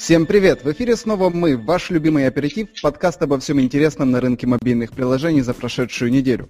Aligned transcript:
Всем 0.00 0.24
привет! 0.24 0.64
В 0.64 0.72
эфире 0.72 0.96
снова 0.96 1.28
мы, 1.28 1.58
ваш 1.58 1.90
любимый 1.90 2.26
оператив, 2.26 2.68
подкаст 2.80 3.20
обо 3.20 3.38
всем 3.38 3.60
интересном 3.60 4.10
на 4.10 4.22
рынке 4.22 4.46
мобильных 4.46 4.92
приложений 4.92 5.42
за 5.42 5.52
прошедшую 5.52 6.10
неделю. 6.10 6.48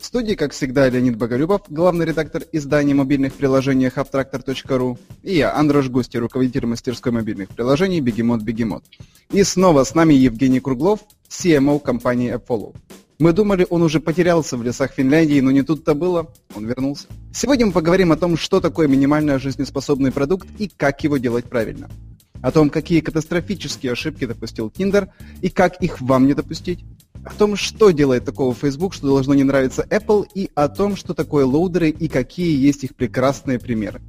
В 0.00 0.04
студии, 0.04 0.34
как 0.34 0.50
всегда, 0.50 0.88
Леонид 0.88 1.16
Боголюбов, 1.16 1.60
главный 1.68 2.06
редактор 2.06 2.42
издания 2.50 2.94
мобильных 2.94 3.34
приложений 3.34 3.92
Hubtractor.ru 3.94 4.98
и 5.22 5.36
я, 5.36 5.54
Андрош 5.54 5.88
Густи, 5.88 6.18
руководитель 6.18 6.66
мастерской 6.66 7.12
мобильных 7.12 7.50
приложений 7.50 8.00
Бегемот 8.00 8.42
Бегемот. 8.42 8.82
И 9.30 9.44
снова 9.44 9.84
с 9.84 9.94
нами 9.94 10.14
Евгений 10.14 10.58
Круглов, 10.58 10.98
CMO 11.30 11.78
компании 11.78 12.34
AppFollow. 12.34 12.74
Мы 13.20 13.32
думали, 13.32 13.64
он 13.70 13.82
уже 13.82 14.00
потерялся 14.00 14.56
в 14.56 14.64
лесах 14.64 14.90
Финляндии, 14.90 15.38
но 15.38 15.52
не 15.52 15.62
тут-то 15.62 15.94
было, 15.94 16.32
он 16.52 16.66
вернулся. 16.66 17.06
Сегодня 17.32 17.66
мы 17.66 17.72
поговорим 17.72 18.10
о 18.10 18.16
том, 18.16 18.36
что 18.36 18.60
такое 18.60 18.88
минимально 18.88 19.38
жизнеспособный 19.38 20.10
продукт 20.10 20.48
и 20.58 20.68
как 20.68 21.04
его 21.04 21.18
делать 21.18 21.44
правильно– 21.44 21.88
о 22.42 22.50
том, 22.50 22.70
какие 22.70 23.00
катастрофические 23.00 23.92
ошибки 23.92 24.26
допустил 24.26 24.68
Tinder 24.68 25.08
и 25.42 25.50
как 25.50 25.82
их 25.82 26.00
вам 26.00 26.26
не 26.26 26.34
допустить, 26.34 26.84
о 27.24 27.30
том, 27.30 27.56
что 27.56 27.90
делает 27.90 28.24
такого 28.24 28.54
Facebook, 28.54 28.94
что 28.94 29.08
должно 29.08 29.34
не 29.34 29.44
нравиться 29.44 29.86
Apple, 29.90 30.26
и 30.34 30.50
о 30.54 30.68
том, 30.68 30.96
что 30.96 31.14
такое 31.14 31.44
лоудеры 31.44 31.90
и 31.90 32.08
какие 32.08 32.56
есть 32.56 32.84
их 32.84 32.94
прекрасные 32.94 33.58
примеры. 33.58 34.00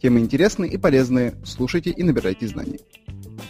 Темы 0.00 0.20
интересные 0.20 0.70
и 0.70 0.76
полезные, 0.76 1.34
слушайте 1.44 1.90
и 1.90 2.02
набирайте 2.02 2.46
знаний. 2.46 2.80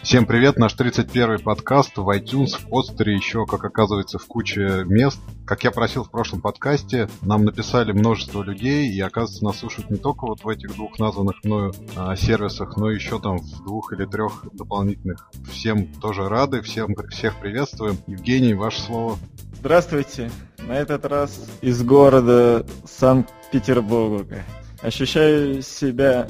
Всем 0.03 0.27
привет, 0.27 0.57
наш 0.57 0.75
31-й 0.75 1.43
подкаст 1.43 1.97
в 1.97 2.09
iTunes, 2.09 2.59
в 2.59 2.69
постере, 2.69 3.15
еще, 3.15 3.47
как 3.47 3.65
оказывается, 3.65 4.19
в 4.19 4.27
куче 4.27 4.85
мест. 4.85 5.19
Как 5.45 5.65
я 5.65 5.71
просил 5.71 6.05
в 6.05 6.11
прошлом 6.11 6.41
подкасте, 6.41 7.09
нам 7.23 7.45
написали 7.45 7.93
множество 7.93 8.43
людей, 8.43 8.89
и, 8.91 9.01
оказывается, 9.01 9.45
нас 9.45 9.59
слушают 9.59 9.91
не 9.91 9.97
только 9.97 10.27
вот 10.27 10.45
в 10.45 10.49
этих 10.49 10.75
двух 10.75 10.99
названных 10.99 11.43
мною 11.45 11.73
а, 11.97 12.17
сервисах, 12.17 12.77
но 12.77 12.91
еще 12.91 13.21
там 13.21 13.39
в 13.39 13.65
двух 13.65 13.93
или 13.93 14.05
трех 14.05 14.45
дополнительных. 14.53 15.31
Всем 15.51 15.87
тоже 15.95 16.29
рады, 16.29 16.63
всем, 16.63 16.95
всех 17.11 17.39
приветствуем. 17.41 17.99
Евгений, 18.07 18.55
ваше 18.55 18.81
слово. 18.81 19.19
Здравствуйте. 19.55 20.31
На 20.59 20.73
этот 20.73 21.05
раз 21.05 21.49
из 21.61 21.83
города 21.83 22.67
Санкт-Петербурга. 22.85 24.43
Ощущаю 24.83 25.63
себя 25.63 26.29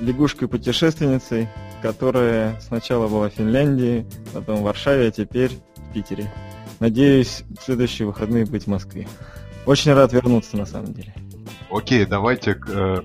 лягушкой-путешественницей, 0.00 1.48
которая 1.84 2.58
сначала 2.62 3.08
была 3.08 3.28
в 3.28 3.34
Финляндии, 3.34 4.06
потом 4.32 4.60
в 4.60 4.62
Варшаве, 4.62 5.08
а 5.08 5.10
теперь 5.10 5.50
в 5.50 5.92
Питере. 5.92 6.32
Надеюсь, 6.80 7.44
в 7.60 7.62
следующие 7.62 8.08
выходные 8.08 8.46
быть 8.46 8.64
в 8.64 8.68
Москве. 8.68 9.06
Очень 9.66 9.92
рад 9.92 10.10
вернуться, 10.14 10.56
на 10.56 10.64
самом 10.64 10.94
деле. 10.94 11.12
Окей, 11.76 12.06
давайте 12.06 12.52
э, 12.52 12.54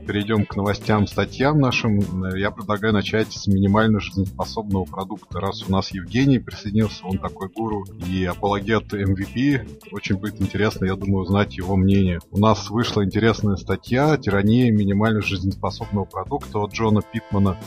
перейдем 0.05 0.45
к 0.45 0.55
новостям, 0.55 1.07
статьям 1.07 1.59
нашим. 1.59 2.25
Я 2.35 2.51
предлагаю 2.51 2.93
начать 2.93 3.33
с 3.33 3.47
минимально 3.47 3.99
жизнеспособного 3.99 4.85
продукта. 4.85 5.39
Раз 5.39 5.67
у 5.67 5.71
нас 5.71 5.89
Евгений 5.91 6.37
присоединился, 6.37 7.03
он 7.03 7.17
такой 7.17 7.49
гуру 7.49 7.83
и 8.05 8.23
апологет 8.25 8.93
MVP, 8.93 9.91
очень 9.91 10.17
будет 10.17 10.39
интересно, 10.39 10.85
я 10.85 10.95
думаю, 10.95 11.23
узнать 11.23 11.57
его 11.57 11.75
мнение. 11.75 12.19
У 12.29 12.37
нас 12.37 12.69
вышла 12.69 13.03
интересная 13.03 13.55
статья 13.55 14.15
«Тирания 14.17 14.71
минимально 14.71 15.23
жизнеспособного 15.23 16.05
продукта» 16.05 16.59
от 16.59 16.71
Джона 16.71 17.01
Питмана. 17.01 17.57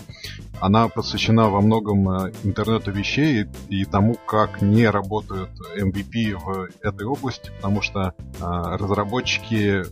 Она 0.60 0.86
посвящена 0.86 1.50
во 1.50 1.60
многом 1.60 2.08
э, 2.08 2.32
интернету 2.44 2.92
вещей 2.92 3.46
и 3.68 3.84
тому, 3.84 4.14
как 4.14 4.62
не 4.62 4.88
работают 4.88 5.50
MVP 5.76 6.36
в 6.36 6.68
этой 6.80 7.08
области, 7.08 7.50
потому 7.56 7.82
что 7.82 8.14
э, 8.14 8.40
разработчики 8.40 9.82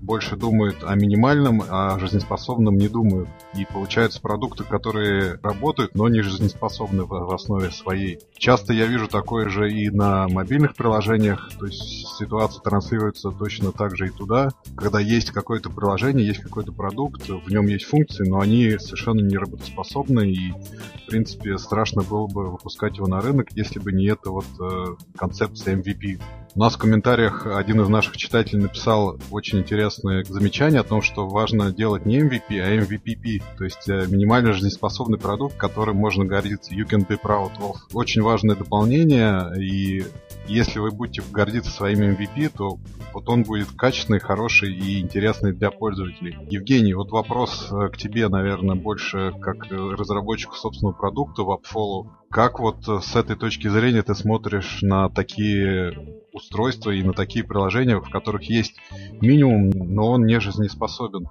больше 0.00 0.36
думают 0.36 0.76
о 0.82 0.94
минимальном, 0.94 1.62
а 1.68 1.98
жизнеспособном 1.98 2.76
не 2.76 2.88
думают. 2.88 3.28
И 3.56 3.64
получаются 3.64 4.20
продукты, 4.20 4.64
которые 4.64 5.38
работают, 5.42 5.94
но 5.94 6.08
не 6.08 6.22
жизнеспособны 6.22 7.04
в 7.04 7.34
основе 7.34 7.70
своей. 7.70 8.20
Часто 8.36 8.72
я 8.72 8.86
вижу 8.86 9.08
такое 9.08 9.48
же 9.48 9.70
и 9.70 9.90
на 9.90 10.28
мобильных 10.28 10.74
приложениях, 10.74 11.50
то 11.58 11.66
есть 11.66 12.16
ситуация 12.18 12.62
транслируется 12.62 13.30
точно 13.30 13.72
так 13.72 13.96
же 13.96 14.08
и 14.08 14.10
туда, 14.10 14.50
когда 14.76 15.00
есть 15.00 15.30
какое-то 15.30 15.70
приложение, 15.70 16.26
есть 16.26 16.40
какой-то 16.40 16.72
продукт, 16.72 17.28
в 17.28 17.50
нем 17.50 17.66
есть 17.66 17.84
функции, 17.84 18.28
но 18.28 18.40
они 18.40 18.78
совершенно 18.78 19.20
не 19.20 19.36
работоспособны, 19.36 20.30
и, 20.30 20.52
в 20.52 21.06
принципе, 21.06 21.58
страшно 21.58 22.02
было 22.02 22.26
бы 22.26 22.50
выпускать 22.50 22.96
его 22.96 23.06
на 23.06 23.20
рынок, 23.20 23.48
если 23.54 23.78
бы 23.78 23.92
не 23.92 24.06
эта 24.06 24.30
вот 24.30 24.46
э, 24.60 24.96
концепция 25.16 25.76
MVP. 25.76 26.20
У 26.58 26.60
нас 26.60 26.74
в 26.74 26.78
комментариях 26.78 27.46
один 27.46 27.80
из 27.82 27.88
наших 27.88 28.16
читателей 28.16 28.60
написал 28.60 29.16
очень 29.30 29.60
интересное 29.60 30.24
замечание 30.24 30.80
о 30.80 30.82
том, 30.82 31.02
что 31.02 31.28
важно 31.28 31.70
делать 31.70 32.04
не 32.04 32.18
MVP, 32.18 32.58
а 32.58 32.74
MVPP, 32.74 33.42
то 33.56 33.62
есть 33.62 33.88
э, 33.88 34.08
минимально 34.08 34.52
жизнеспособный 34.52 35.18
продукт, 35.18 35.56
которым 35.56 35.98
можно 35.98 36.24
гордиться. 36.24 36.74
You 36.74 36.84
can 36.84 37.06
be 37.06 37.16
proud 37.16 37.52
of. 37.60 37.76
Очень 37.92 38.22
важное 38.22 38.56
дополнение, 38.56 39.52
и 39.56 40.04
если 40.48 40.80
вы 40.80 40.90
будете 40.90 41.22
гордиться 41.30 41.70
своим 41.70 42.00
MVP, 42.00 42.50
то 42.56 42.80
вот 43.12 43.28
он 43.28 43.44
будет 43.44 43.70
качественный, 43.76 44.18
хороший 44.18 44.74
и 44.74 44.98
интересный 44.98 45.52
для 45.52 45.70
пользователей. 45.70 46.36
Евгений, 46.50 46.92
вот 46.92 47.12
вопрос 47.12 47.68
э, 47.70 47.88
к 47.88 47.96
тебе, 47.96 48.26
наверное, 48.28 48.74
больше 48.74 49.32
как 49.40 49.70
э, 49.70 49.76
разработчику 49.76 50.56
собственного 50.56 50.96
продукта 50.96 51.44
в 51.44 51.52
AppFollow. 51.52 52.08
Как 52.30 52.58
вот 52.58 52.86
с 52.86 53.16
этой 53.16 53.36
точки 53.36 53.68
зрения 53.68 54.02
ты 54.02 54.14
смотришь 54.14 54.80
на 54.82 55.08
такие 55.08 56.18
устройства 56.32 56.90
и 56.90 57.02
на 57.02 57.14
такие 57.14 57.44
приложения, 57.44 57.98
в 57.98 58.10
которых 58.10 58.42
есть 58.44 58.76
минимум, 59.20 59.70
но 59.70 60.12
он 60.12 60.26
не 60.26 60.38
жизнеспособен? 60.38 61.26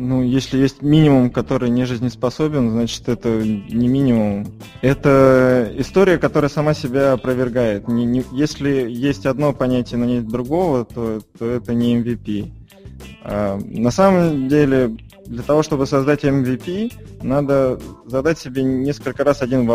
Ну, 0.00 0.22
если 0.22 0.58
есть 0.58 0.80
минимум, 0.80 1.30
который 1.30 1.70
не 1.70 1.84
жизнеспособен, 1.84 2.70
значит, 2.70 3.08
это 3.08 3.42
не 3.42 3.88
минимум. 3.88 4.46
Это 4.80 5.72
история, 5.76 6.18
которая 6.18 6.48
сама 6.48 6.72
себя 6.72 7.14
опровергает. 7.14 7.88
Не, 7.88 8.04
не, 8.04 8.24
если 8.30 8.88
есть 8.88 9.26
одно 9.26 9.52
понятие, 9.52 9.98
но 9.98 10.04
нет 10.04 10.28
другого, 10.28 10.84
то, 10.84 11.20
то 11.36 11.46
это 11.46 11.74
не 11.74 11.96
MVP. 11.96 12.52
А, 13.24 13.58
на 13.58 13.90
самом 13.90 14.48
деле, 14.48 14.96
для 15.26 15.42
того, 15.42 15.64
чтобы 15.64 15.84
создать 15.86 16.24
MVP, 16.24 16.92
надо 17.22 17.80
задать 18.06 18.38
себе 18.38 18.62
несколько 18.62 19.24
раз 19.24 19.42
один 19.42 19.66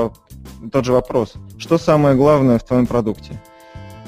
тот 0.71 0.85
же 0.85 0.93
вопрос. 0.93 1.33
Что 1.57 1.77
самое 1.77 2.15
главное 2.15 2.59
в 2.59 2.65
твоем 2.65 2.87
продукте? 2.87 3.41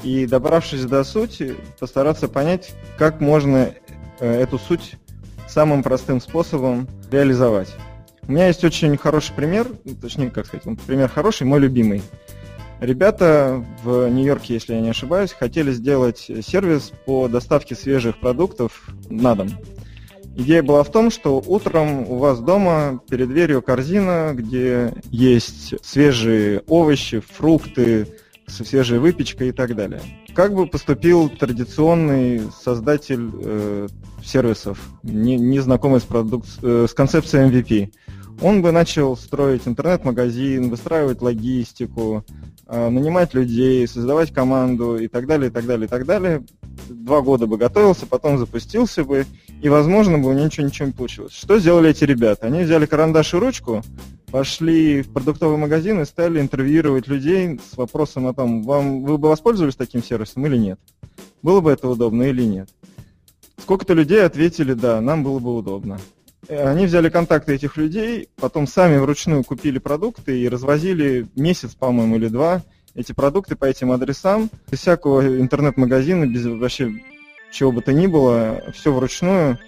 И 0.02 0.26
добравшись 0.26 0.84
до 0.84 1.04
сути, 1.04 1.56
постараться 1.78 2.28
понять, 2.28 2.74
как 2.98 3.20
можно 3.20 3.74
э, 4.20 4.40
эту 4.40 4.58
суть 4.58 4.96
самым 5.48 5.82
простым 5.82 6.20
способом 6.20 6.88
реализовать. 7.10 7.74
У 8.28 8.32
меня 8.32 8.48
есть 8.48 8.64
очень 8.64 8.96
хороший 8.96 9.34
пример, 9.34 9.68
точнее, 10.00 10.30
как 10.30 10.46
сказать, 10.46 10.66
пример 10.86 11.08
хороший, 11.08 11.46
мой 11.46 11.60
любимый. 11.60 12.02
Ребята 12.80 13.64
в 13.82 14.08
Нью-Йорке, 14.08 14.54
если 14.54 14.74
я 14.74 14.80
не 14.80 14.90
ошибаюсь, 14.90 15.32
хотели 15.32 15.72
сделать 15.72 16.18
сервис 16.18 16.92
по 17.06 17.26
доставке 17.28 17.74
свежих 17.74 18.18
продуктов 18.18 18.90
на 19.08 19.34
дом. 19.34 19.48
Идея 20.38 20.62
была 20.62 20.82
в 20.82 20.90
том, 20.92 21.10
что 21.10 21.42
утром 21.46 22.10
у 22.10 22.18
вас 22.18 22.40
дома 22.40 23.00
перед 23.08 23.28
дверью 23.28 23.62
корзина, 23.62 24.32
где 24.34 24.92
есть 25.10 25.74
свежие 25.82 26.62
овощи, 26.66 27.20
фрукты, 27.20 28.06
свежая 28.46 29.00
выпечка 29.00 29.46
и 29.46 29.52
так 29.52 29.74
далее. 29.74 30.02
Как 30.34 30.54
бы 30.54 30.66
поступил 30.66 31.30
традиционный 31.30 32.42
создатель 32.62 33.30
э, 33.42 33.88
сервисов, 34.22 34.78
не, 35.02 35.36
не 35.36 35.60
знакомый 35.60 36.00
с, 36.00 36.04
продукт, 36.04 36.48
э, 36.62 36.86
с 36.86 36.92
концепцией 36.92 37.48
MVP? 37.50 37.92
Он 38.42 38.60
бы 38.60 38.72
начал 38.72 39.16
строить 39.16 39.62
интернет-магазин, 39.66 40.68
выстраивать 40.68 41.22
логистику, 41.22 42.26
э, 42.66 42.88
нанимать 42.90 43.32
людей, 43.32 43.88
создавать 43.88 44.34
команду 44.34 44.98
и 44.98 45.08
так 45.08 45.26
далее, 45.26 45.48
и 45.48 45.52
так 45.52 45.64
далее, 45.64 45.86
и 45.86 45.88
так 45.88 46.04
далее. 46.04 46.44
Два 46.88 47.20
года 47.20 47.46
бы 47.46 47.56
готовился, 47.56 48.06
потом 48.06 48.38
запустился 48.38 49.04
бы, 49.04 49.26
и, 49.62 49.68
возможно, 49.68 50.18
бы 50.18 50.28
у 50.28 50.32
него 50.32 50.44
ничего, 50.44 50.66
ничего 50.66 50.86
не 50.86 50.92
получилось. 50.92 51.32
Что 51.32 51.58
сделали 51.58 51.90
эти 51.90 52.04
ребята? 52.04 52.46
Они 52.46 52.62
взяли 52.62 52.86
карандаш 52.86 53.34
и 53.34 53.36
ручку, 53.38 53.82
пошли 54.30 55.02
в 55.02 55.12
продуктовый 55.12 55.56
магазин 55.56 56.00
и 56.00 56.04
стали 56.04 56.40
интервьюировать 56.40 57.08
людей 57.08 57.58
с 57.72 57.76
вопросом 57.76 58.26
о 58.26 58.34
том, 58.34 58.62
вам, 58.62 59.02
вы 59.02 59.18
бы 59.18 59.28
воспользовались 59.28 59.76
таким 59.76 60.02
сервисом 60.02 60.46
или 60.46 60.56
нет? 60.56 60.80
Было 61.42 61.60
бы 61.60 61.70
это 61.72 61.88
удобно 61.88 62.22
или 62.24 62.42
нет? 62.42 62.68
Сколько-то 63.58 63.94
людей 63.94 64.24
ответили, 64.24 64.74
да, 64.74 65.00
нам 65.00 65.24
было 65.24 65.38
бы 65.38 65.56
удобно. 65.56 65.98
Э, 66.48 66.68
они 66.68 66.86
взяли 66.86 67.08
контакты 67.08 67.54
этих 67.54 67.76
людей, 67.76 68.28
потом 68.36 68.66
сами 68.66 68.98
вручную 68.98 69.44
купили 69.44 69.78
продукты 69.78 70.38
и 70.38 70.48
развозили 70.48 71.26
месяц, 71.34 71.74
по-моему, 71.74 72.16
или 72.16 72.28
два 72.28 72.62
эти 72.96 73.12
продукты 73.12 73.56
по 73.56 73.66
этим 73.66 73.92
адресам, 73.92 74.50
без 74.70 74.80
всякого 74.80 75.40
интернет-магазина, 75.40 76.26
без 76.26 76.46
вообще 76.46 76.92
чего 77.52 77.70
бы 77.70 77.82
то 77.82 77.92
ни 77.92 78.06
было, 78.06 78.62
все 78.74 78.92
вручную. 78.92 79.58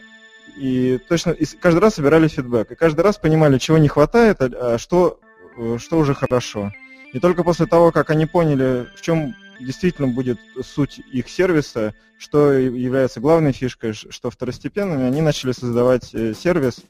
И 0.56 0.98
точно 1.08 1.30
и 1.30 1.44
каждый 1.44 1.78
раз 1.78 1.94
собирали 1.94 2.26
фидбэк. 2.26 2.72
И 2.72 2.74
каждый 2.74 3.02
раз 3.02 3.16
понимали, 3.16 3.58
чего 3.58 3.78
не 3.78 3.86
хватает, 3.86 4.40
а, 4.40 4.74
а 4.74 4.78
что, 4.78 5.20
э, 5.56 5.76
что 5.78 5.98
уже 5.98 6.14
хорошо. 6.14 6.72
И 7.12 7.20
только 7.20 7.44
после 7.44 7.66
того, 7.66 7.92
как 7.92 8.10
они 8.10 8.26
поняли, 8.26 8.88
в 8.96 9.00
чем 9.02 9.36
действительно 9.60 10.08
будет 10.08 10.40
суть 10.62 10.98
их 11.12 11.28
сервиса, 11.28 11.94
что 12.18 12.52
является 12.52 13.20
главной 13.20 13.52
фишкой, 13.52 13.92
что 13.92 14.30
второстепенными, 14.30 15.04
они 15.04 15.20
начали 15.20 15.52
создавать 15.52 16.12
э, 16.14 16.34
сервис 16.34 16.82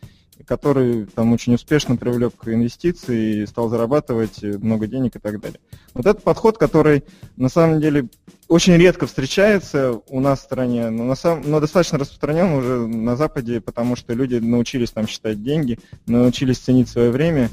который 0.46 1.06
там 1.06 1.32
очень 1.32 1.54
успешно 1.54 1.96
привлек 1.96 2.34
инвестиции 2.46 3.42
и 3.42 3.46
стал 3.46 3.68
зарабатывать 3.68 4.42
много 4.42 4.86
денег 4.86 5.16
и 5.16 5.18
так 5.18 5.40
далее. 5.40 5.60
Вот 5.94 6.06
этот 6.06 6.22
подход, 6.22 6.58
который 6.58 7.04
на 7.36 7.48
самом 7.48 7.80
деле 7.80 8.08
очень 8.48 8.74
редко 8.74 9.06
встречается 9.06 10.00
у 10.08 10.20
нас 10.20 10.40
в 10.40 10.44
стране, 10.44 10.88
но, 10.90 11.04
на 11.04 11.14
самом, 11.14 11.50
но 11.50 11.60
достаточно 11.60 11.98
распространен 11.98 12.52
уже 12.52 12.86
на 12.86 13.16
Западе, 13.16 13.60
потому 13.60 13.94
что 13.94 14.14
люди 14.14 14.36
научились 14.36 14.90
там 14.90 15.06
считать 15.06 15.42
деньги, 15.42 15.78
научились 16.06 16.58
ценить 16.58 16.88
свое 16.88 17.10
время 17.10 17.50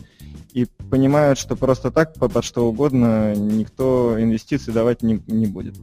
и 0.53 0.65
понимают, 0.89 1.37
что 1.37 1.57
просто 1.57 1.91
так 1.91 2.13
под 2.13 2.43
что 2.45 2.67
угодно 2.67 3.35
никто 3.35 4.15
инвестиции 4.17 4.71
давать 4.71 5.03
не, 5.03 5.21
не 5.27 5.47
будет. 5.47 5.75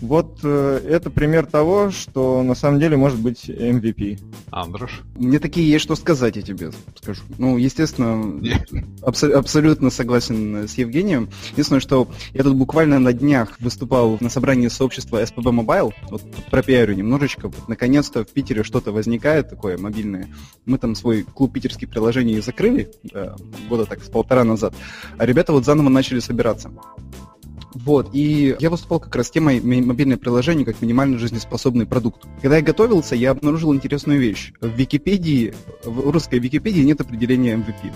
Вот 0.00 0.40
э, 0.42 0.80
это 0.88 1.10
пример 1.10 1.46
того, 1.46 1.90
что 1.90 2.42
на 2.42 2.54
самом 2.54 2.78
деле 2.80 2.96
может 2.96 3.18
быть 3.18 3.48
MVP. 3.48 4.20
Андрош? 4.50 5.02
Мне 5.16 5.38
такие 5.38 5.68
есть 5.68 5.84
что 5.84 5.96
сказать, 5.96 6.36
я 6.36 6.42
тебе 6.42 6.70
скажу. 7.00 7.22
Ну, 7.38 7.56
естественно, 7.56 8.40
абсо- 9.02 9.32
абсолютно 9.32 9.90
согласен 9.90 10.68
с 10.68 10.74
Евгением. 10.74 11.28
Единственное, 11.52 11.80
что 11.80 12.08
я 12.32 12.44
тут 12.44 12.54
буквально 12.54 12.98
на 12.98 13.12
днях 13.12 13.60
выступал 13.60 14.18
на 14.20 14.30
собрании 14.30 14.68
сообщества 14.68 15.22
SPB 15.22 15.64
Mobile, 15.64 15.92
вот 16.10 16.22
про 16.50 16.62
пиарю 16.62 16.94
немножечко. 16.94 17.48
Вот, 17.48 17.68
наконец-то 17.68 18.24
в 18.24 18.28
Питере 18.28 18.62
что-то 18.62 18.92
возникает 18.92 19.50
такое 19.50 19.78
мобильное. 19.78 20.28
Мы 20.64 20.78
там 20.78 20.94
свой 20.94 21.22
клуб 21.22 21.52
питерских 21.52 21.88
приложений 21.88 22.40
закрыли 22.40 22.90
да, 23.02 23.36
года 23.68 23.84
так 23.86 24.02
с 24.02 24.08
полтора 24.08 24.44
назад, 24.44 24.74
а 25.16 25.26
ребята 25.26 25.52
вот 25.52 25.64
заново 25.64 25.88
начали 25.88 26.20
собираться. 26.20 26.70
Вот, 27.74 28.10
и 28.12 28.56
я 28.58 28.70
выступал 28.70 29.00
как 29.00 29.14
раз 29.14 29.30
темой 29.30 29.60
мобильное 29.60 30.16
приложение 30.16 30.64
как 30.64 30.80
минимально 30.80 31.18
жизнеспособный 31.18 31.86
продукт. 31.86 32.26
Когда 32.40 32.56
я 32.56 32.62
готовился, 32.62 33.14
я 33.14 33.30
обнаружил 33.30 33.74
интересную 33.74 34.20
вещь. 34.20 34.52
В 34.60 34.68
Википедии, 34.68 35.54
в 35.84 36.10
русской 36.10 36.38
Википедии 36.38 36.82
нет 36.82 37.00
определения 37.00 37.54
MVP. 37.54 37.92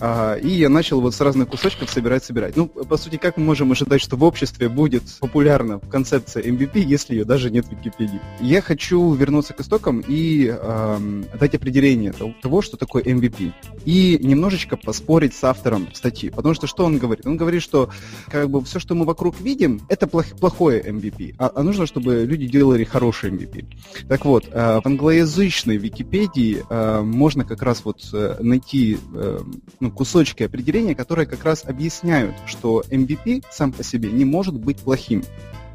А, 0.00 0.34
и 0.34 0.48
я 0.48 0.68
начал 0.68 1.00
вот 1.00 1.14
с 1.14 1.20
разных 1.20 1.48
кусочков 1.48 1.90
собирать-собирать. 1.90 2.56
Ну, 2.56 2.66
по 2.66 2.96
сути, 2.96 3.16
как 3.16 3.36
мы 3.36 3.44
можем 3.44 3.72
ожидать, 3.72 4.00
что 4.00 4.16
в 4.16 4.24
обществе 4.24 4.68
будет 4.68 5.02
популярна 5.20 5.80
концепция 5.80 6.42
MVP, 6.42 6.80
если 6.80 7.14
ее 7.14 7.24
даже 7.24 7.50
нет 7.50 7.66
в 7.66 7.70
Википедии? 7.72 8.20
Я 8.40 8.62
хочу 8.62 9.12
вернуться 9.14 9.54
к 9.54 9.60
истокам 9.60 10.02
и 10.06 10.54
э, 10.56 11.22
дать 11.38 11.54
определение 11.54 12.12
того, 12.12 12.62
что 12.62 12.76
такое 12.76 13.02
MVP. 13.02 13.52
И 13.84 14.18
немножечко 14.22 14.76
поспорить 14.76 15.34
с 15.34 15.42
автором 15.44 15.88
статьи. 15.94 16.30
Потому 16.30 16.54
что 16.54 16.66
что 16.66 16.84
он 16.84 16.98
говорит? 16.98 17.26
Он 17.26 17.36
говорит, 17.36 17.62
что 17.62 17.90
как 18.26 18.48
бы 18.50 18.62
все, 18.64 18.78
что 18.78 18.94
мы 18.94 19.04
вокруг 19.04 19.40
видим, 19.40 19.80
это 19.88 20.06
плох- 20.06 20.38
плохое 20.38 20.80
MVP. 20.80 21.34
А, 21.38 21.50
а 21.54 21.62
нужно, 21.62 21.86
чтобы 21.86 22.24
люди 22.24 22.46
делали 22.46 22.84
хороший 22.84 23.30
MVP. 23.30 23.66
Так 24.08 24.24
вот, 24.24 24.46
э, 24.50 24.80
в 24.80 24.86
англоязычной 24.86 25.76
Википедии 25.76 26.64
э, 26.68 27.00
можно 27.02 27.44
как 27.44 27.62
раз 27.62 27.84
вот 27.84 28.08
э, 28.12 28.36
найти 28.40 28.98
э, 29.14 29.40
ну, 29.80 29.87
ну, 29.88 29.94
кусочки 29.94 30.42
определения, 30.42 30.94
которые 30.94 31.26
как 31.26 31.44
раз 31.44 31.64
объясняют, 31.64 32.34
что 32.46 32.82
MVP 32.90 33.44
сам 33.50 33.72
по 33.72 33.82
себе 33.82 34.10
не 34.10 34.24
может 34.24 34.54
быть 34.54 34.78
плохим. 34.78 35.22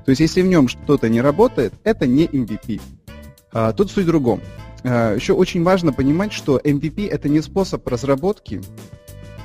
То 0.05 0.09
есть, 0.09 0.21
если 0.21 0.41
в 0.41 0.47
нем 0.47 0.67
что-то 0.67 1.09
не 1.09 1.21
работает, 1.21 1.73
это 1.83 2.05
не 2.05 2.25
MVP. 2.25 2.79
А, 3.51 3.73
тут 3.73 3.89
суть 3.89 4.03
в 4.03 4.07
другом. 4.07 4.41
А, 4.83 5.15
еще 5.15 5.33
очень 5.33 5.63
важно 5.63 5.93
понимать, 5.93 6.31
что 6.31 6.59
MVP 6.59 7.09
это 7.09 7.27
не 7.27 7.41
способ 7.41 7.87
разработки, 7.87 8.61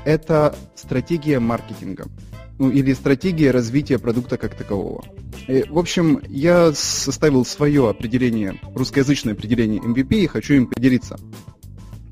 это 0.04 0.54
стратегия 0.74 1.40
маркетинга. 1.40 2.06
Ну, 2.58 2.70
или 2.70 2.92
стратегия 2.92 3.52
развития 3.52 4.00
продукта 4.00 4.36
как 4.36 4.54
такового. 4.54 5.04
И, 5.46 5.64
в 5.68 5.78
общем, 5.78 6.20
я 6.28 6.72
составил 6.74 7.44
свое 7.44 7.88
определение, 7.88 8.56
русскоязычное 8.74 9.34
определение 9.34 9.80
MVP 9.80 10.24
и 10.24 10.26
хочу 10.26 10.54
им 10.54 10.66
поделиться. 10.66 11.18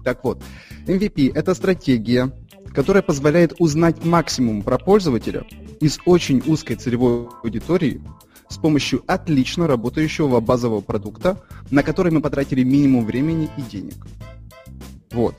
Так 0.05 0.23
вот, 0.23 0.41
MVP– 0.87 1.33
это 1.35 1.53
стратегия, 1.55 2.31
которая 2.75 3.03
позволяет 3.03 3.55
узнать 3.59 4.05
максимум 4.05 4.63
про 4.63 4.79
пользователя 4.79 5.45
из 5.81 5.99
очень 6.05 6.43
узкой 6.47 6.77
целевой 6.77 7.29
аудитории 7.43 8.03
с 8.49 8.57
помощью 8.57 9.03
отлично 9.07 9.67
работающего 9.67 10.41
базового 10.41 10.81
продукта, 10.81 11.43
на 11.71 11.83
который 11.83 12.13
мы 12.13 12.21
потратили 12.21 12.63
минимум 12.63 13.05
времени 13.05 13.49
и 13.57 13.63
денег. 13.63 14.07
Вот. 15.11 15.35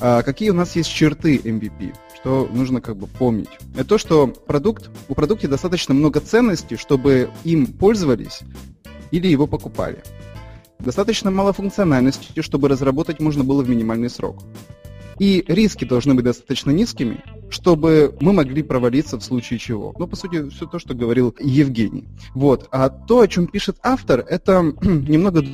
А 0.00 0.22
какие 0.22 0.50
у 0.50 0.54
нас 0.54 0.76
есть 0.76 0.90
черты 0.90 1.36
MVP? 1.36 1.94
Что 2.16 2.48
нужно 2.52 2.80
как 2.80 2.96
бы 2.96 3.06
помнить? 3.06 3.48
Это 3.74 3.84
то, 3.84 3.98
что 3.98 4.26
продукт, 4.26 4.90
у 5.08 5.14
продукта 5.14 5.48
достаточно 5.48 5.94
много 5.94 6.20
ценностей, 6.20 6.76
чтобы 6.76 7.30
им 7.44 7.66
пользовались 7.66 8.40
или 9.10 9.26
его 9.26 9.46
покупали. 9.46 10.02
Достаточно 10.78 11.30
мало 11.30 11.52
функциональности, 11.52 12.40
чтобы 12.40 12.68
разработать 12.68 13.20
можно 13.20 13.44
было 13.44 13.62
в 13.62 13.68
минимальный 13.68 14.08
срок. 14.08 14.42
И 15.20 15.44
риски 15.48 15.84
должны 15.84 16.14
быть 16.14 16.24
достаточно 16.24 16.70
низкими, 16.70 17.22
чтобы 17.50 18.16
мы 18.20 18.32
могли 18.32 18.62
провалиться 18.62 19.18
в 19.18 19.22
случае 19.22 19.58
чего. 19.58 19.94
Ну, 19.98 20.06
по 20.06 20.16
сути, 20.16 20.48
все 20.48 20.64
то, 20.64 20.78
что 20.78 20.94
говорил 20.94 21.36
Евгений. 21.38 22.08
Вот. 22.34 22.68
А 22.72 22.88
то, 22.88 23.20
о 23.20 23.28
чем 23.28 23.46
пишет 23.46 23.76
автор, 23.82 24.24
это 24.26 24.62
немного... 24.82 25.44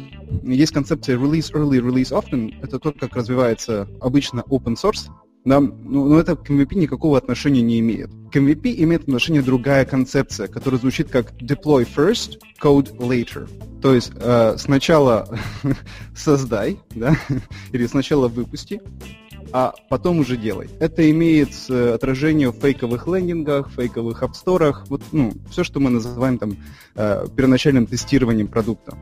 Есть 0.45 0.73
концепция 0.73 1.19
release 1.19 1.53
early, 1.53 1.81
release 1.81 2.13
often. 2.13 2.55
Это 2.63 2.79
то, 2.79 2.93
как 2.93 3.17
развивается 3.17 3.89
обычно 4.01 4.45
open 4.49 4.77
source. 4.77 5.11
Да, 5.45 5.59
ну, 5.59 6.09
но 6.09 6.21
это 6.21 6.37
к 6.37 6.49
MVP 6.49 6.77
никакого 6.77 7.19
отношения 7.19 7.63
не 7.63 7.81
имеет. 7.81 8.11
К 8.33 8.37
MVP 8.37 8.75
имеет 8.83 9.03
отношение 9.03 9.43
другая 9.43 9.85
концепция, 9.85 10.47
которая 10.47 10.81
звучит 10.81 11.09
как 11.09 11.33
deploy 11.41 11.87
first, 11.87 12.39
code 12.63 12.97
later. 12.99 13.49
То 13.81 13.95
есть 13.95 14.13
э, 14.15 14.57
сначала 14.59 15.29
создай, 16.17 16.79
да, 16.95 17.17
или 17.73 17.87
сначала 17.87 18.29
выпусти, 18.29 18.81
а 19.59 19.73
потом 19.89 20.19
уже 20.19 20.37
делай. 20.37 20.69
Это 20.81 21.11
имеет 21.11 21.49
э, 21.71 21.95
отражение 21.95 22.51
в 22.51 22.57
фейковых 22.57 23.07
лендингах, 23.07 23.71
фейковых 23.71 24.23
апсторах, 24.23 24.85
вот, 24.89 25.01
ну, 25.13 25.33
все, 25.51 25.65
что 25.65 25.81
мы 25.81 25.89
называем 25.89 26.37
там 26.37 26.59
э, 26.95 27.27
первоначальным 27.35 27.87
тестированием 27.87 28.49
продукта. 28.49 28.99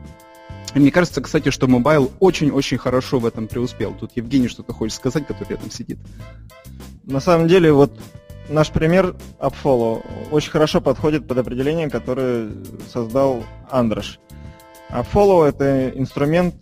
И 0.73 0.79
мне 0.79 0.91
кажется, 0.91 1.19
кстати, 1.21 1.49
что 1.49 1.67
mobile 1.67 2.09
очень-очень 2.21 2.77
хорошо 2.77 3.19
в 3.19 3.25
этом 3.25 3.49
преуспел. 3.49 3.95
Тут 3.99 4.13
Евгений 4.15 4.47
что-то 4.47 4.71
хочет 4.71 4.95
сказать, 4.95 5.27
который 5.27 5.49
рядом 5.49 5.69
сидит. 5.71 5.97
На 7.03 7.19
самом 7.19 7.49
деле, 7.49 7.73
вот 7.73 7.91
наш 8.47 8.69
пример 8.69 9.13
AppFollow 9.39 10.05
очень 10.31 10.51
хорошо 10.51 10.79
подходит 10.79 11.27
под 11.27 11.37
определение, 11.37 11.89
которое 11.89 12.49
создал 12.89 13.43
Андерш. 13.69 14.21
AppFollow– 14.89 15.43
это 15.49 15.89
инструмент 15.89 16.55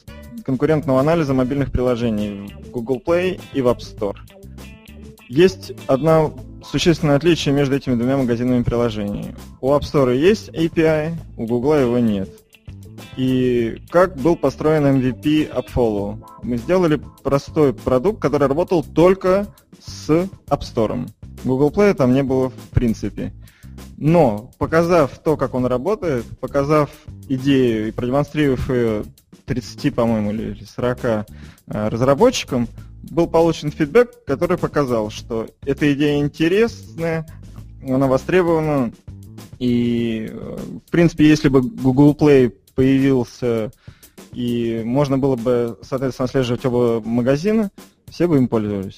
конкурентного 0.43 0.99
анализа 0.99 1.33
мобильных 1.33 1.71
приложений 1.71 2.53
в 2.65 2.71
Google 2.71 3.01
Play 3.05 3.39
и 3.53 3.61
в 3.61 3.67
App 3.67 3.79
Store. 3.79 4.15
Есть 5.29 5.73
одна 5.87 6.31
существенное 6.63 7.15
отличие 7.15 7.53
между 7.53 7.75
этими 7.75 7.95
двумя 7.95 8.17
магазинами 8.17 8.63
приложений. 8.63 9.35
У 9.61 9.71
App 9.71 9.81
Store 9.81 10.15
есть 10.15 10.49
API, 10.49 11.13
у 11.37 11.45
Google 11.45 11.75
его 11.75 11.99
нет. 11.99 12.29
И 13.15 13.81
как 13.89 14.15
был 14.15 14.35
построен 14.35 14.85
MVP 14.85 15.51
AppFollow? 15.53 16.23
Мы 16.41 16.57
сделали 16.57 16.99
простой 17.23 17.73
продукт, 17.73 18.21
который 18.21 18.47
работал 18.47 18.83
только 18.83 19.47
с 19.79 20.09
App 20.47 20.61
Store. 20.61 21.07
Google 21.43 21.69
Play 21.69 21.93
там 21.93 22.13
не 22.13 22.23
было 22.23 22.49
в 22.49 22.69
принципе. 22.73 23.33
Но, 23.97 24.51
показав 24.57 25.17
то, 25.19 25.37
как 25.37 25.53
он 25.53 25.65
работает, 25.65 26.25
показав 26.39 26.89
идею 27.29 27.87
и 27.87 27.91
продемонстрировав 27.91 28.69
ее 28.69 29.03
30, 29.45 29.95
по-моему, 29.95 30.31
или 30.31 30.63
40 30.63 31.05
э, 31.05 31.23
разработчикам, 31.67 32.67
был 33.03 33.27
получен 33.27 33.71
фидбэк, 33.71 34.25
который 34.25 34.57
показал, 34.57 35.09
что 35.09 35.47
эта 35.65 35.93
идея 35.93 36.21
интересная, 36.21 37.25
она 37.81 38.07
востребована, 38.07 38.93
и, 39.59 40.29
э, 40.31 40.57
в 40.87 40.91
принципе, 40.91 41.27
если 41.27 41.49
бы 41.49 41.61
Google 41.61 42.13
Play 42.13 42.53
появился 42.75 43.71
и 44.33 44.81
можно 44.83 45.17
было 45.17 45.35
бы, 45.35 45.77
соответственно, 45.81 46.25
отслеживать 46.25 46.65
оба 46.65 47.01
магазина, 47.05 47.71
все 48.09 48.27
бы 48.27 48.37
им 48.37 48.47
пользовались. 48.47 48.97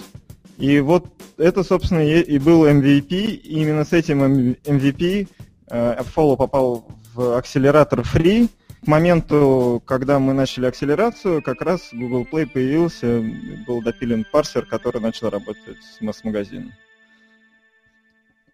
И 0.57 0.79
вот 0.79 1.05
это, 1.37 1.63
собственно, 1.63 1.99
и 1.99 2.39
был 2.39 2.65
MVP, 2.65 3.09
и 3.09 3.61
именно 3.61 3.83
с 3.83 3.93
этим 3.93 4.23
MVP 4.63 5.27
AppFollow 5.69 6.33
э, 6.33 6.37
попал 6.37 6.87
в 7.13 7.37
акселератор 7.37 8.01
Free– 8.01 8.49
к 8.85 8.87
моменту, 8.87 9.81
когда 9.83 10.19
мы 10.19 10.33
начали 10.33 10.67
акселерацию, 10.67 11.41
как 11.41 11.63
раз 11.63 11.89
Google 11.91 12.27
Play 12.31 12.45
появился, 12.45 13.19
был 13.65 13.81
допилен 13.81 14.27
парсер, 14.31 14.63
который 14.67 15.01
начал 15.01 15.31
работать 15.31 15.77
с 15.81 16.01
масс-магазином. 16.01 16.71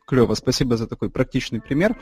клево. 0.05 0.34
Спасибо 0.36 0.77
за 0.77 0.88
такой 0.88 1.10
практичный 1.10 1.60
пример. 1.60 1.98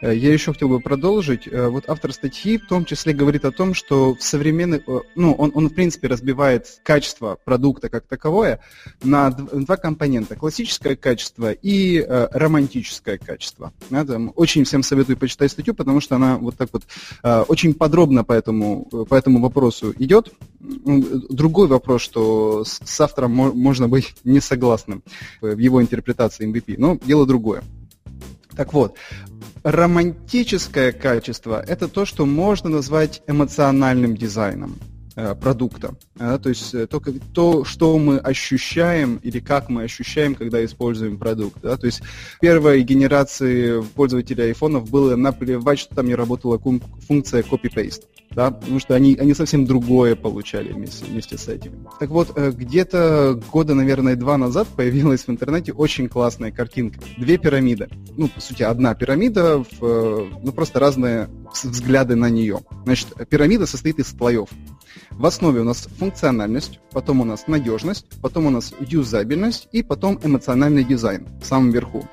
Э, 0.00 0.14
я 0.14 0.32
еще 0.32 0.52
хотел 0.52 0.68
бы 0.68 0.80
продолжить. 0.80 1.46
Э, 1.46 1.68
вот 1.68 1.84
автор 1.88 2.12
статьи 2.12 2.58
в 2.58 2.66
том 2.66 2.84
числе 2.84 3.12
говорит 3.12 3.44
о 3.44 3.52
том, 3.52 3.74
что 3.74 4.14
в 4.14 4.22
современных, 4.22 4.82
э, 4.86 5.00
ну, 5.14 5.32
он, 5.32 5.52
он 5.54 5.68
в 5.68 5.74
принципе 5.74 6.08
разбивает 6.08 6.80
качество 6.82 7.38
продукта 7.44 7.88
как 7.88 8.06
таковое 8.06 8.60
на 9.02 9.30
два 9.30 9.76
компонента. 9.76 10.36
Классическое 10.36 10.96
качество 10.96 11.52
и 11.52 12.04
романтическое 12.08 13.18
качество. 13.18 13.72
Там, 13.90 14.32
очень 14.36 14.64
всем 14.64 14.82
советую 14.82 15.16
почитать 15.16 15.50
статью, 15.50 15.74
потому 15.74 16.00
что 16.00 16.16
она 16.16 16.36
вот 16.36 16.56
так 16.56 16.68
вот 16.72 16.84
очень 17.48 17.74
подробно 17.74 18.24
по 18.24 18.32
этому, 18.32 18.84
по 18.84 19.14
этому 19.14 19.40
вопросу 19.40 19.94
идет. 19.98 20.32
Другой 20.60 21.68
вопрос, 21.68 22.02
что 22.02 22.64
с 22.64 23.00
автором 23.00 23.32
можно 23.32 23.88
быть 23.88 24.14
не 24.24 24.40
согласным 24.40 25.02
в 25.40 25.58
его 25.58 25.82
интерпретации 25.82 26.50
MVP, 26.50 26.74
но 26.78 26.98
дело 27.04 27.26
другое. 27.26 27.62
Так 28.56 28.72
вот, 28.72 28.96
романтическое 29.62 30.92
качество– 30.92 31.62
это 31.66 31.88
то, 31.88 32.04
что 32.04 32.26
можно 32.26 32.68
назвать 32.70 33.22
эмоциональным 33.26 34.16
дизайном 34.16 34.76
э, 35.16 35.34
продукта. 35.34 35.94
Да, 36.14 36.38
то 36.38 36.48
есть 36.48 36.74
э, 36.74 36.86
то, 36.86 37.02
то, 37.32 37.64
что 37.64 37.98
мы 37.98 38.18
ощущаем 38.18 39.16
или 39.22 39.40
как 39.40 39.68
мы 39.68 39.82
ощущаем, 39.82 40.34
когда 40.34 40.64
используем 40.64 41.18
продукт. 41.18 41.58
Да, 41.62 41.76
то 41.76 41.86
есть 41.86 42.02
первой 42.40 42.82
генерации 42.82 43.82
пользователей 43.82 44.44
айфонов 44.44 44.90
было 44.90 45.16
наплевать, 45.16 45.78
что 45.78 45.94
там 45.94 46.06
не 46.06 46.14
работала 46.14 46.58
функция 46.58 47.42
copy-paste 47.42 48.04
да, 48.34 48.50
потому 48.50 48.80
что 48.80 48.94
они, 48.94 49.16
они 49.16 49.34
совсем 49.34 49.64
другое 49.64 50.16
получали 50.16 50.72
вместе, 50.72 51.04
вместе 51.04 51.38
с 51.38 51.48
этим. 51.48 51.88
Так 52.00 52.10
вот, 52.10 52.32
э, 52.36 52.50
где-то 52.50 53.40
года, 53.52 53.74
наверное, 53.74 54.16
два 54.16 54.36
назад 54.36 54.66
появилась 54.68 55.24
в 55.24 55.30
интернете 55.30 55.72
очень 55.72 56.08
классная 56.08 56.50
картинка. 56.50 57.00
Две 57.16 57.38
пирамиды. 57.38 57.88
Ну, 58.16 58.28
по 58.28 58.40
сути, 58.40 58.62
одна 58.62 58.94
пирамида, 58.94 59.58
в, 59.58 59.66
э, 59.82 60.26
ну, 60.42 60.52
просто 60.52 60.80
разные 60.80 61.28
взгляды 61.62 62.16
на 62.16 62.28
нее. 62.28 62.60
Значит, 62.84 63.08
пирамида 63.28 63.66
состоит 63.66 63.98
из 63.98 64.08
слоев. 64.08 64.48
В 65.16 65.26
основе 65.26 65.60
у 65.60 65.64
нас 65.64 65.88
функциональность, 65.98 66.80
потом 66.90 67.20
у 67.20 67.24
нас 67.24 67.46
надежность, 67.46 68.06
потом 68.20 68.46
у 68.46 68.50
нас 68.50 68.74
юзабельность 68.80 69.68
и 69.70 69.84
потом 69.84 70.18
эмоциональный 70.24 70.82
дизайн 70.82 71.28
в 71.40 71.46
самом 71.46 71.70
верху. 71.70 72.08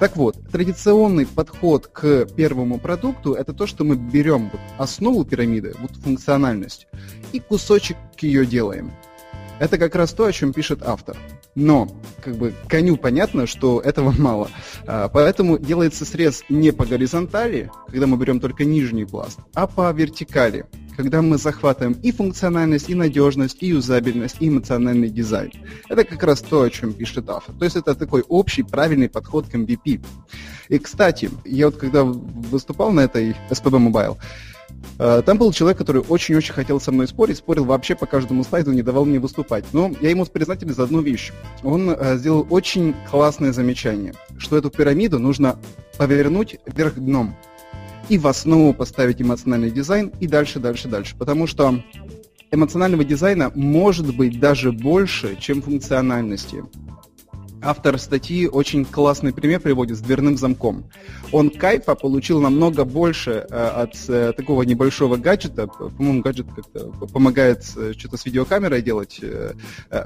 Так 0.00 0.16
вот, 0.16 0.38
традиционный 0.50 1.26
подход 1.26 1.86
к 1.86 2.24
первому 2.34 2.78
продукту– 2.78 3.32
это 3.34 3.52
то, 3.52 3.66
что 3.66 3.84
мы 3.84 3.96
берем 3.96 4.48
вот 4.50 4.60
основу 4.78 5.24
пирамиды, 5.24 5.74
вот 5.80 5.96
функциональность, 5.96 6.86
и 7.32 7.40
кусочек 7.40 7.98
ее 8.20 8.46
делаем. 8.46 8.90
Это 9.58 9.76
как 9.76 9.94
раз 9.94 10.14
то, 10.14 10.24
о 10.24 10.32
чем 10.32 10.54
пишет 10.54 10.82
автор. 10.82 11.16
Но, 11.56 11.88
как 12.22 12.36
бы, 12.36 12.54
коню 12.68 12.96
понятно, 12.96 13.46
что 13.46 13.80
этого 13.80 14.14
мало. 14.18 14.48
А, 14.86 15.08
поэтому 15.08 15.58
делается 15.58 16.04
срез 16.04 16.44
не 16.48 16.70
по 16.70 16.86
горизонтали, 16.86 17.70
когда 17.88 18.06
мы 18.06 18.16
берем 18.16 18.38
только 18.38 18.64
нижний 18.64 19.06
пласт, 19.06 19.40
а 19.54 19.66
по 19.66 19.90
вертикали 19.90 20.66
когда 20.96 21.20
мы 21.20 21.36
захватываем 21.36 21.92
и 22.02 22.10
функциональность, 22.10 22.88
и 22.88 22.94
надежность, 22.94 23.58
и 23.60 23.66
юзабельность, 23.66 24.36
и 24.40 24.48
эмоциональный 24.48 25.10
дизайн. 25.10 25.52
Это 25.90 26.04
как 26.04 26.22
раз 26.22 26.40
то, 26.40 26.62
о 26.62 26.70
чем 26.70 26.94
пишет 26.94 27.28
автор. 27.28 27.54
То 27.54 27.64
есть 27.66 27.76
это 27.76 27.94
такой 27.94 28.24
общий 28.26 28.62
правильный 28.62 29.10
подход 29.10 29.46
к 29.46 29.54
MVP. 29.54 30.02
И, 30.68 30.78
кстати, 30.78 31.30
я 31.44 31.66
вот 31.66 31.76
когда 31.76 32.02
выступал 32.02 32.92
на 32.92 33.00
этой 33.00 33.36
SPB 33.50 33.90
Mobile, 33.90 34.16
там 34.98 35.36
был 35.36 35.52
человек, 35.52 35.78
который 35.78 36.02
очень-очень 36.02 36.54
хотел 36.54 36.80
со 36.80 36.90
мной 36.90 37.06
спорить, 37.06 37.36
спорил 37.36 37.64
вообще 37.64 37.94
по 37.94 38.06
каждому 38.06 38.44
слайду, 38.44 38.72
не 38.72 38.82
давал 38.82 39.04
мне 39.04 39.18
выступать. 39.18 39.64
Но 39.72 39.90
я 40.00 40.10
ему 40.10 40.24
признателен 40.24 40.74
за 40.74 40.84
одну 40.84 41.02
вещь. 41.02 41.32
Он 41.62 41.90
э, 41.90 42.16
сделал 42.16 42.46
очень 42.48 42.94
классное 43.10 43.52
замечание, 43.52 44.14
что 44.38 44.56
эту 44.56 44.70
пирамиду 44.70 45.18
нужно 45.18 45.58
повернуть 45.98 46.56
вверх 46.66 46.94
дном 46.94 47.36
и 48.08 48.18
в 48.18 48.26
основу 48.26 48.72
поставить 48.72 49.20
эмоциональный 49.20 49.70
дизайн 49.70 50.12
и 50.20 50.26
дальше, 50.26 50.60
дальше, 50.60 50.88
дальше. 50.88 51.16
Потому 51.18 51.46
что 51.46 51.82
эмоционального 52.50 53.04
дизайна 53.04 53.50
может 53.54 54.14
быть 54.14 54.38
даже 54.38 54.72
больше, 54.72 55.36
чем 55.38 55.62
функциональности. 55.62 56.64
Автор 57.66 57.98
статьи 57.98 58.46
очень 58.46 58.84
классный 58.84 59.32
пример 59.32 59.58
приводит 59.58 59.96
с 59.96 60.00
дверным 60.00 60.36
замком. 60.36 60.84
Он 61.32 61.50
кайфа 61.50 61.96
получил 61.96 62.40
намного 62.40 62.84
больше 62.84 63.44
э, 63.50 63.54
от 63.56 63.96
э, 64.06 64.32
такого 64.36 64.62
небольшого 64.62 65.16
гаджета. 65.16 65.66
По-моему, 65.66 66.22
гаджет 66.22 66.46
как-то 66.54 66.92
помогает 67.12 67.64
э, 67.76 67.92
что-то 67.98 68.18
с 68.18 68.24
видеокамерой 68.24 68.82
делать. 68.82 69.20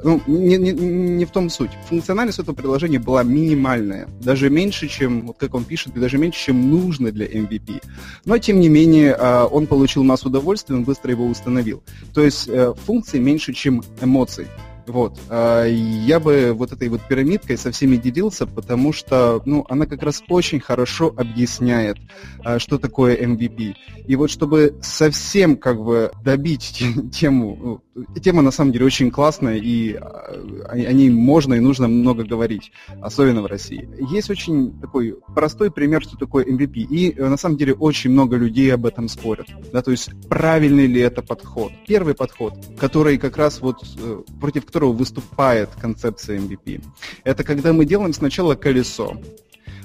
Ну, 0.04 0.22
не, 0.26 0.56
не, 0.56 0.72
не 0.72 1.24
в 1.26 1.30
том 1.32 1.50
суть. 1.50 1.72
Функциональность 1.90 2.38
этого 2.38 2.54
приложения 2.54 2.98
была 2.98 3.24
минимальная. 3.24 4.08
Даже 4.22 4.48
меньше, 4.48 4.88
чем, 4.88 5.26
вот 5.26 5.36
как 5.36 5.54
он 5.54 5.64
пишет, 5.64 5.92
даже 5.92 6.16
меньше, 6.16 6.46
чем 6.46 6.70
нужно 6.70 7.12
для 7.12 7.26
MVP. 7.26 7.82
Но, 8.24 8.38
тем 8.38 8.58
не 8.60 8.70
менее, 8.70 9.14
он 9.16 9.66
получил 9.66 10.02
массу 10.02 10.28
удовольствия, 10.28 10.76
он 10.76 10.84
быстро 10.84 11.10
его 11.10 11.26
установил. 11.26 11.82
То 12.14 12.22
есть 12.22 12.48
функции 12.86 13.18
меньше, 13.18 13.52
чем 13.52 13.82
эмоций. 14.00 14.46
Вот. 14.90 15.20
А, 15.28 15.64
я 15.64 16.18
бы 16.18 16.52
вот 16.52 16.72
этой 16.72 16.88
вот 16.88 17.00
пирамидкой 17.08 17.56
со 17.56 17.70
всеми 17.70 17.96
делился, 17.96 18.46
потому 18.46 18.92
что, 18.92 19.40
ну, 19.44 19.64
она 19.68 19.86
как 19.86 20.02
раз 20.02 20.22
очень 20.28 20.58
хорошо 20.58 21.14
объясняет, 21.16 21.96
а, 22.44 22.58
что 22.58 22.76
такое 22.78 23.16
MVP. 23.16 23.76
И 24.08 24.16
вот 24.16 24.30
чтобы 24.30 24.74
совсем 24.82 25.56
как 25.56 25.80
бы 25.80 26.10
добить 26.24 26.82
тему, 27.12 27.82
ну, 27.94 28.04
тема 28.20 28.42
на 28.42 28.50
самом 28.50 28.72
деле 28.72 28.86
очень 28.86 29.12
классная, 29.12 29.58
и 29.58 29.94
а, 29.94 30.34
о 30.68 30.92
ней 30.92 31.08
можно 31.08 31.54
и 31.54 31.60
нужно 31.60 31.86
много 31.86 32.24
говорить, 32.24 32.72
особенно 33.00 33.42
в 33.42 33.46
России. 33.46 33.88
Есть 34.10 34.30
очень 34.30 34.80
такой 34.80 35.16
простой 35.34 35.70
пример, 35.70 36.02
что 36.02 36.16
такое 36.16 36.44
MVP, 36.44 36.80
и 36.80 37.14
э, 37.16 37.28
на 37.28 37.36
самом 37.36 37.56
деле 37.56 37.74
очень 37.74 38.10
много 38.10 38.36
людей 38.36 38.74
об 38.74 38.86
этом 38.86 39.08
спорят. 39.08 39.46
Да, 39.72 39.82
то 39.82 39.92
есть 39.92 40.10
правильный 40.28 40.86
ли 40.86 41.00
это 41.00 41.22
подход? 41.22 41.72
Первый 41.86 42.14
подход, 42.14 42.54
который 42.76 43.18
как 43.18 43.36
раз 43.36 43.60
вот 43.60 43.84
э, 43.98 44.22
против 44.40 44.66
которого 44.66 44.79
которого 44.80 44.96
выступает 44.96 45.68
концепция 45.78 46.38
MVP. 46.38 46.82
Это 47.24 47.44
когда 47.44 47.74
мы 47.74 47.84
делаем 47.84 48.14
сначала 48.14 48.54
колесо, 48.54 49.14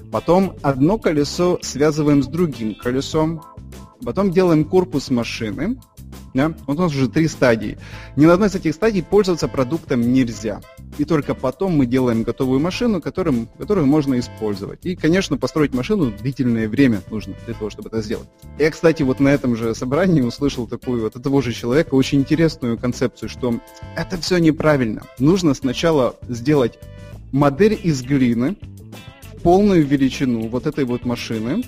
потом 0.10 0.56
одно 0.62 0.98
колесо 0.98 1.60
связываем 1.62 2.24
с 2.24 2.28
другим 2.28 2.76
колесом, 2.76 3.44
потом 4.06 4.32
делаем 4.32 4.64
корпус 4.64 5.10
машины, 5.10 5.78
да? 6.34 6.54
Вот 6.66 6.78
у 6.80 6.82
нас 6.84 6.94
уже 6.94 7.10
три 7.10 7.28
стадии. 7.28 7.78
Ни 8.16 8.26
на 8.26 8.36
одной 8.36 8.48
из 8.48 8.56
этих 8.56 8.74
стадий 8.74 9.04
пользоваться 9.04 9.50
продуктом 9.50 10.00
нельзя. 10.14 10.62
И 10.98 11.06
только 11.06 11.36
потом 11.36 11.76
мы 11.78 11.86
делаем 11.86 12.24
готовую 12.24 12.60
машину, 12.60 13.02
которым, 13.02 13.48
которую 13.58 13.86
можно 13.86 14.18
использовать. 14.20 14.86
И, 14.86 14.96
конечно, 14.96 15.38
построить 15.38 15.74
машину 15.74 16.12
длительное 16.12 16.70
время 16.70 17.02
нужно 17.10 17.34
для 17.46 17.54
того, 17.54 17.70
чтобы 17.70 17.90
это 17.90 18.02
сделать. 18.02 18.28
Я, 18.58 18.72
кстати, 18.72 19.04
вот 19.04 19.20
на 19.20 19.30
этом 19.30 19.56
же 19.56 19.76
собрании 19.76 20.22
услышал 20.22 20.68
такую 20.68 21.02
вот 21.02 21.16
от 21.16 21.24
того 21.24 21.42
же 21.42 21.54
человека 21.54 21.96
очень 21.96 22.20
интересную 22.20 22.78
концепцию, 22.78 23.30
что 23.30 23.60
это 23.96 24.18
все 24.18 24.38
неправильно. 24.38 25.04
Нужно 25.20 25.54
сначала 25.54 26.16
сделать 26.30 26.80
модель 27.32 27.78
из 27.84 28.02
глины 28.02 28.56
полную 29.44 29.86
величину 29.86 30.48
вот 30.48 30.66
этой 30.66 30.86
вот 30.86 31.06
машины, 31.06 31.64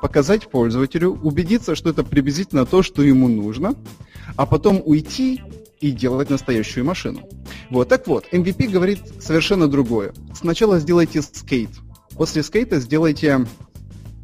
показать 0.00 0.48
пользователю, 0.48 1.18
убедиться, 1.22 1.74
что 1.74 1.90
это 1.90 2.04
приблизительно 2.04 2.64
то, 2.64 2.82
что 2.82 3.02
ему 3.02 3.26
нужно, 3.26 3.74
а 4.36 4.46
потом 4.46 4.80
уйти 4.84 5.42
и 5.80 5.90
делать 5.90 6.30
настоящую 6.30 6.84
машину. 6.84 7.28
Вот, 7.70 7.88
так 7.88 8.06
вот, 8.06 8.26
MVP 8.32 8.68
говорит 8.68 9.00
совершенно 9.20 9.68
другое. 9.68 10.12
Сначала 10.34 10.78
сделайте 10.78 11.22
скейт. 11.22 11.70
После 12.16 12.42
скейта 12.42 12.80
сделайте 12.80 13.46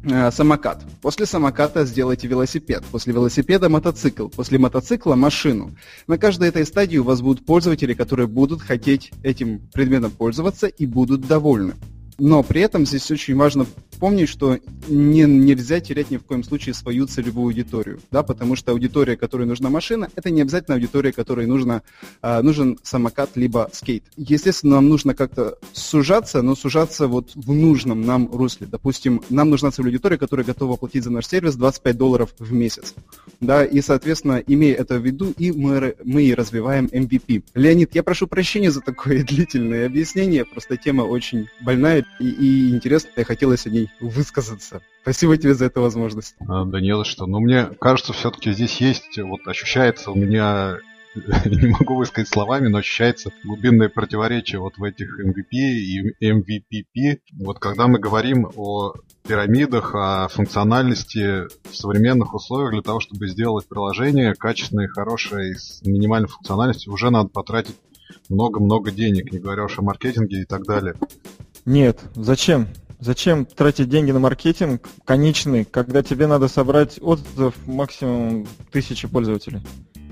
э, 0.03 0.31
самокат. 0.31 0.83
После 1.01 1.25
самоката 1.25 1.85
сделайте 1.85 2.27
велосипед. 2.27 2.83
После 2.91 3.13
велосипеда 3.13 3.69
мотоцикл. 3.69 4.27
После 4.27 4.57
мотоцикла 4.59 5.15
машину. 5.15 5.75
На 6.07 6.17
каждой 6.17 6.49
этой 6.49 6.65
стадии 6.65 6.97
у 6.97 7.03
вас 7.03 7.21
будут 7.21 7.45
пользователи, 7.45 7.93
которые 7.93 8.27
будут 8.27 8.61
хотеть 8.61 9.11
этим 9.23 9.59
предметом 9.71 10.11
пользоваться 10.11 10.67
и 10.67 10.85
будут 10.85 11.27
довольны. 11.27 11.75
Но 12.17 12.43
при 12.43 12.61
этом 12.61 12.85
здесь 12.85 13.09
очень 13.11 13.35
важно 13.35 13.65
помнить, 13.95 14.29
что 14.29 14.59
не, 14.87 15.23
нельзя 15.23 15.79
терять 15.79 16.11
ни 16.11 16.17
в 16.17 16.23
коем 16.23 16.43
случае 16.43 16.73
свою 16.73 17.07
целевую 17.07 17.47
аудиторию, 17.47 17.99
да, 18.11 18.23
потому 18.23 18.55
что 18.55 18.71
аудитория, 18.71 19.17
которой 19.17 19.47
нужна 19.47 19.69
машина, 19.69 20.09
это 20.15 20.29
не 20.29 20.41
обязательно 20.41 20.75
аудитория, 20.75 21.11
которой 21.11 21.47
нужно, 21.47 21.81
э, 22.21 22.41
нужен 22.41 22.77
самокат 22.83 23.31
либо 23.35 23.69
скейт. 23.73 24.03
Естественно, 24.17 24.75
нам 24.75 24.89
нужно 24.89 25.15
как-то 25.15 25.57
сужаться, 25.73 26.41
но 26.41 26.55
сужаться 26.55 27.07
вот 27.07 27.31
в 27.35 27.53
нужном 27.53 28.01
нам 28.01 28.29
русле. 28.31 28.67
Допустим, 28.67 29.21
нам 29.29 29.49
нужна 29.49 29.71
целевая 29.71 29.93
аудитория, 29.93 30.17
которая 30.17 30.45
готова 30.45 30.75
платить 30.75 31.03
за 31.03 31.11
наш 31.11 31.27
сервис 31.27 31.55
25 31.55 31.97
долларов 31.97 32.33
в 32.39 32.51
месяц, 32.51 32.93
да, 33.39 33.65
и, 33.65 33.81
соответственно, 33.81 34.43
имея 34.45 34.75
это 34.75 34.99
в 34.99 35.05
виду, 35.05 35.33
и 35.37 35.51
мы, 35.51 35.95
мы 36.03 36.33
развиваем 36.35 36.85
MVP. 36.85 37.43
Леонид, 37.53 37.95
я 37.95 38.03
прошу 38.03 38.27
прощения 38.27 38.71
за 38.71 38.81
такое 38.81 39.23
длительное 39.27 39.85
объяснение, 39.85 40.45
просто 40.45 40.77
тема 40.77 41.03
очень 41.03 41.47
больная 41.61 42.05
и, 42.19 42.27
и 42.27 42.69
интересная, 42.69 43.23
хотелось 43.23 43.65
о 43.65 43.69
ней 43.69 43.84
высказаться. 43.99 44.81
Спасибо 45.01 45.37
тебе 45.37 45.53
за 45.53 45.65
эту 45.65 45.81
возможность. 45.81 46.35
А, 46.47 46.65
да 46.65 46.79
не 46.79 46.95
за 46.95 47.03
что. 47.03 47.25
Но 47.25 47.39
мне 47.39 47.65
кажется, 47.79 48.13
все-таки 48.13 48.51
здесь 48.51 48.81
есть, 48.81 49.17
вот 49.19 49.47
ощущается 49.47 50.11
у 50.11 50.15
меня 50.15 50.77
не 51.45 51.67
могу 51.67 51.95
высказать 51.95 52.29
словами, 52.29 52.67
но 52.67 52.79
ощущается 52.79 53.31
глубинное 53.43 53.89
противоречие 53.89 54.59
вот 54.59 54.77
в 54.77 54.83
этих 54.83 55.19
MVP 55.19 55.51
и 55.51 56.31
MVPP. 56.31 57.19
Вот 57.39 57.59
когда 57.59 57.87
мы 57.87 57.99
говорим 57.99 58.49
о 58.55 58.93
пирамидах, 59.27 59.95
о 59.95 60.27
функциональности 60.27 61.47
в 61.69 61.75
современных 61.75 62.33
условиях 62.33 62.71
для 62.71 62.81
того, 62.81 62.99
чтобы 62.99 63.27
сделать 63.27 63.67
приложение 63.67 64.33
качественное, 64.35 64.87
хорошее, 64.87 65.55
с 65.55 65.81
минимальной 65.83 66.27
функциональностью, 66.27 66.91
уже 66.91 67.09
надо 67.09 67.29
потратить 67.29 67.75
много-много 68.29 68.91
денег, 68.91 69.31
не 69.31 69.39
говоря 69.39 69.63
уж 69.65 69.79
о 69.79 69.81
маркетинге 69.81 70.41
и 70.41 70.45
так 70.45 70.65
далее. 70.65 70.95
Нет, 71.65 71.99
зачем? 72.15 72.67
Зачем 72.99 73.45
тратить 73.45 73.89
деньги 73.89 74.11
на 74.11 74.19
маркетинг 74.19 74.87
конечный, 75.03 75.65
когда 75.65 76.01
тебе 76.01 76.27
надо 76.27 76.47
собрать 76.47 76.97
отзыв 77.01 77.53
максимум 77.65 78.47
тысячи 78.71 79.07
пользователей? 79.07 79.61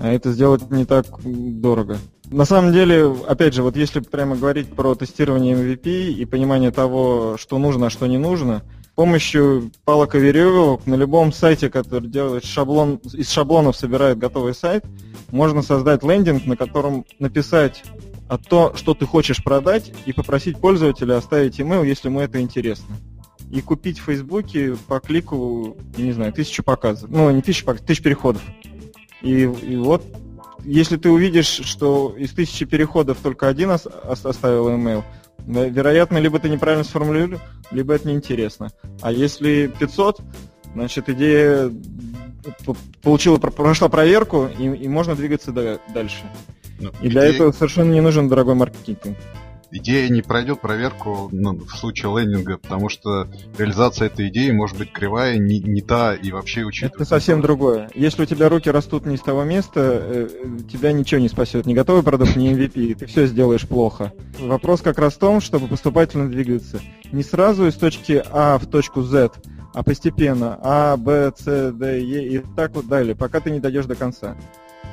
А 0.00 0.12
это 0.12 0.32
сделать 0.32 0.70
не 0.70 0.84
так 0.84 1.06
дорого. 1.24 1.98
На 2.30 2.44
самом 2.44 2.72
деле, 2.72 3.14
опять 3.26 3.54
же, 3.54 3.62
вот 3.62 3.76
если 3.76 4.00
прямо 4.00 4.36
говорить 4.36 4.68
про 4.74 4.94
тестирование 4.94 5.54
MVP 5.54 6.12
и 6.12 6.24
понимание 6.24 6.70
того, 6.70 7.36
что 7.38 7.58
нужно, 7.58 7.86
а 7.86 7.90
что 7.90 8.06
не 8.06 8.18
нужно, 8.18 8.62
с 8.82 8.94
помощью 8.94 9.70
палок 9.84 10.14
и 10.14 10.18
веревок 10.18 10.86
на 10.86 10.94
любом 10.94 11.32
сайте, 11.32 11.68
который 11.68 12.08
делает 12.08 12.44
шаблон, 12.44 13.00
из 13.12 13.30
шаблонов 13.30 13.76
собирает 13.76 14.18
готовый 14.18 14.54
сайт, 14.54 14.84
можно 15.30 15.62
создать 15.62 16.02
лендинг, 16.02 16.46
на 16.46 16.56
котором 16.56 17.04
написать 17.18 17.82
а 18.28 18.38
то, 18.38 18.74
что 18.76 18.94
ты 18.94 19.06
хочешь 19.06 19.42
продать, 19.42 19.92
и 20.06 20.12
попросить 20.12 20.58
пользователя 20.58 21.16
оставить 21.16 21.60
email, 21.60 21.86
если 21.86 22.08
ему 22.08 22.20
это 22.20 22.40
интересно. 22.40 22.96
И 23.50 23.60
купить 23.60 23.98
в 23.98 24.04
Фейсбуке 24.04 24.76
по 24.88 25.00
клику, 25.00 25.76
я 25.96 26.04
не 26.04 26.12
знаю, 26.12 26.32
тысячу 26.32 26.62
показов. 26.62 27.10
Ну, 27.10 27.30
не 27.30 27.42
тысячу 27.42 27.64
показов, 27.64 27.86
тысячу 27.86 28.02
переходов. 28.02 28.42
И, 29.22 29.42
и 29.42 29.76
вот, 29.76 30.04
если 30.64 30.96
ты 30.96 31.10
увидишь, 31.10 31.46
что 31.46 32.14
из 32.16 32.32
тысячи 32.32 32.64
переходов 32.64 33.18
только 33.22 33.48
один 33.48 33.70
оставил 33.70 34.68
email, 34.70 35.04
вероятно, 35.46 36.18
либо 36.18 36.38
ты 36.38 36.48
неправильно 36.48 36.84
сформулировал, 36.84 37.40
либо 37.70 37.94
это 37.94 38.08
неинтересно. 38.08 38.70
А 39.02 39.12
если 39.12 39.72
500, 39.78 40.20
значит, 40.72 41.08
идея 41.10 41.70
получила, 43.02 43.36
прошла 43.36 43.88
проверку, 43.88 44.48
и, 44.58 44.64
и 44.64 44.88
можно 44.88 45.14
двигаться 45.14 45.52
дальше. 45.52 46.24
Ну, 46.80 46.90
и 47.00 47.08
идея... 47.08 47.10
для 47.10 47.24
этого 47.24 47.52
совершенно 47.52 47.92
не 47.92 48.00
нужен 48.00 48.28
дорогой 48.28 48.54
маркетинг. 48.54 49.16
Идея 49.76 50.08
не 50.08 50.22
пройдет 50.22 50.60
проверку 50.60 51.28
ну, 51.32 51.54
в 51.54 51.76
случае 51.76 52.16
лендинга, 52.16 52.58
потому 52.58 52.88
что 52.88 53.26
реализация 53.58 54.06
этой 54.06 54.28
идеи 54.28 54.52
может 54.52 54.78
быть 54.78 54.92
кривая, 54.92 55.36
не, 55.36 55.58
не 55.58 55.82
та 55.82 56.14
и 56.14 56.30
вообще 56.30 56.62
учитывая. 56.62 56.94
Это 56.94 57.04
совсем 57.04 57.40
другое. 57.40 57.90
Если 57.92 58.22
у 58.22 58.24
тебя 58.24 58.48
руки 58.48 58.70
растут 58.70 59.04
не 59.04 59.16
из 59.16 59.20
того 59.20 59.42
места, 59.42 59.80
э, 60.00 60.28
тебя 60.70 60.92
ничего 60.92 61.20
не 61.20 61.28
спасет. 61.28 61.66
Ни 61.66 61.74
готовый 61.74 62.04
продукт, 62.04 62.36
ни 62.36 62.52
MVP. 62.52 62.94
Ты 62.94 63.06
все 63.06 63.26
сделаешь 63.26 63.66
плохо. 63.66 64.12
Вопрос 64.38 64.80
как 64.80 65.00
раз 65.00 65.14
в 65.14 65.18
том, 65.18 65.40
чтобы 65.40 65.66
поступательно 65.66 66.30
двигаться. 66.30 66.80
Не 67.10 67.24
сразу 67.24 67.66
из 67.66 67.74
точки 67.74 68.22
А 68.30 68.58
в 68.58 68.66
точку 68.66 69.02
Z, 69.02 69.32
а 69.72 69.82
постепенно 69.82 70.56
А, 70.62 70.96
Б, 70.96 71.32
С, 71.36 71.72
Д, 71.72 72.00
Е 72.00 72.36
и 72.36 72.42
так 72.54 72.76
вот 72.76 72.86
далее, 72.86 73.16
пока 73.16 73.40
ты 73.40 73.50
не 73.50 73.58
дойдешь 73.58 73.86
до 73.86 73.96
конца. 73.96 74.36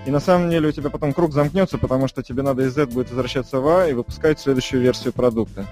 И 0.05 0.11
на 0.11 0.19
самом 0.19 0.49
деле 0.49 0.69
у 0.69 0.71
тебя 0.71 0.89
потом 0.89 1.13
круг 1.13 1.31
замкнется, 1.31 1.77
потому 1.77 2.07
что 2.07 2.23
тебе 2.23 2.41
надо 2.41 2.63
из 2.63 2.73
Z 2.73 2.87
будет 2.87 3.09
возвращаться 3.09 3.59
в 3.59 3.67
А 3.67 3.87
и 3.87 3.93
выпускать 3.93 4.39
следующую 4.39 4.81
версию 4.81 5.13
продукта. 5.13 5.67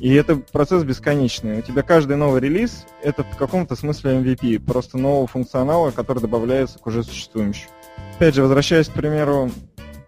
И 0.00 0.14
это 0.14 0.36
процесс 0.36 0.84
бесконечный. 0.84 1.58
У 1.58 1.62
тебя 1.62 1.82
каждый 1.82 2.16
новый 2.16 2.40
релиз— 2.40 2.86
это 3.02 3.24
в 3.24 3.36
каком-то 3.36 3.76
смысле 3.76 4.18
MVP, 4.18 4.60
просто 4.60 4.96
нового 4.96 5.26
функционала, 5.26 5.90
который 5.90 6.20
добавляется 6.20 6.78
к 6.78 6.86
уже 6.86 7.02
существующему. 7.02 7.70
Опять 8.16 8.34
же, 8.34 8.42
возвращаясь 8.42 8.88
к 8.88 8.92
примеру 8.92 9.50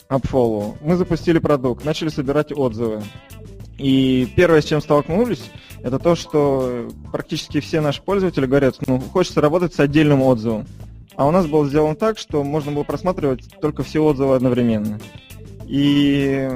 AppFollow. 0.08 0.76
Мы 0.80 0.96
запустили 0.96 1.38
продукт, 1.38 1.84
начали 1.84 2.08
собирать 2.08 2.52
отзывы. 2.52 3.02
И 3.78 4.30
первое, 4.36 4.60
с 4.60 4.66
чем 4.66 4.80
столкнулись, 4.80 5.50
это 5.82 5.98
то, 5.98 6.14
что 6.14 6.88
практически 7.12 7.60
все 7.60 7.80
наши 7.80 8.02
пользователи 8.02 8.46
говорят, 8.46 8.76
ну, 8.86 9.00
хочется 9.00 9.40
работать 9.40 9.74
с 9.74 9.80
отдельным 9.80 10.22
отзывом. 10.22 10.66
А 11.20 11.26
у 11.26 11.30
нас 11.30 11.46
был 11.46 11.66
сделан 11.66 11.96
так, 11.96 12.16
что 12.16 12.42
можно 12.42 12.72
было 12.72 12.82
просматривать 12.82 13.44
только 13.60 13.82
все 13.82 14.02
отзывы 14.02 14.36
одновременно. 14.36 14.98
И 15.66 16.48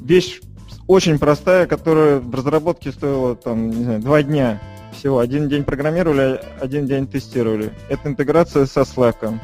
вещь 0.00 0.40
очень 0.86 1.18
простая, 1.18 1.66
которая 1.66 2.18
в 2.18 2.34
разработке 2.34 2.90
стоила 2.90 3.36
там, 3.36 3.68
не 3.68 3.84
знаю, 3.84 4.00
два 4.00 4.22
дня 4.22 4.62
всего. 4.96 5.18
Один 5.18 5.50
день 5.50 5.62
программировали, 5.64 6.40
один 6.58 6.86
день 6.86 7.06
тестировали. 7.06 7.70
Это 7.90 8.08
интеграция 8.08 8.64
со 8.64 8.80
Slack. 8.80 9.38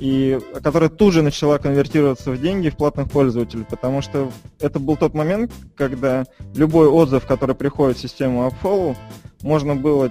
И 0.00 0.40
которая 0.64 0.88
тут 0.88 1.14
же 1.14 1.22
начала 1.22 1.58
конвертироваться 1.58 2.32
в 2.32 2.40
деньги 2.40 2.70
в 2.70 2.76
платных 2.76 3.08
пользователей, 3.08 3.64
потому 3.70 4.02
что 4.02 4.32
это 4.58 4.80
был 4.80 4.96
тот 4.96 5.14
момент, 5.14 5.52
когда 5.76 6.24
любой 6.56 6.88
отзыв, 6.88 7.24
который 7.24 7.54
приходит 7.54 7.98
в 7.98 8.00
систему 8.00 8.48
AppFollow, 8.48 8.96
можно 9.42 9.76
было 9.76 10.10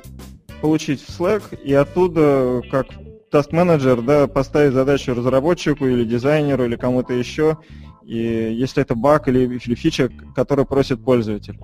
получить 0.62 1.02
в 1.02 1.10
Slack 1.10 1.62
и 1.62 1.74
оттуда, 1.74 2.62
как 2.72 2.88
task 3.32 3.50
менеджер 3.52 4.02
да, 4.02 4.28
поставить 4.28 4.74
задачу 4.74 5.14
разработчику 5.14 5.86
или 5.88 6.04
дизайнеру 6.04 6.66
или 6.66 6.76
кому-то 6.76 7.14
еще, 7.14 7.58
и 8.04 8.18
если 8.18 8.82
это 8.82 8.96
баг 8.96 9.28
или, 9.28 9.60
или 9.64 9.76
фича, 9.76 10.10
который 10.36 10.66
просит 10.66 11.04
пользователь. 11.04 11.60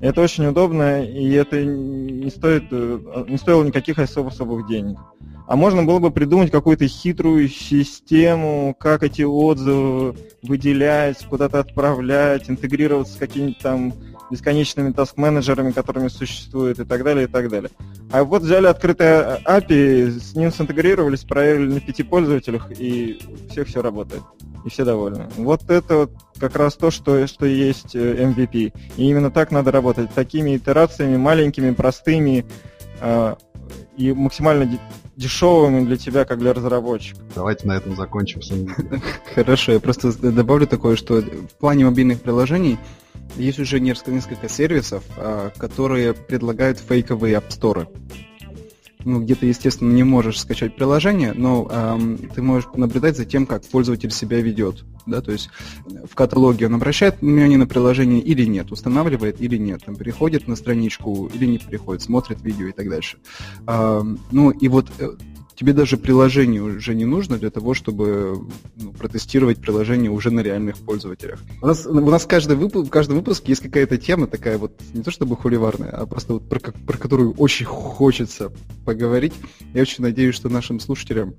Это 0.00 0.22
очень 0.22 0.46
удобно, 0.46 1.04
и 1.04 1.30
это 1.32 1.62
не, 1.62 2.30
стоит, 2.30 2.64
э, 2.70 3.24
не 3.28 3.36
стоило 3.36 3.62
никаких 3.62 3.98
особо 3.98 4.28
особых 4.28 4.66
денег. 4.66 4.98
А 5.46 5.56
можно 5.56 5.82
было 5.82 5.98
бы 5.98 6.10
придумать 6.10 6.50
какую-то 6.50 6.88
хитрую 6.88 7.48
систему, 7.48 8.74
как 8.78 9.02
эти 9.02 9.22
отзывы 9.22 10.14
выделять, 10.42 11.26
куда-то 11.26 11.58
отправлять, 11.58 12.48
интегрироваться 12.48 13.14
с 13.14 13.16
какими-то 13.16 13.60
там 13.60 13.94
бесконечными 14.30 14.92
таск-менеджерами, 14.92 15.72
которыми 15.72 16.08
существуют 16.08 16.78
и 16.78 16.84
так 16.84 17.02
далее, 17.02 17.24
и 17.24 17.26
так 17.26 17.48
далее. 17.48 17.70
А 18.10 18.24
вот 18.24 18.42
взяли 18.42 18.66
открытое 18.66 19.40
API, 19.44 20.10
с 20.20 20.34
ним 20.34 20.52
синтегрировались, 20.52 21.24
проверили 21.24 21.74
на 21.74 21.80
пяти 21.80 22.02
пользователях, 22.02 22.70
и 22.78 23.20
у 23.28 23.50
всех 23.50 23.68
все 23.68 23.82
работает. 23.82 24.22
И 24.64 24.68
все 24.68 24.84
довольны. 24.84 25.28
Вот 25.36 25.70
это 25.70 25.96
вот 25.96 26.12
как 26.38 26.56
раз 26.56 26.74
то, 26.74 26.90
что, 26.90 27.26
что 27.26 27.46
есть 27.46 27.94
э, 27.94 28.24
MVP. 28.24 28.72
И 28.96 29.08
именно 29.08 29.30
так 29.30 29.50
надо 29.52 29.72
работать. 29.72 30.12
Такими 30.12 30.56
итерациями, 30.56 31.16
маленькими, 31.16 31.70
простыми 31.72 32.44
э, 33.00 33.34
и 33.96 34.12
максимально 34.12 34.78
дешевыми 35.16 35.84
для 35.84 35.96
тебя, 35.96 36.24
как 36.24 36.38
для 36.38 36.52
разработчика. 36.52 37.20
Давайте 37.34 37.66
на 37.68 37.72
этом 37.72 37.94
закончим. 37.94 38.68
Хорошо, 39.34 39.72
я 39.72 39.80
просто 39.80 40.12
добавлю 40.30 40.66
такое, 40.66 40.96
что 40.96 41.20
в 41.20 41.54
плане 41.58 41.84
мобильных 41.84 42.20
приложений 42.20 42.78
есть 43.36 43.58
уже 43.58 43.80
несколько 43.80 44.48
сервисов, 44.48 45.04
а, 45.16 45.50
которые 45.56 46.14
предлагают 46.14 46.78
фейковые 46.78 47.42
Store. 47.48 47.88
Ну, 49.04 49.20
где 49.20 49.34
ты, 49.34 49.46
естественно, 49.46 49.90
не 49.92 50.02
можешь 50.02 50.40
скачать 50.40 50.76
приложение, 50.76 51.32
но 51.32 51.66
эм, 51.70 52.18
ты 52.34 52.42
можешь 52.42 52.68
наблюдать 52.74 53.16
за 53.16 53.24
тем, 53.24 53.46
как 53.46 53.64
пользователь 53.64 54.10
себя 54.10 54.40
ведет. 54.40 54.84
Да? 55.06 55.22
То 55.22 55.32
есть 55.32 55.48
в 56.04 56.14
каталоге 56.14 56.66
он 56.66 56.74
обращает 56.74 57.22
внимание 57.22 57.56
на 57.56 57.66
приложение 57.66 58.20
или 58.20 58.44
нет, 58.44 58.70
устанавливает 58.72 59.40
или 59.40 59.56
нет, 59.56 59.84
там, 59.86 59.96
переходит 59.96 60.48
на 60.48 60.56
страничку 60.56 61.30
или 61.32 61.46
не 61.46 61.58
переходит, 61.58 62.02
смотрит 62.02 62.42
видео 62.42 62.66
и 62.66 62.72
так 62.72 62.90
дальше. 62.90 63.16
Эм, 63.66 64.18
ну, 64.32 64.50
и 64.50 64.68
вот 64.68 64.90
э, 64.98 65.12
тебе 65.60 65.74
даже 65.74 65.98
приложение 65.98 66.62
уже 66.62 66.94
не 66.94 67.04
нужно 67.04 67.36
для 67.36 67.50
того, 67.50 67.74
чтобы 67.74 68.48
ну, 68.76 68.92
протестировать 68.92 69.60
приложение 69.60 70.10
уже 70.10 70.30
на 70.30 70.40
реальных 70.40 70.78
пользователях. 70.78 71.38
У 71.60 71.66
нас, 71.66 71.84
у 71.84 71.92
нас 71.92 72.24
каждый 72.24 72.56
выпуск, 72.56 72.86
в 72.86 72.90
каждом 72.90 73.18
выпуске 73.18 73.52
есть 73.52 73.60
какая-то 73.60 73.98
тема 73.98 74.26
такая 74.26 74.56
вот, 74.56 74.72
не 74.94 75.02
то 75.02 75.10
чтобы 75.10 75.36
хуливарная, 75.36 75.90
а 75.90 76.06
просто 76.06 76.32
вот 76.32 76.48
про, 76.48 76.60
про 76.60 76.96
которую 76.96 77.34
очень 77.34 77.66
хочется 77.66 78.50
поговорить. 78.86 79.34
Я 79.74 79.82
очень 79.82 80.02
надеюсь, 80.02 80.34
что 80.34 80.48
нашим 80.48 80.80
слушателям 80.80 81.34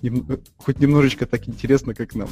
нем, 0.00 0.26
хоть 0.56 0.80
немножечко 0.80 1.26
так 1.26 1.46
интересно, 1.46 1.94
как 1.94 2.14
нам. 2.14 2.30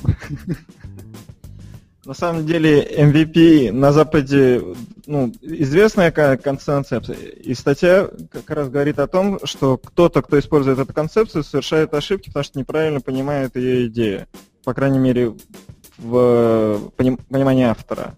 На 2.05 2.13
самом 2.13 2.45
деле 2.45 2.83
MVP 2.83 3.73
на 3.73 3.91
Западе 3.93 4.63
ну, 5.07 5.33
известная 5.41 6.11
концепция, 6.11 7.01
и 7.17 7.55
статья 7.55 8.11
как 8.31 8.51
раз 8.51 8.69
говорит 8.69 8.99
о 8.99 9.07
том, 9.07 9.39
что 9.45 9.79
кто-то, 9.79 10.21
кто 10.21 10.39
использует 10.39 10.79
эту 10.79 10.93
концепцию, 10.93 11.45
совершает 11.45 11.95
ошибки, 11.95 12.29
потому 12.29 12.45
что 12.45 12.59
неправильно 12.59 13.01
понимает 13.01 13.57
ее 13.57 13.87
идею, 13.87 14.27
по 14.65 14.75
крайней 14.75 14.99
мере, 14.99 15.35
в 15.97 16.91
понимании 16.97 17.65
автора. 17.65 18.15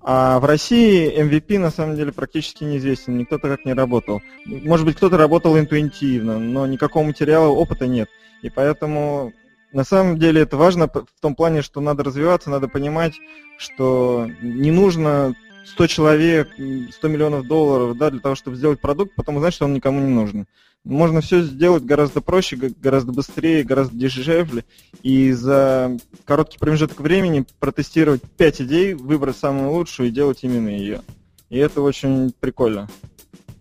А 0.00 0.38
в 0.38 0.44
России 0.44 1.12
MVP 1.20 1.58
на 1.58 1.70
самом 1.70 1.96
деле 1.96 2.12
практически 2.12 2.64
неизвестен, 2.64 3.18
никто 3.18 3.38
так 3.38 3.64
не 3.64 3.74
работал. 3.74 4.22
Может 4.46 4.86
быть, 4.86 4.96
кто-то 4.96 5.18
работал 5.18 5.58
интуитивно, 5.58 6.38
но 6.38 6.66
никакого 6.66 7.04
материала, 7.04 7.48
опыта 7.48 7.86
нет. 7.86 8.08
И 8.42 8.48
поэтому 8.48 9.32
на 9.76 9.84
самом 9.84 10.18
деле 10.18 10.40
это 10.40 10.56
важно 10.56 10.88
в 10.88 11.20
том 11.20 11.34
плане, 11.34 11.60
что 11.60 11.82
надо 11.82 12.02
развиваться, 12.02 12.48
надо 12.48 12.66
понимать, 12.66 13.12
что 13.58 14.26
не 14.40 14.70
нужно 14.70 15.36
100 15.66 15.86
человек, 15.86 16.48
100 16.54 17.08
миллионов 17.08 17.46
долларов 17.46 17.94
да, 17.98 18.10
для 18.10 18.20
того, 18.20 18.34
чтобы 18.34 18.56
сделать 18.56 18.80
продукт, 18.80 19.14
потом 19.14 19.36
узнать, 19.36 19.52
что 19.52 19.66
он 19.66 19.74
никому 19.74 20.00
не 20.00 20.14
нужен. 20.14 20.46
Можно 20.82 21.20
все 21.20 21.42
сделать 21.42 21.84
гораздо 21.84 22.22
проще, 22.22 22.56
гораздо 22.56 23.12
быстрее, 23.12 23.64
гораздо 23.64 23.94
дешевле. 23.94 24.64
И 25.02 25.32
за 25.32 25.98
короткий 26.24 26.58
промежуток 26.58 26.98
времени 27.00 27.44
протестировать 27.60 28.22
5 28.22 28.62
идей, 28.62 28.94
выбрать 28.94 29.36
самую 29.36 29.72
лучшую 29.72 30.08
и 30.08 30.12
делать 30.12 30.38
именно 30.40 30.70
ее. 30.70 31.02
И 31.50 31.58
это 31.58 31.82
очень 31.82 32.32
прикольно. 32.40 32.88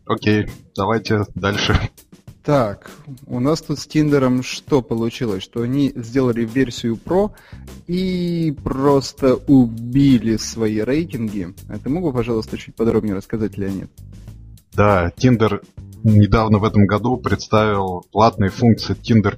Окей, 0.05 0.47
давайте 0.77 1.25
дальше. 1.35 1.89
Так, 2.45 2.91
у 3.25 3.39
нас 3.39 3.59
тут 3.61 3.79
с 3.79 3.87
Тиндером 3.87 4.43
что 4.43 4.83
получилось? 4.83 5.41
Что 5.41 5.63
они 5.63 5.91
сделали 5.95 6.45
версию 6.45 6.99
Pro 7.03 7.31
и 7.87 8.55
просто 8.63 9.33
убили 9.35 10.37
свои 10.37 10.79
рейтинги. 10.81 11.55
А 11.69 11.79
ты 11.79 11.89
мог 11.89 12.03
бы, 12.03 12.13
пожалуйста, 12.13 12.55
чуть 12.59 12.75
подробнее 12.75 13.15
рассказать, 13.15 13.57
Леонид? 13.57 13.89
Да, 14.73 15.11
Tinder 15.17 15.65
недавно 16.05 16.59
в 16.59 16.63
этом 16.63 16.85
году 16.85 17.17
представил 17.17 18.05
платные 18.11 18.49
функции 18.49 18.95
Tinder. 18.95 19.35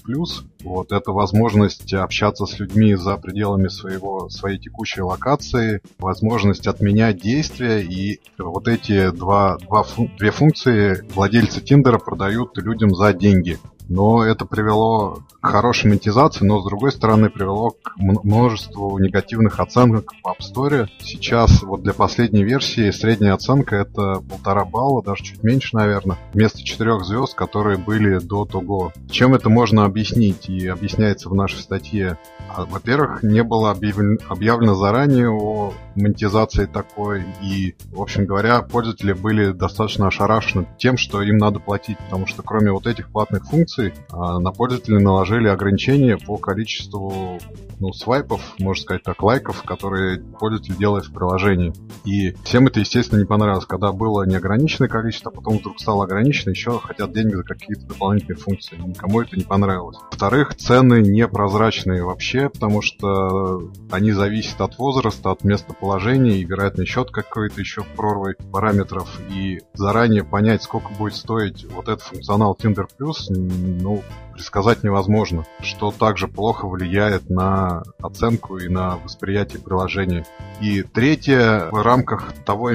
Вот 0.63 0.91
это 0.91 1.11
возможность 1.11 1.93
общаться 1.93 2.45
с 2.45 2.59
людьми 2.59 2.95
за 2.95 3.17
пределами 3.17 3.67
своего, 3.69 4.29
своей 4.29 4.59
текущей 4.59 5.01
локации, 5.01 5.81
возможность 5.97 6.67
отменять 6.67 7.21
действия, 7.21 7.81
и 7.81 8.19
вот 8.37 8.67
эти 8.67 9.11
два, 9.11 9.57
два, 9.57 9.85
две 10.17 10.31
функции 10.31 11.05
владельцы 11.13 11.61
Тиндера 11.61 11.99
продают 11.99 12.57
людям 12.57 12.93
за 12.93 13.13
деньги 13.13 13.59
но 13.89 14.23
это 14.23 14.45
привело 14.45 15.19
к 15.41 15.47
хорошей 15.47 15.87
монетизации, 15.87 16.45
но 16.45 16.59
с 16.59 16.65
другой 16.65 16.91
стороны 16.91 17.29
привело 17.29 17.71
к 17.71 17.93
множеству 17.97 18.97
негативных 18.99 19.59
оценок 19.59 20.11
в 20.23 20.27
App 20.27 20.39
Store. 20.39 20.87
Сейчас 20.99 21.63
вот 21.63 21.83
для 21.83 21.93
последней 21.93 22.43
версии 22.43 22.91
средняя 22.91 23.33
оценка 23.33 23.75
это 23.77 24.21
полтора 24.29 24.65
балла, 24.65 25.03
даже 25.03 25.23
чуть 25.23 25.43
меньше, 25.43 25.75
наверное, 25.75 26.17
вместо 26.33 26.63
четырех 26.63 27.05
звезд, 27.05 27.35
которые 27.35 27.77
были 27.77 28.19
до 28.19 28.45
того. 28.45 28.91
Чем 29.09 29.33
это 29.33 29.49
можно 29.49 29.85
объяснить? 29.85 30.49
И 30.49 30.67
объясняется 30.67 31.29
в 31.29 31.35
нашей 31.35 31.59
статье. 31.59 32.17
А, 32.49 32.65
во-первых, 32.65 33.23
не 33.23 33.43
было 33.43 33.71
объявлено, 33.71 34.75
заранее 34.75 35.29
о 35.29 35.73
монетизации 35.95 36.65
такой, 36.65 37.25
и, 37.41 37.75
в 37.91 38.01
общем 38.01 38.25
говоря, 38.25 38.61
пользователи 38.61 39.13
были 39.13 39.51
достаточно 39.51 40.07
ошарашены 40.07 40.67
тем, 40.77 40.97
что 40.97 41.21
им 41.21 41.37
надо 41.37 41.59
платить, 41.59 41.97
потому 41.97 42.27
что 42.27 42.43
кроме 42.43 42.71
вот 42.71 42.87
этих 42.87 43.09
платных 43.09 43.45
функций, 43.45 43.93
а 44.11 44.39
на 44.39 44.51
пользователя 44.51 44.99
наложили 44.99 45.47
ограничения 45.47 46.17
по 46.17 46.37
количеству 46.37 47.39
ну, 47.79 47.93
свайпов, 47.93 48.41
можно 48.59 48.81
сказать 48.81 49.03
так, 49.03 49.21
лайков, 49.21 49.63
которые 49.63 50.19
пользователь 50.19 50.75
делает 50.77 51.05
в 51.05 51.13
приложении. 51.13 51.73
И 52.05 52.33
всем 52.43 52.67
это, 52.67 52.79
естественно, 52.79 53.19
не 53.19 53.25
понравилось. 53.25 53.65
Когда 53.65 53.91
было 53.91 54.23
неограниченное 54.23 54.89
количество, 54.89 55.31
а 55.31 55.35
потом 55.35 55.59
вдруг 55.59 55.79
стало 55.79 56.05
ограничено, 56.05 56.51
еще 56.51 56.79
хотят 56.79 57.11
деньги 57.11 57.35
за 57.35 57.43
какие-то 57.43 57.85
дополнительные 57.85 58.37
функции. 58.37 58.77
Никому 58.77 59.21
это 59.21 59.35
не 59.35 59.43
понравилось. 59.43 59.97
Во-вторых, 60.11 60.55
цены 60.55 61.01
непрозрачные 61.01 62.03
вообще, 62.03 62.36
потому 62.45 62.81
что 62.81 63.71
они 63.91 64.11
зависят 64.11 64.61
от 64.61 64.77
возраста, 64.77 65.31
от 65.31 65.43
местоположения 65.43 66.35
и, 66.35 66.43
вероятно, 66.43 66.85
счет 66.85 67.11
какой-то 67.11 67.59
еще 67.59 67.83
прорвой 67.95 68.35
параметров. 68.51 69.19
И 69.29 69.59
заранее 69.73 70.23
понять, 70.23 70.63
сколько 70.63 70.89
будет 70.93 71.15
стоить 71.15 71.65
вот 71.71 71.87
этот 71.87 72.01
функционал 72.01 72.57
Tinder 72.59 72.85
Plus, 72.99 73.29
ну, 73.29 74.03
предсказать 74.33 74.83
невозможно, 74.83 75.45
что 75.61 75.91
также 75.91 76.27
плохо 76.27 76.67
влияет 76.67 77.27
на 77.29 77.83
оценку 77.99 78.57
и 78.57 78.69
на 78.69 78.97
восприятие 78.97 79.59
приложения. 79.59 80.25
И 80.61 80.83
третье, 80.83 81.69
в 81.71 81.81
рамках 81.81 82.33
того, 82.45 82.69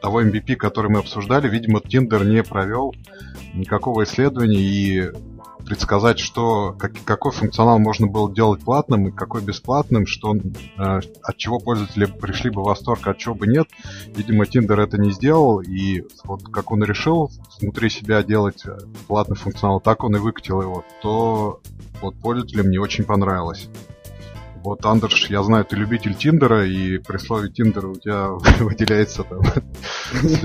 того 0.00 0.22
MVP, 0.22 0.54
который 0.54 0.92
мы 0.92 1.00
обсуждали, 1.00 1.48
видимо, 1.48 1.80
Tinder 1.80 2.24
не 2.24 2.44
провел 2.44 2.94
никакого 3.52 4.04
исследования 4.04 4.60
и 4.60 5.10
предсказать, 5.64 6.18
что 6.18 6.74
как, 6.78 6.92
какой 7.04 7.32
функционал 7.32 7.78
можно 7.78 8.06
было 8.06 8.32
делать 8.32 8.62
платным 8.62 9.08
и 9.08 9.12
какой 9.12 9.42
бесплатным, 9.42 10.06
что 10.06 10.34
э, 10.34 10.40
от 10.78 11.36
чего 11.36 11.58
пользователи 11.58 12.04
пришли 12.06 12.50
бы 12.50 12.62
в 12.62 12.66
восторг, 12.66 13.06
от 13.06 13.18
чего 13.18 13.34
бы 13.34 13.46
нет. 13.46 13.68
Видимо, 14.06 14.44
Tinder 14.44 14.80
это 14.80 14.98
не 14.98 15.10
сделал, 15.10 15.60
и 15.60 16.02
вот 16.24 16.44
как 16.44 16.70
он 16.72 16.84
решил 16.84 17.30
внутри 17.60 17.90
себя 17.90 18.22
делать 18.22 18.64
э, 18.66 18.78
платный 19.08 19.36
функционал, 19.36 19.80
так 19.80 20.04
он 20.04 20.16
и 20.16 20.18
выкатил 20.18 20.60
его, 20.62 20.84
то 21.02 21.60
вот 22.00 22.16
пользователям 22.16 22.70
не 22.70 22.78
очень 22.78 23.04
понравилось. 23.04 23.68
Вот, 24.64 24.86
Андерш, 24.86 25.26
я 25.26 25.42
знаю, 25.42 25.64
ты 25.64 25.74
любитель 25.74 26.14
Тиндера, 26.14 26.64
и 26.64 26.98
при 26.98 27.16
слове 27.18 27.50
Тиндер 27.50 27.86
у 27.86 27.96
тебя 27.96 28.28
выделяется 28.60 29.24
там 29.24 29.40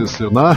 слюна. 0.08 0.56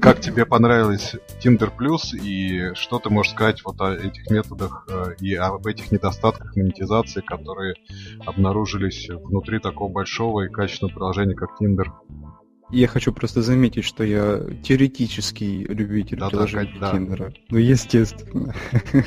Как 0.00 0.20
тебе 0.20 0.46
понравилось 0.46 1.14
Tinder 1.40 1.70
Plus, 1.70 2.12
и 2.14 2.72
что 2.74 2.98
ты 2.98 3.10
можешь 3.10 3.32
сказать 3.32 3.64
вот 3.64 3.80
о 3.80 3.94
этих 3.94 4.30
методах 4.30 4.86
э, 4.88 5.14
и 5.20 5.34
об 5.34 5.66
этих 5.66 5.92
недостатках 5.92 6.56
монетизации, 6.56 7.20
которые 7.20 7.74
обнаружились 8.24 9.08
внутри 9.08 9.58
такого 9.58 9.92
большого 9.92 10.42
и 10.42 10.48
качественного 10.48 10.94
приложения, 10.94 11.34
как 11.34 11.56
Тиндер? 11.58 11.92
Я 12.70 12.88
хочу 12.88 13.12
просто 13.12 13.42
заметить, 13.42 13.84
что 13.84 14.02
я 14.02 14.40
теоретический 14.62 15.64
любитель 15.64 16.18
да, 16.18 16.28
приложений 16.28 16.76
да, 16.80 16.92
Тиндера. 16.92 17.32
Ну, 17.50 17.58
естественно. 17.58 18.54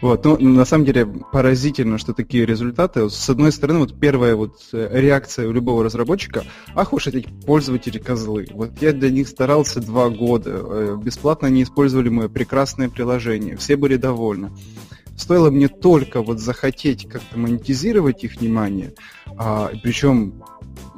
Вот, 0.00 0.24
ну, 0.24 0.36
на 0.36 0.64
самом 0.64 0.84
деле, 0.84 1.06
поразительно, 1.06 1.96
что 1.96 2.12
такие 2.12 2.44
результаты. 2.44 3.08
С 3.08 3.30
одной 3.30 3.52
стороны, 3.52 3.78
вот 3.78 3.98
первая 3.98 4.34
вот 4.34 4.58
э, 4.72 4.88
реакция 4.92 5.48
у 5.48 5.52
любого 5.52 5.84
разработчика, 5.84 6.44
ах 6.74 6.92
уж 6.92 7.06
эти 7.06 7.28
пользователи 7.46 7.98
козлы. 7.98 8.46
Вот 8.50 8.82
я 8.82 8.92
для 8.92 9.10
них 9.10 9.28
старался 9.28 9.80
два 9.80 10.10
года, 10.10 10.60
э, 10.62 10.98
бесплатно 11.02 11.48
они 11.48 11.62
использовали 11.62 12.08
мое 12.08 12.28
прекрасное 12.28 12.88
приложение, 12.88 13.56
все 13.56 13.76
были 13.76 13.96
довольны. 13.96 14.50
Стоило 15.16 15.50
мне 15.50 15.68
только 15.68 16.22
вот 16.22 16.40
захотеть 16.40 17.08
как-то 17.08 17.38
монетизировать 17.38 18.24
их 18.24 18.34
внимание, 18.40 18.94
а, 19.36 19.70
причем 19.82 20.42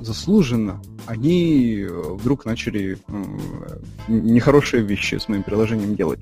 заслуженно, 0.01 0.81
они 1.07 1.81
э, 1.81 1.89
вдруг 1.89 2.45
начали 2.45 2.99
нехорошие 4.09 4.83
вещи 4.83 5.17
с 5.17 5.29
моим 5.29 5.43
приложением 5.43 5.97
делать. 5.97 6.21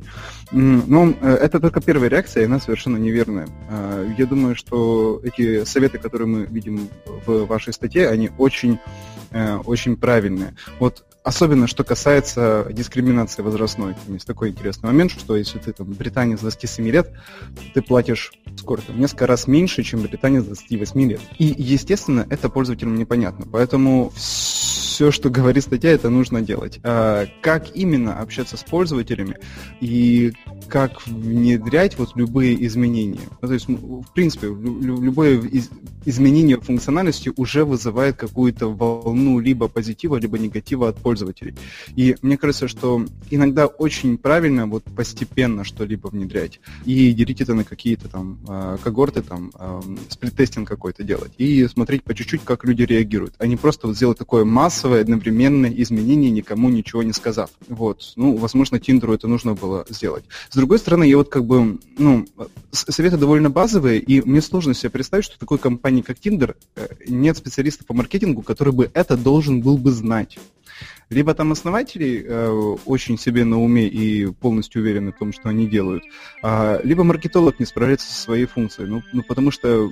Но 0.53 1.11
э, 1.11 1.35
это 1.35 1.61
только 1.61 1.81
первая 1.81 2.09
реакция, 2.09 2.43
и 2.43 2.47
она 2.47 2.61
совершенно 2.61 2.97
неверная. 2.97 3.49
А, 3.69 4.07
я 4.17 4.27
думаю, 4.27 4.57
что 4.57 5.21
эти 5.25 5.65
советы, 5.65 5.99
которые 5.99 6.29
мы 6.29 6.45
видим 6.45 6.89
в 7.27 7.47
вашей 7.47 7.73
статье, 7.73 8.09
они 8.09 8.31
очень, 8.39 8.79
э, 9.31 9.57
очень 9.57 9.97
правильные. 9.97 10.55
Вот 10.79 11.05
Особенно, 11.25 11.67
что 11.67 11.85
касается 11.85 12.67
дискриминации 12.71 13.41
возрастной. 13.41 13.95
Есть 14.09 14.27
такой 14.27 14.51
интересный 14.51 14.89
момент, 14.89 15.11
что 15.11 15.35
если 15.35 15.59
ты 15.59 15.73
там 15.73 15.87
британец 15.87 16.41
27 16.41 16.87
лет, 16.91 17.11
ты 17.73 17.81
платишь 17.81 18.35
сколько? 18.59 18.93
Несколько 18.93 19.27
раз 19.27 19.47
меньше, 19.47 19.83
чем 19.83 20.03
британец 20.03 20.45
28 20.45 21.09
лет. 21.09 21.21
И, 21.39 21.55
естественно, 21.57 22.27
это 22.29 22.51
пользователям 22.51 22.97
непонятно. 22.97 23.47
Поэтому 23.51 24.13
все, 24.15 25.11
что 25.11 25.29
говорит 25.31 25.65
статья, 25.65 25.91
это 25.91 26.09
нужно 26.09 26.41
делать. 26.41 26.79
А, 26.85 27.27
как 27.41 27.75
именно 27.75 28.21
общаться 28.21 28.57
с 28.57 28.63
пользователями 28.63 29.39
и 29.81 30.35
как 30.69 31.07
внедрять 31.07 31.99
вот 31.99 32.15
любые 32.15 32.65
изменения. 32.67 33.29
Ну, 33.41 33.49
то 33.49 33.55
есть, 33.55 33.67
в 33.67 34.13
принципе, 34.13 34.49
любое 34.49 35.41
из 35.41 35.71
изменение 36.05 36.61
функциональности 36.61 37.33
уже 37.37 37.65
вызывает 37.65 38.17
какую-то 38.17 38.73
волну 38.73 39.41
либо 39.41 39.69
позитива, 39.69 40.17
либо 40.17 40.39
негатива 40.39 40.89
от 40.89 40.99
пользователей. 41.15 41.55
И 41.95 42.17
мне 42.23 42.37
кажется, 42.37 42.67
что 42.67 43.07
иногда 43.31 43.67
очень 43.67 44.19
правильно 44.19 44.67
вот 44.67 44.83
постепенно 44.97 45.63
что-либо 45.63 46.09
внедрять 46.09 46.61
и 46.85 47.13
делить 47.13 47.41
это 47.41 47.55
на 47.55 47.63
какие-то 47.65 48.09
там 48.09 48.39
а, 48.49 48.79
когорты, 48.83 49.23
там 49.23 49.53
сплит-тестинг 50.09 50.69
какой-то 50.69 51.05
делать 51.05 51.33
и 51.39 51.69
смотреть 51.69 52.03
по 52.03 52.15
чуть-чуть, 52.15 52.43
как 52.45 52.65
люди 52.65 52.83
реагируют, 52.83 53.35
а 53.39 53.47
не 53.47 53.57
просто 53.57 53.87
вот 53.87 53.97
сделать 53.97 54.19
такое 54.19 54.45
массовое 54.45 55.03
одновременное 55.03 55.73
изменение, 55.77 56.31
никому 56.31 56.69
ничего 56.69 57.03
не 57.03 57.13
сказав. 57.13 57.51
Вот. 57.69 58.13
Ну, 58.17 58.37
возможно, 58.37 58.81
Тиндеру 58.81 59.15
это 59.15 59.29
нужно 59.29 59.55
было 59.55 59.87
сделать. 59.89 60.25
С 60.51 60.57
другой 60.57 60.79
стороны, 60.79 61.05
я 61.05 61.17
вот 61.17 61.29
как 61.29 61.45
бы, 61.45 61.79
ну, 61.97 62.27
советы 62.73 63.17
довольно 63.17 63.51
базовые, 63.51 64.01
и 64.01 64.21
мне 64.29 64.41
сложно 64.43 64.75
себе 64.75 64.91
представить, 64.91 65.25
что 65.25 65.39
такой 65.39 65.59
компании, 65.59 66.03
как 66.03 66.19
Тиндер, 66.19 66.57
э, 66.77 66.89
нет 67.07 67.37
специалиста 67.37 67.85
по 67.85 67.95
маркетингу, 67.95 68.43
который 68.43 68.73
бы 68.73 68.91
это 68.95 69.17
должен 69.17 69.61
был 69.61 69.79
бы 69.79 69.93
знать. 69.93 70.39
Либо 71.11 71.35
там 71.35 71.53
основатели 71.53 72.25
э, 72.27 72.51
очень 72.85 73.19
себе 73.19 73.45
на 73.45 73.61
уме 73.61 73.87
и 73.87 74.27
полностью 74.27 74.83
уверены 74.83 75.13
в 75.13 75.19
том, 75.19 75.33
что 75.33 75.49
они 75.49 75.67
делают, 75.67 76.05
а, 76.43 76.81
либо 76.83 77.05
маркетолог 77.05 77.59
не 77.61 77.67
справляется 77.67 78.13
со 78.13 78.21
своей 78.21 78.47
функцией. 78.47 78.89
Ну, 78.89 79.03
ну 79.13 79.23
потому 79.23 79.51
что 79.51 79.91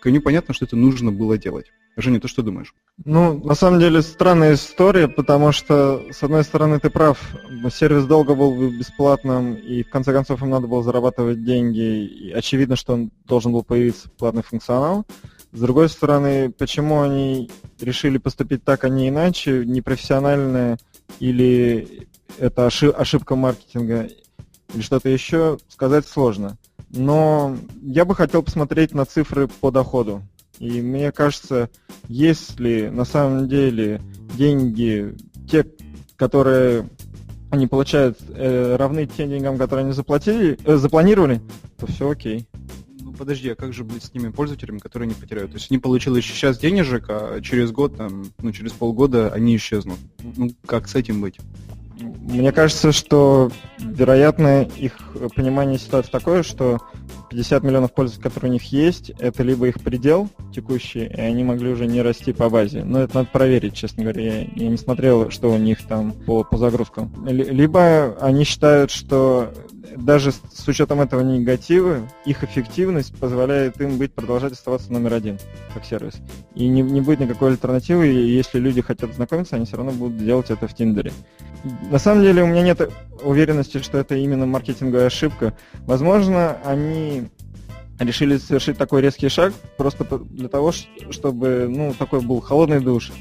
коню 0.00 0.20
понятно, 0.20 0.54
что 0.54 0.64
это 0.64 0.76
нужно 0.76 1.12
было 1.12 1.38
делать. 1.38 1.66
Женя, 1.96 2.20
ты 2.20 2.26
что 2.26 2.42
думаешь? 2.42 2.74
Ну, 3.04 3.38
на 3.44 3.54
самом 3.54 3.78
деле, 3.78 4.02
странная 4.02 4.54
история, 4.54 5.06
потому 5.06 5.52
что, 5.52 6.02
с 6.10 6.22
одной 6.24 6.42
стороны, 6.42 6.80
ты 6.80 6.90
прав, 6.90 7.20
сервис 7.72 8.04
долго 8.04 8.34
был 8.34 8.70
бесплатным, 8.70 9.54
и 9.54 9.84
в 9.84 9.90
конце 9.90 10.12
концов 10.12 10.42
им 10.42 10.50
надо 10.50 10.66
было 10.66 10.82
зарабатывать 10.82 11.44
деньги, 11.44 12.04
и 12.04 12.32
очевидно, 12.32 12.74
что 12.74 12.94
он 12.94 13.12
должен 13.26 13.52
был 13.52 13.62
появиться 13.62 14.08
платный 14.10 14.42
функционал. 14.42 15.06
С 15.54 15.60
другой 15.60 15.88
стороны, 15.88 16.50
почему 16.50 17.02
они 17.02 17.48
решили 17.80 18.18
поступить 18.18 18.64
так, 18.64 18.82
а 18.82 18.88
не 18.88 19.08
иначе, 19.08 19.64
непрофессиональное 19.64 20.78
или 21.20 22.08
это 22.40 22.66
ошибка 22.66 23.36
маркетинга, 23.36 24.08
или 24.74 24.82
что-то 24.82 25.08
еще, 25.08 25.58
сказать 25.68 26.08
сложно. 26.08 26.58
Но 26.90 27.56
я 27.82 28.04
бы 28.04 28.16
хотел 28.16 28.42
посмотреть 28.42 28.94
на 28.94 29.04
цифры 29.04 29.46
по 29.46 29.70
доходу. 29.70 30.22
И 30.58 30.82
мне 30.82 31.12
кажется, 31.12 31.70
если 32.08 32.88
на 32.88 33.04
самом 33.04 33.48
деле 33.48 34.00
деньги, 34.36 35.14
те, 35.48 35.66
которые 36.16 36.88
они 37.50 37.68
получают, 37.68 38.18
э, 38.28 38.74
равны 38.74 39.06
тем 39.06 39.30
деньгам, 39.30 39.56
которые 39.56 39.84
они 39.84 39.92
заплатили, 39.92 40.58
э, 40.64 40.76
запланировали, 40.78 41.40
то 41.78 41.86
все 41.86 42.10
окей. 42.10 42.48
Подожди, 43.16 43.50
а 43.50 43.54
как 43.54 43.72
же 43.72 43.84
быть 43.84 44.04
с 44.04 44.10
теми 44.10 44.30
пользователями, 44.30 44.78
которые 44.78 45.08
не 45.08 45.14
потеряют? 45.14 45.52
То 45.52 45.58
есть 45.58 45.70
они 45.70 45.78
получили 45.78 46.20
сейчас 46.20 46.58
денежек, 46.58 47.06
а 47.08 47.40
через 47.40 47.70
год, 47.70 47.96
там, 47.96 48.24
ну 48.42 48.52
через 48.52 48.72
полгода 48.72 49.32
они 49.32 49.56
исчезнут. 49.56 49.98
Ну 50.36 50.50
как 50.66 50.88
с 50.88 50.94
этим 50.94 51.20
быть? 51.20 51.38
Мне 52.00 52.50
кажется, 52.52 52.92
что, 52.92 53.50
вероятно, 53.78 54.62
их 54.76 54.96
понимание 55.36 55.78
ситуации 55.78 56.10
такое, 56.10 56.42
что 56.42 56.78
50 57.30 57.62
миллионов 57.62 57.92
пользователей, 57.92 58.22
которые 58.24 58.50
у 58.50 58.52
них 58.54 58.64
есть, 58.64 59.10
это 59.18 59.42
либо 59.42 59.68
их 59.68 59.80
предел 59.80 60.28
текущий, 60.52 61.06
и 61.06 61.20
они 61.20 61.44
могли 61.44 61.70
уже 61.70 61.86
не 61.86 62.02
расти 62.02 62.32
по 62.32 62.50
базе. 62.50 62.84
Но 62.84 63.00
это 63.00 63.16
надо 63.16 63.28
проверить, 63.32 63.74
честно 63.74 64.02
говоря. 64.02 64.22
Я, 64.22 64.48
я 64.54 64.68
не 64.68 64.76
смотрел, 64.76 65.30
что 65.30 65.52
у 65.52 65.56
них 65.56 65.86
там 65.86 66.12
по, 66.12 66.42
по 66.42 66.58
загрузкам. 66.58 67.12
Либо 67.26 68.16
они 68.20 68.44
считают, 68.44 68.90
что 68.90 69.52
даже 69.96 70.32
с 70.32 70.66
учетом 70.66 71.00
этого 71.00 71.20
негатива, 71.20 72.08
их 72.24 72.44
эффективность 72.44 73.16
позволяет 73.18 73.80
им 73.80 73.98
быть, 73.98 74.12
продолжать 74.12 74.52
оставаться 74.52 74.92
номер 74.92 75.14
один 75.14 75.38
как 75.72 75.84
сервис. 75.84 76.14
И 76.54 76.66
не, 76.66 76.82
не 76.82 77.00
будет 77.00 77.20
никакой 77.20 77.50
альтернативы, 77.50 78.08
и 78.08 78.34
если 78.34 78.58
люди 78.58 78.80
хотят 78.80 79.14
знакомиться, 79.14 79.56
они 79.56 79.66
все 79.66 79.76
равно 79.76 79.92
будут 79.92 80.18
делать 80.18 80.50
это 80.50 80.66
в 80.66 80.74
Тиндере. 80.74 81.12
На 81.90 81.98
самом 81.98 82.22
деле 82.22 82.42
у 82.42 82.46
меня 82.46 82.62
нет 82.62 82.90
уверенности, 83.22 83.78
что 83.78 83.98
это 83.98 84.14
именно 84.14 84.46
маркетинговая 84.46 85.06
ошибка. 85.06 85.56
Возможно, 85.86 86.58
они 86.64 87.28
решили 87.98 88.38
совершить 88.38 88.76
такой 88.76 89.02
резкий 89.02 89.28
шаг 89.28 89.52
просто 89.76 90.04
для 90.04 90.48
того, 90.48 90.72
чтобы, 91.10 91.66
ну, 91.68 91.94
такой 91.94 92.20
был 92.20 92.40
холодный 92.40 92.80
душ, 92.80 93.12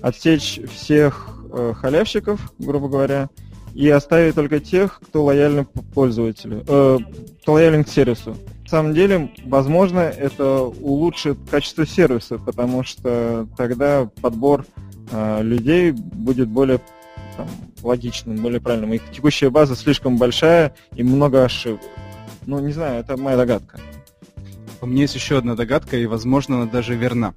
отсечь 0.00 0.60
всех 0.72 1.28
э, 1.52 1.74
халявщиков, 1.76 2.52
грубо 2.58 2.88
говоря, 2.88 3.28
и 3.74 3.88
оставить 3.88 4.34
только 4.34 4.60
тех, 4.60 5.00
кто 5.00 5.24
лоялен 5.24 5.64
пользователю, 5.94 6.64
э, 6.66 6.98
кто 7.42 7.52
лоялен 7.52 7.84
к 7.84 7.88
сервису. 7.88 8.36
На 8.64 8.68
самом 8.68 8.94
деле, 8.94 9.30
возможно, 9.44 10.00
это 10.00 10.60
улучшит 10.60 11.38
качество 11.50 11.86
сервиса, 11.86 12.38
потому 12.38 12.84
что 12.84 13.46
тогда 13.56 14.08
подбор 14.20 14.64
э, 15.10 15.42
людей 15.42 15.90
будет 15.92 16.48
более 16.48 16.80
там, 17.36 17.48
логичным, 17.82 18.36
более 18.36 18.60
правильным. 18.60 18.94
Их 18.94 19.02
текущая 19.12 19.50
база 19.50 19.76
слишком 19.76 20.16
большая 20.16 20.74
и 20.94 21.02
много 21.02 21.44
ошибок. 21.44 21.80
Ну, 22.46 22.58
не 22.60 22.72
знаю, 22.72 23.00
это 23.00 23.16
моя 23.16 23.36
догадка. 23.36 23.78
У 24.82 24.86
меня 24.86 25.02
есть 25.02 25.14
еще 25.14 25.38
одна 25.38 25.54
догадка, 25.54 25.96
и, 25.96 26.06
возможно, 26.06 26.56
она 26.56 26.66
даже 26.66 26.96
верна. 26.96 27.34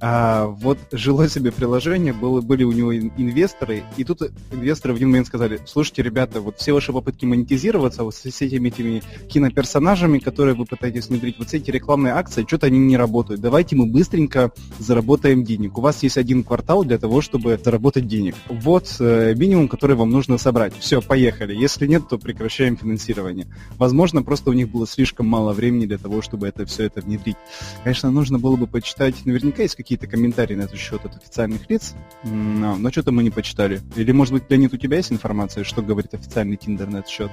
А, 0.00 0.46
вот 0.46 0.78
жило 0.92 1.28
себе 1.28 1.50
приложение, 1.50 2.12
было, 2.12 2.40
были 2.40 2.62
у 2.62 2.70
него 2.70 2.96
инвесторы, 2.96 3.82
и 3.96 4.04
тут 4.04 4.22
инвесторы 4.52 4.94
в 4.94 4.96
один 4.98 5.08
момент 5.08 5.26
сказали, 5.26 5.58
слушайте, 5.66 6.04
ребята, 6.04 6.40
вот 6.40 6.58
все 6.58 6.72
ваши 6.72 6.92
попытки 6.92 7.26
монетизироваться 7.26 8.04
вот 8.04 8.14
с, 8.14 8.24
этими, 8.24 8.68
этими 8.68 9.02
киноперсонажами, 9.28 10.20
которые 10.20 10.54
вы 10.54 10.64
пытаетесь 10.64 11.08
внедрить, 11.08 11.40
вот 11.40 11.48
все 11.48 11.56
эти 11.56 11.72
рекламные 11.72 12.12
акции, 12.12 12.44
что-то 12.46 12.66
они 12.68 12.78
не 12.78 12.96
работают. 12.96 13.40
Давайте 13.40 13.74
мы 13.74 13.86
быстренько 13.86 14.52
заработаем 14.78 15.42
денег. 15.42 15.78
У 15.78 15.80
вас 15.80 16.04
есть 16.04 16.18
один 16.18 16.44
квартал 16.44 16.84
для 16.84 16.98
того, 16.98 17.20
чтобы 17.20 17.58
заработать 17.64 18.06
денег. 18.06 18.36
Вот 18.48 18.94
э, 19.00 19.34
минимум, 19.34 19.66
который 19.66 19.96
вам 19.96 20.10
нужно 20.10 20.38
собрать. 20.38 20.72
Все, 20.78 21.02
поехали. 21.02 21.52
Если 21.52 21.88
нет, 21.88 22.08
то 22.08 22.16
прекращаем 22.16 22.76
финансирование. 22.76 23.48
Возможно, 23.76 24.22
просто 24.22 24.50
у 24.50 24.52
них 24.52 24.68
было 24.68 24.86
слишком 24.86 25.26
мало 25.26 25.52
времени 25.52 25.86
для 25.86 25.98
того, 25.98 26.22
чтобы 26.22 26.46
это 26.46 26.64
все 26.64 26.75
все 26.76 26.84
это 26.84 27.00
внедрить. 27.00 27.36
Конечно, 27.84 28.10
нужно 28.10 28.38
было 28.38 28.56
бы 28.56 28.66
почитать, 28.66 29.24
наверняка 29.24 29.62
есть 29.62 29.76
какие-то 29.76 30.06
комментарии 30.06 30.54
на 30.54 30.62
этот 30.62 30.78
счет 30.78 31.04
от 31.04 31.16
официальных 31.16 31.70
лиц, 31.70 31.94
но, 32.22 32.76
но 32.76 32.90
что-то 32.90 33.12
мы 33.12 33.22
не 33.22 33.30
почитали. 33.30 33.80
Или, 33.96 34.12
может 34.12 34.34
быть, 34.34 34.44
Леонид, 34.50 34.74
у 34.74 34.76
тебя 34.76 34.98
есть 34.98 35.10
информация, 35.10 35.64
что 35.64 35.80
говорит 35.80 36.12
официальный 36.12 36.56
Тиндер 36.56 36.88
на 36.88 36.98
этот 36.98 37.08
счет? 37.08 37.30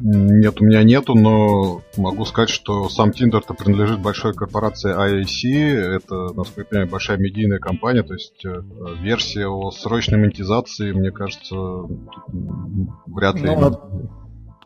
Нет, 0.00 0.60
у 0.60 0.64
меня 0.64 0.82
нету, 0.84 1.14
но 1.14 1.82
могу 1.96 2.24
сказать, 2.24 2.50
что 2.50 2.88
сам 2.88 3.10
Tinder-то 3.10 3.52
принадлежит 3.52 4.00
большой 4.00 4.32
корпорации 4.32 4.94
IAC. 4.94 5.96
Это, 5.96 6.32
насколько 6.34 6.60
я 6.60 6.64
понимаю, 6.64 6.88
большая 6.88 7.18
медийная 7.18 7.58
компания, 7.58 8.02
то 8.04 8.14
есть 8.14 8.44
э, 8.44 8.62
версия 9.00 9.48
о 9.48 9.72
срочной 9.72 10.18
монетизации, 10.18 10.92
мне 10.92 11.10
кажется, 11.10 11.56
вряд 13.06 13.40
ли. 13.40 13.50
Ну, 13.50 14.08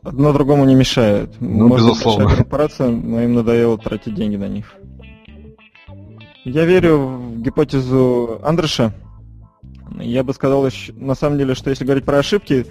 Одно 0.02 0.32
другому 0.32 0.64
не 0.64 0.74
мешает. 0.74 1.30
Ну, 1.38 1.68
Может, 1.68 1.86
безусловно. 1.88 2.28
корпорация, 2.36 2.88
но 2.88 3.22
им 3.22 3.34
надоело 3.34 3.78
тратить 3.78 4.14
деньги 4.14 4.36
на 4.36 4.48
них. 4.48 4.74
Я 6.44 6.64
верю 6.64 6.98
в 6.98 7.40
гипотезу 7.40 8.40
Андреша. 8.42 8.92
Я 10.00 10.24
бы 10.24 10.34
сказал, 10.34 10.66
на 10.96 11.14
самом 11.14 11.38
деле, 11.38 11.54
что 11.54 11.70
если 11.70 11.84
говорить 11.84 12.04
про 12.04 12.18
ошибки, 12.18 12.66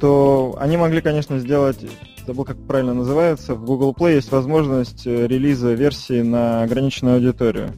то 0.00 0.56
они 0.58 0.76
могли, 0.76 1.00
конечно, 1.00 1.38
сделать, 1.38 1.78
забыл, 2.26 2.44
как 2.44 2.58
правильно 2.66 2.92
называется, 2.92 3.54
в 3.54 3.64
Google 3.64 3.94
Play 3.98 4.16
есть 4.16 4.32
возможность 4.32 5.06
э, 5.06 5.26
релиза 5.26 5.72
версии 5.72 6.20
на 6.20 6.62
ограниченную 6.62 7.16
аудиторию. 7.16 7.72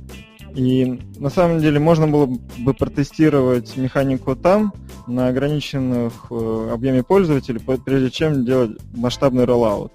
И 0.54 1.00
на 1.16 1.30
самом 1.30 1.58
деле 1.60 1.80
можно 1.80 2.06
было 2.06 2.26
бы 2.26 2.74
протестировать 2.74 3.76
механику 3.76 4.36
там 4.36 4.72
на 5.06 5.28
ограниченных 5.28 6.26
э, 6.30 6.70
объеме 6.72 7.02
пользователей, 7.02 7.60
прежде 7.84 8.10
чем 8.10 8.44
делать 8.44 8.78
масштабный 8.94 9.44
роллаут. 9.44 9.92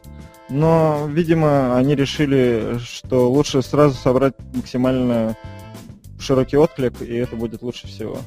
Но, 0.49 1.07
видимо, 1.07 1.77
они 1.77 1.95
решили, 1.95 2.77
что 2.83 3.31
лучше 3.31 3.61
сразу 3.61 3.95
собрать 3.95 4.33
максимально 4.53 5.37
широкий 6.19 6.57
отклик, 6.57 7.01
и 7.01 7.13
это 7.15 7.35
будет 7.35 7.61
лучше 7.61 7.87
всего. 7.87 8.17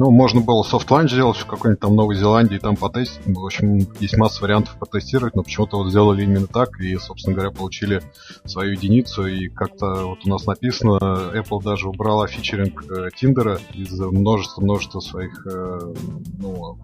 Ну, 0.00 0.10
можно 0.10 0.40
было 0.40 0.62
soft 0.62 0.81
launch 0.81 1.10
сделать 1.12 1.36
в 1.36 1.44
какой-нибудь 1.44 1.82
там 1.82 1.94
Новой 1.94 2.16
Зеландии, 2.16 2.56
там 2.56 2.74
потестить. 2.74 3.20
В 3.26 3.44
общем, 3.44 3.86
есть 4.00 4.16
масса 4.16 4.40
вариантов 4.40 4.78
потестировать, 4.78 5.34
но 5.34 5.42
почему-то 5.42 5.76
вот 5.76 5.90
сделали 5.90 6.22
именно 6.22 6.46
так, 6.46 6.80
и, 6.80 6.96
собственно 6.96 7.34
говоря, 7.34 7.50
получили 7.50 8.00
свою 8.46 8.72
единицу, 8.72 9.26
и 9.26 9.50
как-то 9.50 10.06
вот 10.06 10.20
у 10.24 10.28
нас 10.30 10.46
написано, 10.46 10.96
Apple 11.34 11.62
даже 11.62 11.90
убрала 11.90 12.26
featuring 12.28 12.82
э, 12.90 13.08
Тиндера 13.14 13.60
из 13.74 13.92
множества-множества 14.00 15.00
своих 15.00 15.46
э, 15.46 15.92
ну, 16.38 16.78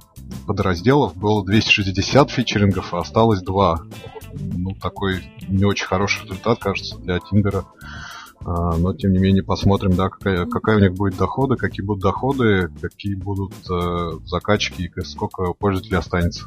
подразделов. 0.47 1.17
Было 1.17 1.43
260 1.43 2.31
фичерингов, 2.31 2.93
а 2.93 2.99
осталось 2.99 3.41
2. 3.41 3.81
Ну, 4.35 4.75
такой 4.75 5.23
не 5.49 5.65
очень 5.65 5.87
хороший 5.87 6.25
результат, 6.25 6.59
кажется, 6.59 6.99
для 6.99 7.19
Тиндера. 7.21 7.65
А, 8.41 8.77
но 8.77 8.95
тем 8.95 9.13
не 9.13 9.19
менее 9.19 9.43
посмотрим, 9.43 9.95
да, 9.97 10.09
какая, 10.09 10.47
какая 10.47 10.77
у 10.77 10.81
них 10.81 10.95
будет 10.95 11.17
доходы, 11.17 11.57
какие 11.57 11.85
будут 11.85 12.03
доходы, 12.03 12.71
какие 12.81 13.15
будут 13.15 13.53
э, 13.71 14.13
закачки 14.25 14.83
и 14.95 15.01
сколько 15.03 15.53
пользователей 15.53 15.99
останется. 15.99 16.47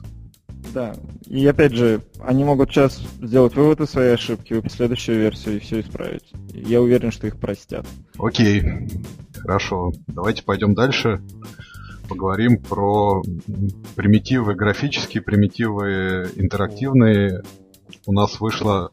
Да, 0.74 0.94
и 1.26 1.46
опять 1.48 1.74
же, 1.74 2.02
они 2.20 2.44
могут 2.44 2.70
сейчас 2.70 3.00
сделать 3.22 3.56
вывод 3.56 3.82
из 3.82 3.90
своей 3.90 4.14
ошибки, 4.14 4.54
выпустить 4.54 4.78
следующую 4.78 5.20
версию 5.20 5.58
и 5.58 5.60
все 5.60 5.80
исправить. 5.80 6.32
Я 6.54 6.82
уверен, 6.82 7.12
что 7.12 7.28
их 7.28 7.38
простят. 7.38 7.86
Окей, 8.18 8.64
хорошо. 9.38 9.92
Давайте 10.08 10.44
пойдем 10.44 10.76
дальше. 10.76 11.22
Поговорим 12.08 12.62
про 12.62 13.22
примитивы 13.96 14.54
графические, 14.56 15.24
примитивы 15.24 16.30
интерактивные. 16.36 17.44
У 18.06 18.14
нас 18.14 18.40
вышла 18.40 18.92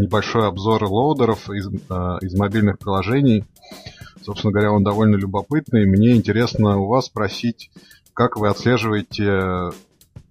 небольшой 0.00 0.46
обзор 0.46 0.84
лоудеров 0.84 1.50
из, 1.50 1.68
э, 1.68 2.18
из 2.22 2.34
мобильных 2.34 2.78
приложений. 2.78 3.44
Собственно 4.22 4.52
говоря, 4.52 4.72
он 4.72 4.84
довольно 4.84 5.16
любопытный. 5.16 5.86
Мне 5.86 6.16
интересно 6.16 6.78
у 6.78 6.86
вас 6.86 7.06
спросить, 7.06 7.70
как 8.12 8.36
вы 8.36 8.48
отслеживаете 8.48 9.72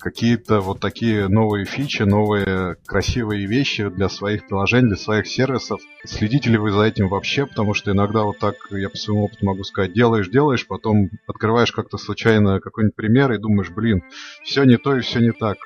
какие-то 0.06 0.60
вот 0.62 0.80
такие 0.80 1.28
новые 1.28 1.66
фичи, 1.66 2.04
новые 2.04 2.76
красивые 2.86 3.48
вещи 3.48 3.90
для 3.90 4.08
своих 4.08 4.48
приложений, 4.48 4.90
для 4.90 4.98
своих 4.98 5.26
сервисов. 5.26 5.82
Следите 6.04 6.52
ли 6.52 6.58
вы 6.58 6.72
за 6.72 6.84
этим 6.84 7.08
вообще? 7.08 7.48
Потому 7.48 7.74
что 7.74 7.92
иногда 7.92 8.22
вот 8.24 8.38
так, 8.38 8.56
я 8.70 8.90
по 8.90 8.98
своему 8.98 9.26
опыту 9.26 9.46
могу 9.46 9.64
сказать, 9.64 9.94
делаешь, 9.94 10.30
делаешь, 10.30 10.68
потом 10.68 11.10
открываешь 11.26 11.72
как-то 11.72 11.98
случайно 11.98 12.60
какой-нибудь 12.60 12.96
пример 12.96 13.32
и 13.32 13.40
думаешь, 13.40 13.72
блин, 13.72 14.04
все 14.44 14.64
не 14.64 14.78
то 14.78 14.96
и 14.96 15.02
все 15.02 15.22
не 15.22 15.32
так. 15.32 15.58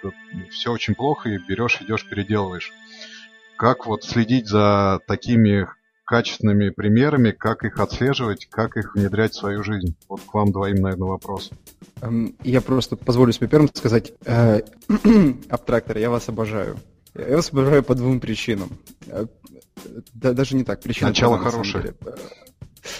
Все 0.51 0.71
очень 0.71 0.95
плохо, 0.95 1.29
и 1.29 1.37
берешь, 1.37 1.81
идешь, 1.81 2.07
переделываешь 2.07 2.71
как 3.59 3.85
вот 3.87 4.05
следить 4.05 4.47
за 4.47 5.01
такими 5.05 5.67
качественными 6.05 6.69
примерами, 6.69 7.31
как 7.31 7.65
их 7.65 7.81
отслеживать, 7.81 8.45
как 8.45 8.77
их 8.77 8.95
внедрять 8.95 9.33
в 9.33 9.37
свою 9.37 9.63
жизнь? 9.63 9.95
Вот 10.07 10.21
к 10.21 10.33
вам 10.33 10.53
двоим, 10.53 10.77
наверное, 10.77 11.09
вопрос. 11.09 11.51
Эм, 12.01 12.37
я 12.41 12.61
просто 12.61 12.95
позволю 12.95 13.33
себе 13.33 13.49
первым 13.49 13.69
сказать, 13.73 14.13
э, 14.25 14.61
абтрактор, 15.49 15.97
я 15.97 16.09
вас 16.09 16.29
обожаю. 16.29 16.77
Я 17.13 17.35
вас 17.35 17.51
обожаю 17.51 17.83
по 17.83 17.95
двум 17.95 18.21
причинам. 18.21 18.69
Э, 19.07 19.25
да, 20.13 20.31
даже 20.31 20.55
не 20.55 20.63
так. 20.63 20.79
Причина 20.81 21.09
Начало 21.09 21.37
хорошее. 21.37 21.95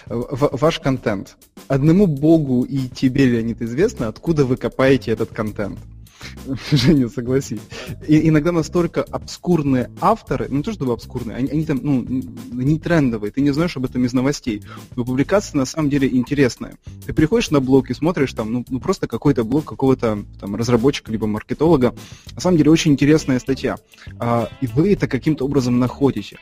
Э, 0.08 0.10
ваш 0.10 0.82
контент. 0.82 1.38
Одному 1.69 2.06
богу 2.06 2.63
и 2.63 2.89
тебе, 2.89 3.28
Леонид, 3.28 3.62
известно, 3.62 4.10
откуда 4.10 4.43
вы 4.43 4.58
копаете 4.58 5.12
этот 5.12 5.30
контент. 5.30 5.80
Женя, 6.72 7.10
согласись. 7.10 7.60
И 8.08 8.28
иногда 8.28 8.52
настолько 8.52 9.04
обскурные 9.04 9.89
авторы, 10.02 10.48
ну 10.50 10.58
не 10.58 10.63
то 10.63 10.74
чтобы 10.74 10.94
обскурные, 10.94 11.38
они, 11.38 11.50
они 11.50 11.65
там, 11.65 11.80
ну, 11.82 12.02
не 12.04 12.80
трендовые, 12.80 13.32
ты 13.32 13.42
не 13.42 13.52
знаешь 13.52 13.76
об 13.78 13.86
этом 13.86 14.06
из 14.06 14.13
новостей. 14.13 14.63
Но 14.96 15.06
публикация 15.06 15.58
на 15.58 15.65
самом 15.65 15.89
деле 15.89 16.08
интересная. 16.08 16.78
Ты 17.06 17.13
приходишь 17.13 17.52
на 17.52 17.60
блог 17.60 17.89
и 17.89 17.94
смотришь 17.94 18.34
там, 18.34 18.52
ну, 18.52 18.65
ну 18.70 18.80
просто 18.80 19.08
какой-то 19.08 19.44
блог 19.44 19.65
какого-то 19.65 20.26
там 20.39 20.56
разработчика 20.56 21.12
либо 21.12 21.28
маркетолога. 21.28 21.96
На 22.34 22.42
самом 22.42 22.58
деле 22.58 22.72
очень 22.72 22.92
интересная 22.92 23.39
статья. 23.39 23.78
А, 24.20 24.50
и 24.62 24.68
вы 24.68 24.94
это 24.94 25.08
каким-то 25.08 25.46
образом 25.46 25.80
находите 25.80 26.38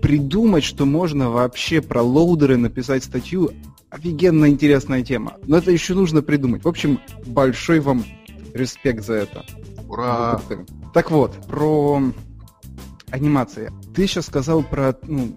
придумать, 0.00 0.64
что 0.64 0.86
можно 0.86 1.30
вообще 1.30 1.82
про 1.82 2.02
loader 2.02 2.48
ы 2.48 2.56
написать 2.56 3.04
статью, 3.04 3.50
офигенно 3.90 4.48
интересная 4.48 5.02
тема. 5.02 5.34
Но 5.46 5.58
это 5.58 5.70
еще 5.70 5.94
нужно 5.94 6.22
придумать. 6.22 6.64
В 6.64 6.68
общем, 6.68 7.00
большой 7.26 7.80
вам 7.80 8.04
респект 8.54 9.04
за 9.04 9.14
это. 9.14 9.44
Ура! 9.88 10.40
Так 10.94 11.10
вот, 11.10 11.34
про 11.46 12.02
анимации. 13.10 13.72
Ты 13.94 14.06
сейчас 14.06 14.26
сказал 14.26 14.62
про... 14.62 14.96
Ну, 15.02 15.34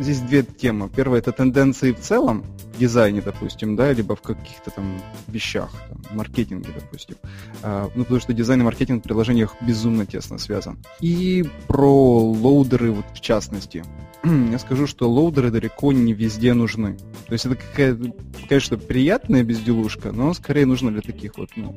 здесь 0.00 0.20
две 0.20 0.42
темы. 0.42 0.88
Первая— 0.88 1.20
это 1.20 1.32
тенденции 1.32 1.92
в 1.92 2.00
целом, 2.00 2.44
дизайне, 2.78 3.20
допустим, 3.20 3.76
да, 3.76 3.92
либо 3.92 4.16
в 4.16 4.22
каких-то 4.22 4.70
там 4.70 5.00
вещах, 5.28 5.70
там, 5.88 6.16
маркетинге, 6.16 6.68
допустим. 6.74 7.16
А, 7.62 7.90
ну, 7.94 8.02
потому 8.04 8.20
что 8.20 8.32
дизайн 8.32 8.60
и 8.60 8.64
маркетинг 8.64 9.02
в 9.02 9.06
приложениях 9.06 9.56
безумно 9.60 10.06
тесно 10.06 10.38
связан. 10.38 10.78
И 11.00 11.44
про 11.66 12.20
loader 12.20 12.74
ы, 12.74 12.92
вот 12.92 13.06
в 13.14 13.20
частности. 13.20 13.84
Я 14.24 14.58
скажу, 14.58 14.86
что 14.86 15.10
loader 15.10 15.44
ы 15.44 15.50
далеко 15.50 15.92
не 15.92 16.12
везде 16.12 16.54
нужны. 16.54 16.96
То 17.26 17.32
есть 17.32 17.46
это 17.46 17.56
какая-то, 17.56 18.12
конечно, 18.48 18.76
приятная 18.78 19.42
безделушка, 19.42 20.12
но 20.12 20.34
скорее 20.34 20.66
нужно 20.66 20.90
для 20.90 21.02
таких 21.02 21.38
вот, 21.38 21.50
ну, 21.56 21.76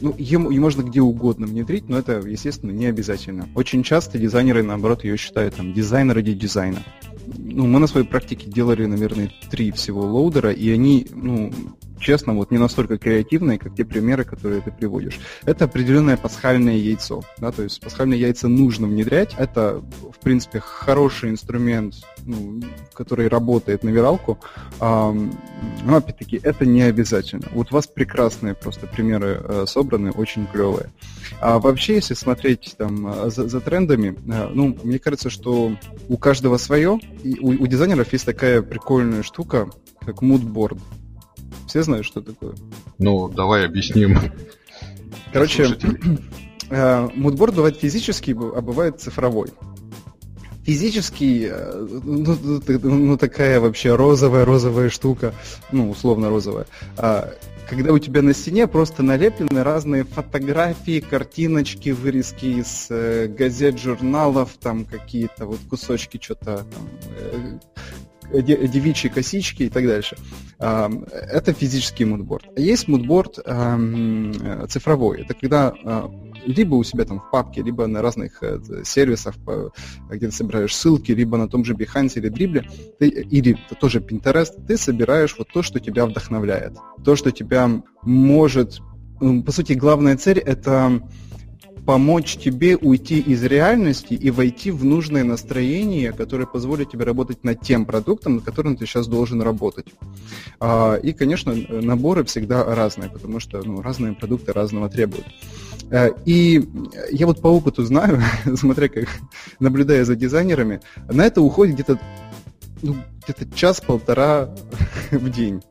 ну, 0.00 0.14
ее, 0.18 0.44
ее 0.50 0.60
можно 0.60 0.82
где 0.82 1.00
угодно 1.00 1.46
внедрить, 1.46 1.88
но 1.88 1.98
это, 1.98 2.18
естественно, 2.18 2.72
не 2.72 2.86
обязательно. 2.86 3.48
Очень 3.54 3.82
часто 3.82 4.18
дизайнеры, 4.18 4.62
наоборот, 4.62 5.04
ее 5.04 5.16
считают 5.16 5.54
там 5.54 5.72
дизайн 5.72 6.10
ради 6.10 6.34
дизайна. 6.34 6.82
Ну, 7.26 7.66
мы 7.66 7.78
на 7.78 7.86
своей 7.86 8.06
практике 8.06 8.50
делали, 8.50 8.84
наверное, 8.84 9.32
три 9.50 9.70
всего 9.70 10.02
loader 10.24 10.43
а, 10.43 10.50
и 10.50 10.70
они, 10.70 11.06
ну, 11.12 11.52
честно, 12.04 12.34
вот 12.34 12.50
не 12.50 12.58
настолько 12.58 12.98
креативные, 12.98 13.58
как 13.58 13.74
те 13.74 13.84
примеры, 13.84 14.24
которые 14.24 14.60
ты 14.60 14.70
приводишь. 14.70 15.18
Это 15.44 15.64
определенное 15.64 16.16
пасхальное 16.16 16.76
яйцо. 16.76 17.22
Да, 17.38 17.50
то 17.50 17.62
есть 17.62 17.80
пасхальное 17.80 18.18
яйцо 18.18 18.48
нужно 18.48 18.86
внедрять. 18.86 19.34
Это, 19.38 19.82
в 20.12 20.22
принципе, 20.22 20.60
хороший 20.60 21.30
инструмент, 21.30 21.94
ну, 22.24 22.60
который 22.92 23.28
работает 23.28 23.82
на 23.82 23.88
виралку. 23.88 24.38
Но, 24.80 25.96
опять-таки, 25.96 26.40
это 26.42 26.66
не 26.66 26.82
обязательно. 26.82 27.48
Вот 27.52 27.72
у 27.72 27.74
вас 27.74 27.86
прекрасные 27.86 28.54
просто 28.54 28.86
примеры 28.86 29.40
э, 29.42 29.64
собраны, 29.66 30.10
очень 30.10 30.46
клевые. 30.46 30.90
А 31.40 31.58
вообще, 31.58 31.94
если 31.94 32.14
смотреть 32.14 32.74
там 32.76 33.06
э, 33.06 33.30
за, 33.30 33.48
за 33.48 33.60
трендами, 33.60 34.16
э, 34.26 34.48
ну, 34.52 34.76
мне 34.82 34.98
кажется, 34.98 35.30
что 35.30 35.72
у 36.08 36.16
каждого 36.18 36.58
свое. 36.58 37.00
И 37.22 37.38
у, 37.40 37.62
у 37.62 37.66
дизайнеров 37.66 38.12
есть 38.12 38.26
такая 38.26 38.62
прикольная 38.62 39.22
штука, 39.22 39.70
как 40.00 40.22
moodboard. 40.22 40.78
Все 41.74 41.82
знают, 41.82 42.06
что 42.06 42.20
такое? 42.20 42.54
Ну, 42.98 43.28
давай 43.28 43.66
объясним. 43.66 44.16
Короче, 45.32 45.76
мудборд 47.16 47.52
э, 47.52 47.56
бывает 47.56 47.76
физический, 47.78 48.30
а 48.30 48.60
бывает 48.60 49.00
цифровой. 49.00 49.48
Физический, 50.62 51.48
э, 51.50 51.86
ну, 52.04 52.38
ну, 52.40 52.78
ну 52.78 53.18
такая 53.18 53.58
вообще 53.58 53.96
розовая-розовая 53.96 54.88
штука, 54.88 55.34
ну, 55.72 55.90
условно 55.90 56.28
розовая. 56.28 56.66
А, 56.96 57.34
когда 57.68 57.92
у 57.92 57.98
тебя 57.98 58.22
на 58.22 58.34
стене 58.34 58.68
просто 58.68 59.02
налеплены 59.02 59.64
разные 59.64 60.04
фотографии, 60.04 61.00
картиночки, 61.00 61.90
вырезки 61.90 62.60
из 62.60 62.86
э, 62.88 63.26
газет, 63.26 63.80
журналов, 63.80 64.50
там 64.60 64.84
какие-то 64.84 65.46
вот 65.46 65.58
кусочки 65.68 66.20
что-то 66.22 66.64
девичьи 68.42 69.10
косички 69.10 69.64
и 69.64 69.68
так 69.68 69.86
дальше. 69.86 70.16
Это 70.58 71.52
физический 71.52 72.04
мудборд. 72.04 72.46
Есть 72.56 72.88
мудборд 72.88 73.38
цифровой. 74.68 75.22
Это 75.22 75.34
когда 75.34 75.74
а, 75.84 76.10
либо 76.46 76.74
у 76.74 76.84
себя 76.84 77.04
там 77.04 77.20
в 77.20 77.30
папке, 77.30 77.62
либо 77.62 77.86
на 77.86 78.02
разных 78.02 78.42
э, 78.42 78.58
сервисах, 78.84 79.34
где 80.10 80.26
ты 80.26 80.32
собираешь 80.32 80.74
ссылки, 80.74 81.12
либо 81.12 81.36
на 81.36 81.48
том 81.48 81.64
же 81.64 81.74
Behance 81.74 82.12
или 82.16 82.30
Dribbble, 82.30 82.64
ты, 82.98 83.08
или 83.08 83.58
тоже 83.80 84.00
Pinterest, 84.00 84.66
ты 84.66 84.76
собираешь 84.76 85.34
вот 85.38 85.48
то, 85.52 85.62
что 85.62 85.80
тебя 85.80 86.06
вдохновляет. 86.06 86.76
То, 87.04 87.16
что 87.16 87.30
тебя 87.30 87.82
может... 88.02 88.80
По 89.20 89.52
сути, 89.52 89.72
главная 89.74 90.16
цель— 90.16 90.38
это 90.44 91.00
помочь 91.84 92.36
тебе 92.36 92.76
уйти 92.76 93.20
из 93.20 93.42
реальности 93.44 94.14
и 94.14 94.30
войти 94.30 94.70
в 94.70 94.84
нужное 94.84 95.24
настроение, 95.24 96.12
которое 96.12 96.46
позволит 96.46 96.90
тебе 96.90 97.04
работать 97.04 97.44
над 97.44 97.60
тем 97.60 97.84
продуктом, 97.84 98.36
над 98.36 98.44
которым 98.44 98.76
ты 98.76 98.86
сейчас 98.86 99.06
должен 99.06 99.42
работать. 99.42 99.86
А, 100.60 100.94
и, 100.94 101.12
конечно, 101.12 101.54
наборы 101.54 102.24
всегда 102.24 102.64
разные, 102.64 103.10
потому 103.10 103.40
что 103.40 103.62
ну, 103.62 103.82
разные 103.82 104.14
продукты 104.14 104.52
разного 104.52 104.88
требуют. 104.88 105.26
Э, 105.90 106.10
и 106.24 106.66
я 107.10 107.26
вот 107.26 107.40
по 107.40 107.48
опыту 107.48 107.84
знаю, 107.84 108.22
смотря 108.56 108.88
как 108.88 109.08
наблюдая 109.60 110.04
за 110.04 110.16
дизайнерами, 110.16 110.80
на 111.08 111.26
это 111.26 111.42
уходит 111.42 111.74
где-то 111.74 112.00
ну, 112.82 112.96
где-то 113.24 113.50
час-полтора 113.54 114.54
в 115.10 115.30
день. 115.30 115.62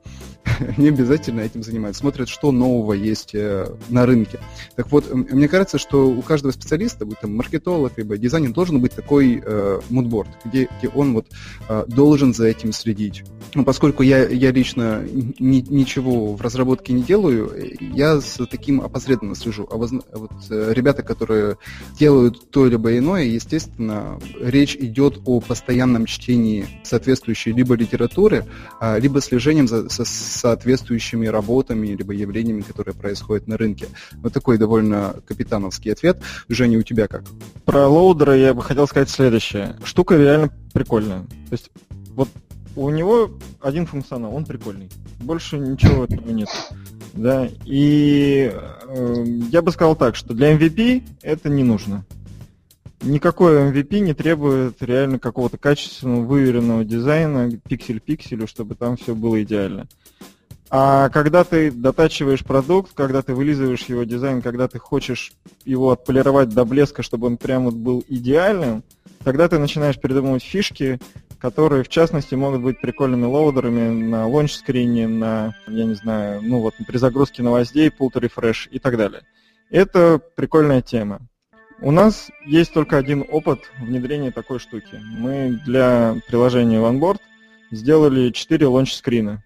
не 0.78 0.90
обязательно 0.90 1.42
этим 1.42 1.64
занимаются, 1.64 2.02
смотрят, 2.02 2.30
что 2.30 2.52
нового 2.52 2.94
есть 2.94 3.34
э, 3.34 3.68
на 3.90 4.06
рынке. 4.06 4.40
Так 4.76 4.92
вот, 4.92 5.12
мне 5.14 5.48
кажется, 5.48 5.78
что 5.78 6.08
у 6.08 6.22
каждого 6.22 6.52
специалиста, 6.52 7.06
будь 7.06 7.20
там 7.20 7.36
маркетолог, 7.36 7.98
либо 7.98 8.18
дизайнер, 8.18 8.52
должен 8.52 8.80
быть 8.80 8.94
такой 8.94 9.42
э, 9.44 9.80
где, 10.46 10.70
где 10.78 10.90
он 10.90 11.14
вот 11.14 11.28
э, 11.70 11.86
должен 11.88 12.34
за 12.34 12.48
этим 12.48 12.74
следить. 12.74 13.24
Ну, 13.56 13.64
поскольку 13.64 14.04
я, 14.04 14.28
я 14.28 14.52
лично 14.52 15.04
ни, 15.40 15.62
ничего 15.62 16.34
в 16.34 16.42
разработке 16.42 16.94
не 16.94 17.04
делаю, 17.04 17.52
я 17.80 18.20
с 18.20 18.44
таким 18.48 18.82
опосредованно 18.82 19.36
слежу. 19.36 19.68
А 19.70 19.78
вот 19.78 20.32
э, 20.50 20.74
ребята, 20.74 21.04
которые 21.04 21.58
делают 21.98 22.50
то 22.50 22.66
либо 22.66 22.98
иное, 22.98 23.24
естественно, 23.24 24.20
речь 24.40 24.76
идет 24.76 25.22
о 25.26 25.40
постоянном 25.40 26.06
чтении 26.06 26.66
соответствующей 26.84 27.52
либо 27.52 27.76
литературы, 27.76 28.46
а, 28.80 28.98
либо 28.98 29.22
слежением 29.22 29.68
за, 29.68 29.90
со, 29.90 30.06
соответствующими 30.34 31.28
работами 31.28 31.88
либо 31.88 32.14
явлениями, 32.14 32.62
которые 32.62 32.94
происходят 32.96 33.48
на 33.48 33.58
рынке. 33.58 33.88
Вот 34.16 34.34
такой 34.34 34.58
довольно 34.58 35.16
капитановский 35.26 35.92
ответ. 35.92 36.22
Женя, 36.50 36.80
у 36.80 36.84
тебя 36.84 37.08
как? 37.08 37.24
Про 37.66 37.88
loader 37.88 38.29
а 38.29 38.36
я 38.36 38.54
бы 38.54 38.62
хотел 38.62 38.88
сказать 38.88 39.10
следующее. 39.10 39.76
Штука 39.84 40.18
реально 40.18 40.50
прикольная. 40.74 41.22
То 41.22 41.54
есть 41.54 41.72
вот 42.16 42.30
у 42.76 42.90
него 42.90 43.32
один 43.62 43.86
функционал, 43.86 44.36
он 44.36 44.46
прикольный. 44.46 44.90
Больше 45.20 45.58
ничего 45.58 46.06
этого 46.06 46.30
нет. 46.32 46.50
Да, 47.14 47.48
и 47.66 48.52
э, 48.52 49.24
я 49.52 49.62
бы 49.62 49.72
сказал 49.72 49.96
так, 49.96 50.16
что 50.16 50.34
для 50.34 50.56
MVP 50.56 51.04
это 51.22 51.50
не 51.50 51.64
нужно. 51.64 52.06
Никакой 53.04 53.70
MVP 53.70 54.00
не 54.00 54.14
требует 54.14 54.82
реально 54.82 55.20
какого-то 55.20 55.58
качественного, 55.58 56.22
выверенного 56.22 56.84
дизайна, 56.86 57.52
пиксель 57.52 58.00
пикселю, 58.00 58.48
чтобы 58.48 58.76
там 58.76 58.98
все 58.98 59.14
было 59.14 59.44
идеально. 59.44 59.88
А 60.76 61.10
когда 61.10 61.44
ты 61.44 61.70
дотачиваешь 61.70 62.44
продукт, 62.44 62.94
когда 62.96 63.22
ты 63.22 63.36
вылизываешь 63.36 63.84
его 63.84 64.06
дизайн, 64.06 64.42
когда 64.42 64.68
ты 64.68 64.80
хочешь 64.80 65.32
его 65.66 65.92
отполировать 65.92 66.50
до 66.50 66.66
блеска, 66.66 67.04
чтобы 67.04 67.28
он 67.28 67.38
прямо 67.38 67.70
был 67.70 68.04
идеальным, 68.08 68.84
тогда 69.24 69.48
ты 69.48 69.60
начинаешь 69.60 70.02
придумывать 70.02 70.42
фишки, 70.42 71.00
которые, 71.38 71.84
в 71.84 71.90
частности, 71.90 72.34
могут 72.34 72.64
быть 72.64 72.82
прикольными 72.82 73.26
лоудерами 73.26 74.04
на 74.04 74.28
лонч-скрине, 74.28 75.08
на, 75.08 75.54
я 75.68 75.86
не 75.86 75.94
знаю, 75.94 76.42
ну 76.42 76.60
вот 76.60 76.74
при 76.88 76.98
загрузке 76.98 77.44
новостей, 77.44 77.90
to 77.90 78.10
refresh 78.14 78.68
и 78.72 78.80
так 78.80 78.98
далее. 78.98 79.22
Это 79.70 80.20
прикольная 80.36 80.82
тема. 80.82 81.20
У 81.82 81.92
нас 81.92 82.32
есть 82.48 82.74
только 82.74 82.98
один 82.98 83.24
опыт 83.30 83.60
внедрения 83.80 84.32
такой 84.32 84.58
штуки. 84.58 85.00
Мы 85.00 85.62
для 85.68 86.16
приложения 86.28 86.80
OneBoard 86.80 87.20
сделали 87.70 88.32
4 88.32 88.66
лонч-скрина. 88.66 89.44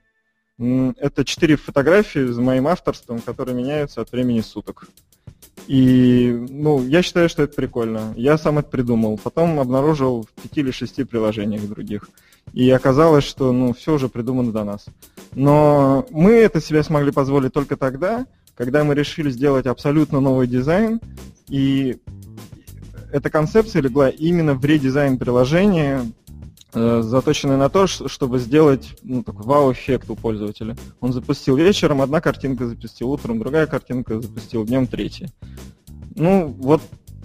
Это 0.60 1.24
4 1.24 1.56
фотографии 1.56 2.26
с 2.32 2.38
моим 2.38 2.68
авторством, 2.68 3.20
которые 3.20 3.56
меняются 3.56 4.02
от 4.02 4.12
времени 4.12 4.42
суток. 4.42 4.88
И, 5.68 6.46
ну, 6.50 6.84
я 6.84 7.02
считаю, 7.02 7.30
что 7.30 7.44
это 7.44 7.54
прикольно. 7.54 8.14
Я 8.16 8.38
сам 8.38 8.58
это 8.58 8.70
придумал. 8.70 9.20
Потом 9.22 9.60
обнаружил 9.60 10.24
в 10.24 10.42
пяти 10.42 10.62
или 10.62 10.72
шести 10.72 11.04
приложениях 11.04 11.68
других. 11.68 12.10
И 12.54 12.70
оказалось, 12.72 13.26
что, 13.26 13.52
ну, 13.52 13.74
все 13.74 13.96
уже 13.96 14.08
придумано 14.08 14.52
до 14.52 14.64
нас. 14.64 14.86
Но 15.34 16.08
мы 16.10 16.32
это 16.32 16.62
себе 16.62 16.84
смогли 16.84 17.12
позволить 17.12 17.54
только 17.54 17.76
тогда, 17.76 18.26
когда 18.56 18.84
мы 18.84 18.96
решили 18.96 19.30
сделать 19.30 19.68
абсолютно 19.68 20.20
новый 20.20 20.48
дизайн, 20.48 21.00
и 21.50 21.98
эта 23.12 23.30
концепция 23.30 23.82
легла 23.82 24.10
именно 24.10 24.54
в 24.56 24.66
редизайн 24.66 25.18
приложения 25.18 26.02
э, 26.74 27.02
заточенный 27.04 27.58
на 27.58 27.70
то, 27.70 27.88
чтобы 27.88 28.40
сделать 28.40 28.98
ну, 29.04 29.24
такой 29.24 29.46
вау-эффект 29.46 30.10
у 30.10 30.16
пользователя. 30.16 30.76
Он 31.00 31.14
запустил 31.14 31.56
вечером, 31.56 32.02
одна 32.02 32.22
картинка 32.22 32.68
запустил 32.68 33.12
утром, 33.12 33.40
другая 33.40 33.68
картинка 33.68 34.22
запустил 34.22 34.66
днем, 34.66 34.88
третья. 34.88 35.30
Ну, 36.16 36.48
вот 36.60 36.82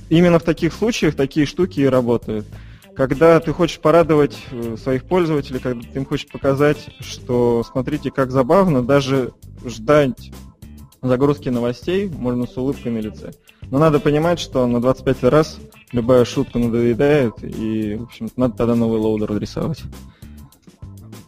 именно 0.08 0.38
в 0.38 0.44
таких 0.44 0.72
случаях 0.72 1.14
такие 1.14 1.46
штуки 1.46 1.80
и 1.80 1.86
работают. 1.86 2.46
Когда 2.94 3.40
ты 3.40 3.52
хочешь 3.52 3.80
порадовать 3.80 4.36
э, 4.50 4.76
своих 4.76 5.04
пользователей, 5.04 5.60
когда 5.60 5.80
ты 5.80 5.98
им 5.98 6.04
хочешь 6.04 6.28
показать, 6.28 6.90
что 7.00 7.62
смотрите, 7.64 8.10
как 8.10 8.30
забавно, 8.30 8.82
даже 8.82 9.32
ждать 9.64 10.30
загрузки 11.00 11.48
новостей 11.48 12.08
можно 12.08 12.46
с 12.46 12.56
улыбкой 12.56 12.92
на 12.92 12.98
лице. 12.98 13.32
Но 13.72 13.78
надо 13.78 14.00
понимать, 14.00 14.38
что 14.38 14.66
на 14.66 14.82
25 14.82 15.24
раз 15.24 15.58
любая 15.92 16.26
шутка 16.26 16.58
надоедает, 16.58 17.42
и, 17.42 17.94
в 17.94 18.02
общем 18.02 18.28
надо 18.36 18.54
тогда 18.54 18.74
новый 18.74 19.00
loader 19.00 19.34
рисовать. 19.38 19.82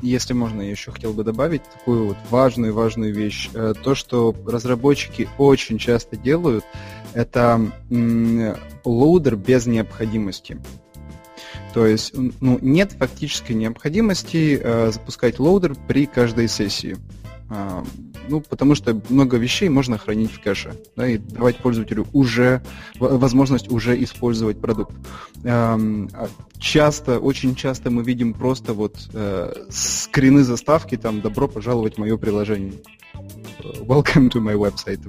Если 0.03 0.35
можно, 0.35 0.61
я 0.61 0.71
еще 0.71 0.93
хотел 0.93 1.15
бы 1.15 1.25
добавить 1.25 1.63
такую 1.63 2.09
вот 2.09 2.19
важную-важную 2.29 3.15
вещь. 3.15 3.49
Э, 3.55 3.73
то, 3.83 3.95
что 3.95 4.37
разработчики 4.47 5.27
очень 5.39 5.79
часто 5.79 6.19
делают, 6.19 6.67
это 7.15 7.73
loader 8.85 9.37
без 9.37 9.65
необходимости. 9.65 10.61
То 11.73 11.87
есть 11.87 12.13
ну, 12.43 12.59
нет 12.61 12.93
фактической 12.93 13.53
необходимости 13.53 14.61
э, 14.63 14.93
запускать 14.93 15.39
loader 15.39 15.77
при 15.89 16.05
каждой 16.05 16.49
сессии. 16.49 16.99
А, 17.49 17.83
ну, 18.29 18.41
потому 18.41 18.75
что 18.75 19.01
много 19.09 19.37
вещей 19.37 19.69
можно 19.69 19.99
хранить 19.99 20.33
в 20.33 20.41
кэше, 20.41 20.75
да, 20.97 21.07
и 21.07 21.19
давать 21.19 21.59
пользователю 21.59 22.07
уже 22.13 22.63
возможность 22.99 23.71
уже 23.71 24.03
использовать 24.03 24.61
продукт. 24.61 24.95
А 25.45 25.79
часто, 26.59 27.19
очень 27.19 27.55
часто 27.55 27.91
мы 27.91 28.03
видим 28.03 28.33
просто 28.33 28.73
вот 28.73 29.09
э, 29.13 29.53
скрины 29.71 30.43
заставки, 30.45 30.97
там, 30.97 31.21
добро 31.21 31.49
пожаловать 31.49 31.97
в 31.97 31.99
мое 31.99 32.17
приложение. 32.17 32.75
Welcome 33.65 34.29
to 34.31 34.41
my 34.41 34.55
website, 34.55 35.01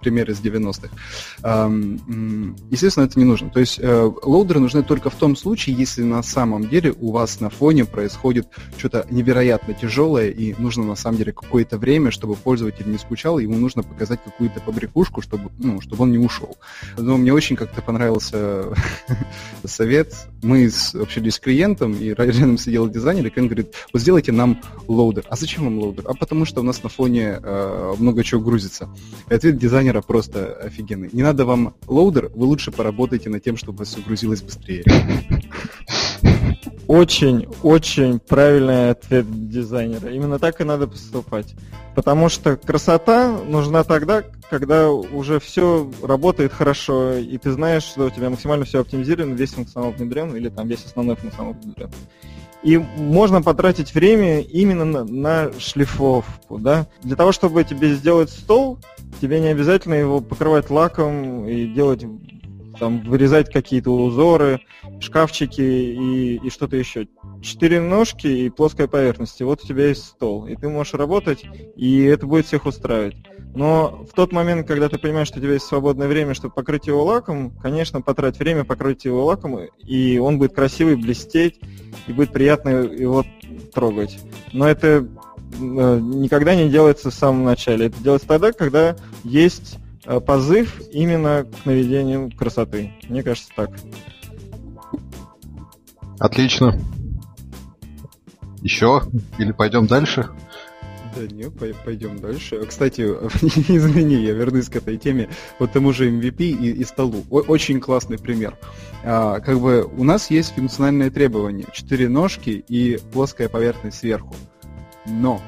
пример 0.00 0.30
из 0.30 0.40
90-х. 0.40 0.90
Естественно, 2.70 3.04
это 3.04 3.18
не 3.18 3.24
нужно. 3.24 3.48
То 3.48 3.60
есть 3.60 3.78
э, 3.80 4.10
лоудеры 4.22 4.60
нужны 4.60 4.82
только 4.82 5.08
в 5.08 5.14
том 5.14 5.34
случае, 5.34 5.76
если 5.76 6.02
на 6.02 6.22
самом 6.22 6.68
деле 6.68 6.94
у 7.00 7.10
вас 7.10 7.40
на 7.40 7.48
фоне 7.48 7.86
происходит 7.86 8.48
что-то 8.76 9.06
невероятно 9.10 9.72
тяжелое, 9.72 10.28
и 10.28 10.54
нужно 10.58 10.84
на 10.84 10.94
самом 10.94 11.18
деле 11.18 11.32
какое-то 11.32 11.78
время, 11.78 12.10
чтобы 12.10 12.34
пользователь 12.34 12.86
не 12.90 12.98
скучал, 12.98 13.38
ему 13.38 13.56
нужно 13.56 13.82
показать 13.82 14.20
какую-то 14.22 14.60
побрякушку, 14.60 15.22
чтобы, 15.22 15.50
ну, 15.58 15.80
чтобы 15.80 16.02
он 16.02 16.12
не 16.12 16.18
ушел. 16.18 16.56
Но 16.98 17.16
мне 17.16 17.32
очень 17.32 17.56
как-то 17.56 17.80
понравился 17.80 18.64
совет. 19.64 20.14
Мы 20.42 20.70
общались 21.00 21.34
с 21.34 21.40
клиентом, 21.40 21.94
и 21.94 22.08
рядом 22.08 22.58
сидел 22.58 22.88
дизайнер, 22.88 23.26
и 23.26 23.30
клиент 23.30 23.52
говорит, 23.52 23.74
вот 23.92 24.02
сделайте 24.02 24.32
нам 24.32 24.60
loader. 24.86 25.24
А 25.30 25.36
зачем 25.36 25.64
вам 25.64 25.78
loader? 25.78 26.04
А 26.06 26.14
потому 26.14 26.44
что 26.44 26.60
у 26.60 26.64
нас 26.64 26.82
на 26.82 26.88
фоне 26.88 27.40
э, 27.42 27.94
много 28.02 28.24
чего 28.24 28.40
грузится. 28.40 28.88
И 29.30 29.34
ответ 29.34 29.58
дизайнера 29.58 30.02
просто 30.02 30.54
офигенный. 30.54 31.10
Не 31.12 31.22
надо 31.22 31.44
вам 31.44 31.74
loader, 31.86 32.30
вы 32.34 32.46
лучше 32.46 32.70
поработайте 32.70 33.30
над 33.30 33.42
тем, 33.42 33.56
чтобы 33.56 33.84
все 33.84 34.00
грузилось 34.00 34.42
быстрее. 34.42 34.84
Очень, 36.88 37.46
очень 37.62 38.18
правильный 38.18 38.90
ответ 38.90 39.24
дизайнера. 39.48 40.10
Именно 40.10 40.38
так 40.38 40.60
и 40.60 40.64
надо 40.64 40.86
поступать. 40.86 41.54
Потому 41.94 42.28
что 42.28 42.56
красота 42.56 43.38
нужна 43.48 43.84
тогда, 43.84 44.24
когда 44.50 44.90
уже 44.90 45.40
все 45.40 45.90
работает 46.02 46.52
хорошо, 46.52 47.14
и 47.14 47.38
ты 47.38 47.52
знаешь, 47.52 47.84
что 47.84 48.06
у 48.06 48.10
тебя 48.10 48.30
максимально 48.30 48.64
все 48.64 48.80
оптимизировано, 48.80 49.34
весь 49.34 49.52
функционал 49.52 49.92
внедрен, 49.92 50.34
или 50.36 50.48
там 50.48 50.68
весь 50.68 50.84
основной 50.84 51.16
функционал 51.16 51.54
внедрен. 51.54 51.90
И 52.62 52.78
можно 52.78 53.42
потратить 53.42 53.94
время 53.94 54.40
именно 54.40 54.84
на, 54.84 55.04
на 55.04 55.50
шлифовку, 55.58 56.58
да. 56.58 56.86
Для 57.02 57.16
того, 57.16 57.32
чтобы 57.32 57.64
тебе 57.64 57.94
сделать 57.94 58.30
стол, 58.30 58.78
тебе 59.20 59.40
не 59.40 59.48
обязательно 59.48 59.94
его 59.94 60.20
покрывать 60.20 60.70
лаком 60.70 61.46
и 61.46 61.66
делать 61.66 62.04
там 62.78 63.00
вырезать 63.00 63.52
какие-то 63.52 63.90
узоры, 63.90 64.60
шкафчики 65.00 65.60
и, 65.60 66.36
и 66.36 66.50
что-то 66.50 66.76
еще. 66.76 67.06
Четыре 67.40 67.80
ножки 67.80 68.26
и 68.26 68.50
плоская 68.50 68.88
поверхность. 68.88 69.40
И 69.40 69.44
вот 69.44 69.62
у 69.62 69.66
тебя 69.66 69.88
есть 69.88 70.04
стол. 70.04 70.46
И 70.46 70.56
ты 70.56 70.68
можешь 70.68 70.94
работать, 70.94 71.44
и 71.76 72.02
это 72.04 72.26
будет 72.26 72.46
всех 72.46 72.66
устраивать. 72.66 73.16
Но 73.54 74.06
в 74.10 74.14
тот 74.14 74.32
момент, 74.32 74.66
когда 74.66 74.88
ты 74.88 74.98
понимаешь, 74.98 75.28
что 75.28 75.38
у 75.38 75.42
тебя 75.42 75.52
есть 75.54 75.66
свободное 75.66 76.08
время, 76.08 76.34
чтобы 76.34 76.54
покрыть 76.54 76.86
его 76.86 77.04
лаком, 77.04 77.50
конечно, 77.50 78.00
потрать 78.00 78.38
время, 78.38 78.64
покрыть 78.64 79.04
его 79.04 79.24
лаком, 79.24 79.58
и 79.84 80.18
он 80.18 80.38
будет 80.38 80.54
красивый, 80.54 80.96
блестеть, 80.96 81.60
и 82.06 82.12
будет 82.12 82.32
приятно 82.32 82.70
его 82.70 83.24
трогать. 83.74 84.18
Но 84.52 84.66
это 84.66 85.06
э, 85.60 85.98
никогда 86.00 86.54
не 86.54 86.70
делается 86.70 87.10
в 87.10 87.14
самом 87.14 87.44
начале. 87.44 87.86
Это 87.86 88.02
делается 88.02 88.28
тогда, 88.28 88.52
когда 88.52 88.96
есть 89.22 89.76
э, 90.06 90.18
позыв 90.20 90.80
именно 90.90 91.44
к 91.44 91.66
наведению 91.66 92.30
красоты. 92.34 92.92
Мне 93.08 93.22
кажется 93.22 93.50
так. 93.54 93.70
Отлично. 96.18 96.80
Еще? 98.62 99.02
Или 99.38 99.52
пойдем 99.52 99.86
дальше? 99.86 100.30
Да 101.14 101.26
не, 101.26 101.50
пойдем 101.84 102.18
дальше. 102.18 102.64
Кстати, 102.66 103.02
извини, 103.02 104.16
я 104.16 104.32
вернусь 104.32 104.68
к 104.68 104.76
этой 104.76 104.96
теме. 104.96 105.28
Вот 105.58 105.72
тому 105.72 105.92
же 105.92 106.10
MVP 106.10 106.38
и, 106.38 106.72
и 106.72 106.84
столу. 106.84 107.24
О, 107.30 107.40
очень 107.40 107.80
классный 107.80 108.18
пример. 108.18 108.56
А, 109.04 109.40
как 109.40 109.60
бы 109.60 109.84
у 109.84 110.04
нас 110.04 110.30
есть 110.30 110.54
функциональные 110.54 111.10
требования. 111.10 111.66
Четыре 111.72 112.08
ножки 112.08 112.64
и 112.68 112.98
плоская 113.12 113.48
поверхность 113.48 113.98
сверху. 113.98 114.34
Но 115.06 115.40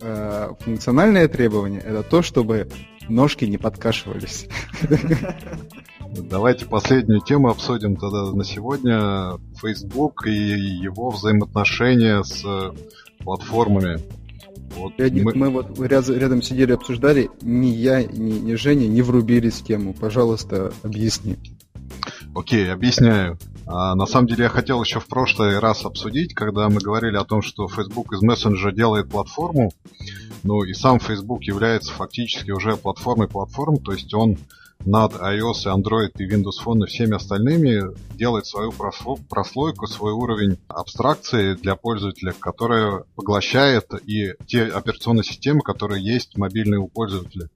э, 0.00 0.50
функциональное 0.60 1.28
требование 1.28 1.80
это 1.80 2.02
то, 2.02 2.22
чтобы 2.22 2.68
ножки 3.08 3.44
не 3.46 3.58
подкашивались. 3.58 4.46
Давайте 6.10 6.66
последнюю 6.66 7.20
тему 7.20 7.48
обсудим 7.50 7.96
тогда 7.96 8.32
на 8.32 8.44
сегодня. 8.44 9.38
Facebook 9.60 10.26
и 10.26 10.30
его 10.30 11.10
взаимоотношения 11.10 12.22
с 12.22 12.44
платформами. 13.18 14.00
Вот 14.76 14.98
Рядик, 14.98 15.24
мы... 15.24 15.34
мы 15.34 15.50
вот 15.50 15.78
рядом, 15.80 16.16
рядом 16.16 16.42
сидели, 16.42 16.72
обсуждали, 16.72 17.30
ни 17.42 17.68
я, 17.68 18.02
ни, 18.02 18.32
ни 18.38 18.54
Женя 18.54 18.86
не 18.86 19.02
врубились 19.02 19.60
в 19.60 19.64
тему. 19.64 19.94
Пожалуйста, 19.94 20.72
объясни. 20.82 21.36
Окей, 22.34 22.72
объясняю. 22.72 23.38
А, 23.66 23.94
на 23.94 24.06
самом 24.06 24.28
деле 24.28 24.44
я 24.44 24.48
хотел 24.48 24.82
еще 24.82 25.00
в 25.00 25.06
прошлый 25.06 25.58
раз 25.58 25.84
обсудить, 25.84 26.34
когда 26.34 26.68
мы 26.68 26.80
говорили 26.80 27.16
о 27.16 27.24
том, 27.24 27.42
что 27.42 27.68
Facebook 27.68 28.12
из 28.12 28.22
мессенджера 28.22 28.72
делает 28.72 29.08
платформу, 29.08 29.72
ну 30.42 30.62
и 30.62 30.72
сам 30.72 31.00
Facebook 31.00 31.42
является 31.44 31.92
фактически 31.92 32.50
уже 32.50 32.76
платформой 32.76 33.28
платформ, 33.28 33.76
то 33.76 33.92
есть 33.92 34.12
он 34.14 34.38
над 34.84 35.12
iOS, 35.14 35.66
Android 35.66 36.12
и 36.18 36.28
Windows 36.28 36.64
Phone 36.64 36.84
и 36.84 36.86
всеми 36.86 37.14
остальными 37.14 37.94
делает 38.16 38.46
свою 38.46 38.72
прослойку, 38.72 39.86
свой 39.86 40.12
уровень 40.12 40.58
абстракции 40.68 41.54
для 41.54 41.76
пользователя, 41.76 42.32
которая 42.38 43.04
поглощает 43.14 43.92
и 44.06 44.34
те 44.46 44.64
операционные 44.64 45.24
системы, 45.24 45.60
которые 45.60 46.04
есть 46.04 46.36
мобильные 46.36 46.80
у 46.80 46.88
пользователя. 46.88 47.48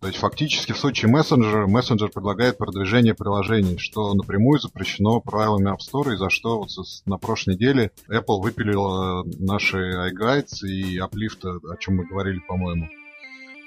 То 0.00 0.08
есть 0.08 0.18
фактически 0.18 0.72
в 0.72 0.78
случае 0.78 1.12
мессенджера, 1.12 1.68
мессенджер 1.68 2.10
предлагает 2.10 2.58
продвижение 2.58 3.14
приложений, 3.14 3.78
что 3.78 4.12
напрямую 4.14 4.58
запрещено 4.58 5.20
правилами 5.20 5.72
App 5.72 5.78
Store, 5.78 6.12
и 6.12 6.16
за 6.16 6.28
что 6.28 6.58
вот 6.58 6.70
на 7.06 7.18
прошлой 7.18 7.54
неделе 7.54 7.92
Apple 8.08 8.42
выпилила 8.42 9.24
наши 9.38 9.78
iGuides 9.78 10.66
и 10.66 10.98
Uplift, 10.98 11.46
о 11.46 11.76
чем 11.76 11.98
мы 11.98 12.04
говорили, 12.04 12.40
по-моему. 12.48 12.88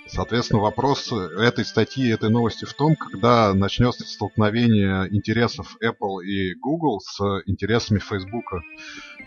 Соответственно, 0.07 0.61
вопрос 0.61 1.11
этой 1.11 1.65
статьи, 1.65 2.09
этой 2.09 2.29
новости 2.29 2.65
в 2.65 2.73
том, 2.73 2.95
когда 2.95 3.53
начнется 3.53 4.05
столкновение 4.05 5.07
интересов 5.11 5.77
Apple 5.83 6.23
и 6.23 6.53
Google 6.55 6.99
с 6.99 7.19
интересами 7.45 7.99
Facebook. 7.99 8.45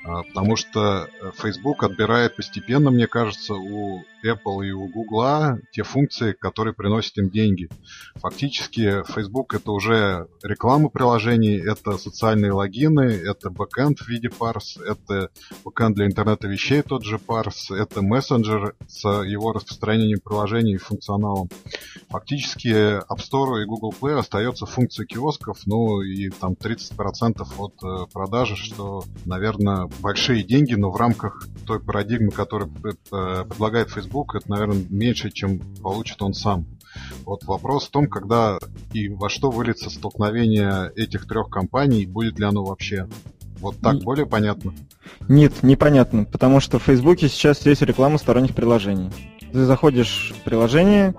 А, 0.04 0.22
потому 0.22 0.56
что 0.56 1.08
Facebook 1.36 1.82
отбирает 1.82 2.36
постепенно, 2.36 2.90
мне 2.90 3.06
кажется, 3.06 3.54
у 3.54 4.04
Apple 4.24 4.66
и 4.66 4.72
у 4.72 4.88
Google 4.88 5.58
те 5.72 5.82
функции, 5.82 6.32
которые 6.32 6.74
приносят 6.74 7.18
им 7.18 7.30
деньги. 7.30 7.68
Фактически 8.16 9.02
Facebook 9.12 9.54
это 9.54 9.70
уже 9.72 10.28
реклама 10.42 10.88
приложений, 10.88 11.62
это 11.66 11.98
социальные 11.98 12.52
логины, 12.52 13.02
это 13.02 13.50
бэкэнд 13.50 13.98
в 14.00 14.08
виде 14.08 14.28
Parse, 14.28 14.78
это 14.78 15.30
бэкэнд 15.64 15.96
для 15.96 16.06
интернета 16.06 16.48
вещей 16.48 16.82
тот 16.82 17.04
же 17.04 17.18
Parse, 17.18 17.70
это 17.70 18.02
мессенджер 18.02 18.74
с 18.86 19.06
его 19.24 19.52
распространением 19.52 20.20
приложений 20.20 20.67
и 20.74 20.78
функционалом. 20.78 21.48
Фактически 22.08 22.68
App 22.68 23.18
Store 23.18 23.62
и 23.62 23.66
Google 23.66 23.94
Play 23.98 24.18
остается 24.18 24.66
функция 24.66 25.06
киосков, 25.06 25.58
ну 25.66 26.00
и 26.00 26.30
там 26.30 26.52
30% 26.52 27.46
от 27.58 27.74
э, 27.82 28.06
продажи, 28.12 28.56
что, 28.56 29.04
наверное, 29.24 29.88
большие 30.00 30.42
деньги, 30.42 30.74
но 30.74 30.90
в 30.90 30.96
рамках 30.96 31.46
той 31.66 31.80
парадигмы, 31.80 32.30
которую 32.30 32.72
э, 32.82 33.44
предлагает 33.44 33.90
Facebook, 33.90 34.34
это, 34.34 34.50
наверное, 34.50 34.84
меньше, 34.88 35.30
чем 35.30 35.60
получит 35.82 36.22
он 36.22 36.34
сам. 36.34 36.66
Вот 37.24 37.44
вопрос 37.44 37.88
в 37.88 37.90
том, 37.90 38.08
когда 38.08 38.58
и 38.92 39.08
во 39.08 39.28
что 39.28 39.50
выльется 39.50 39.90
столкновение 39.90 40.90
этих 40.96 41.26
трех 41.26 41.50
компаний, 41.50 42.06
будет 42.06 42.38
ли 42.38 42.46
оно 42.46 42.64
вообще. 42.64 43.08
Вот 43.60 43.76
так 43.80 43.96
и... 43.96 44.04
более 44.04 44.26
понятно? 44.26 44.74
Нет, 45.28 45.62
непонятно, 45.62 46.24
потому 46.24 46.60
что 46.60 46.78
в 46.78 46.84
Фейсбуке 46.84 47.28
сейчас 47.28 47.64
есть 47.66 47.82
реклама 47.82 48.18
сторонних 48.18 48.54
приложений. 48.54 49.10
Ты 49.52 49.64
заходишь 49.64 50.34
в 50.38 50.44
приложение, 50.44 51.14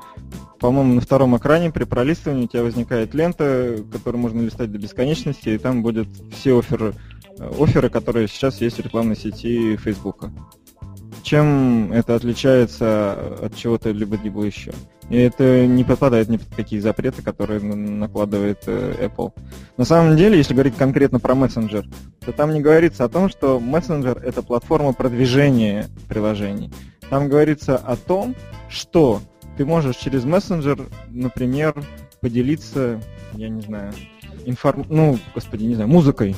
по-моему, 0.59 0.95
на 0.95 1.01
втором 1.01 1.37
экране 1.37 1.71
при 1.71 1.85
пролистывании 1.85 2.45
у 2.45 2.47
тебя 2.47 2.63
возникает 2.63 3.13
лента, 3.13 3.77
которую 3.91 4.21
можно 4.21 4.41
листать 4.41 4.71
до 4.71 4.77
бесконечности, 4.77 5.49
и 5.49 5.57
там 5.57 5.81
будут 5.81 6.07
все 6.31 6.57
оферы, 6.59 6.93
оферы, 7.59 7.89
которые 7.89 8.27
сейчас 8.27 8.61
есть 8.61 8.77
в 8.77 8.81
рекламной 8.81 9.15
сети 9.15 9.77
Фейсбука. 9.77 10.31
Чем 11.23 11.91
это 11.91 12.15
отличается 12.15 13.37
от 13.41 13.55
чего-то 13.55 13.91
либо-либо 13.91 14.43
еще? 14.43 14.71
И 15.09 15.17
это 15.17 15.65
не 15.65 15.83
попадает 15.83 16.29
ни 16.29 16.37
под 16.37 16.47
какие 16.55 16.79
запреты, 16.79 17.21
которые 17.23 17.59
накладывает 17.61 18.59
э, 18.67 19.07
Apple. 19.07 19.33
На 19.75 19.85
самом 19.85 20.15
деле, 20.15 20.37
если 20.37 20.53
говорить 20.53 20.75
конкретно 20.75 21.19
про 21.19 21.33
мессенджер, 21.33 21.85
то 22.19 22.31
там 22.31 22.53
не 22.53 22.61
говорится 22.61 23.05
о 23.05 23.09
том, 23.09 23.27
что 23.27 23.59
мессенджер— 23.59 24.17
это 24.23 24.43
платформа 24.43 24.93
продвижения 24.93 25.87
приложений. 26.07 26.71
Там 27.09 27.27
говорится 27.27 27.77
о 27.77 27.95
том, 27.95 28.35
что 28.69 29.21
ты 29.57 29.65
можешь 29.65 29.97
через 29.97 30.23
мессенджер, 30.25 30.87
например, 31.09 31.75
поделиться, 32.21 33.01
я 33.33 33.49
не 33.49 33.61
знаю, 33.61 33.93
информ... 34.45 34.85
ну, 34.89 35.17
господи, 35.33 35.63
не 35.63 35.75
знаю, 35.75 35.89
музыкой. 35.89 36.35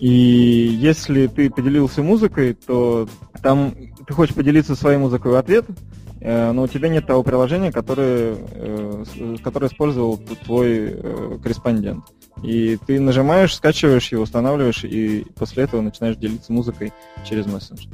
И 0.00 0.08
если 0.08 1.26
ты 1.26 1.50
поделился 1.50 2.02
музыкой, 2.02 2.54
то 2.54 3.08
там 3.42 3.74
ты 4.06 4.14
хочешь 4.14 4.34
поделиться 4.34 4.74
своей 4.74 4.98
музыкой 4.98 5.32
в 5.32 5.36
ответ, 5.36 5.66
э, 6.20 6.52
но 6.52 6.62
у 6.62 6.68
тебя 6.68 6.88
нет 6.88 7.06
того 7.06 7.22
приложения, 7.22 7.72
которое, 7.72 8.36
э, 8.38 9.04
которое 9.42 9.68
использовал 9.68 10.18
твой 10.44 10.90
э, 10.90 11.38
корреспондент. 11.42 12.04
И 12.42 12.78
ты 12.86 13.00
нажимаешь, 13.00 13.54
скачиваешь 13.54 14.10
его, 14.12 14.22
устанавливаешь, 14.22 14.84
и 14.84 15.26
после 15.36 15.64
этого 15.64 15.80
начинаешь 15.80 16.16
делиться 16.16 16.52
музыкой 16.52 16.92
через 17.24 17.46
мессенджер. 17.46 17.90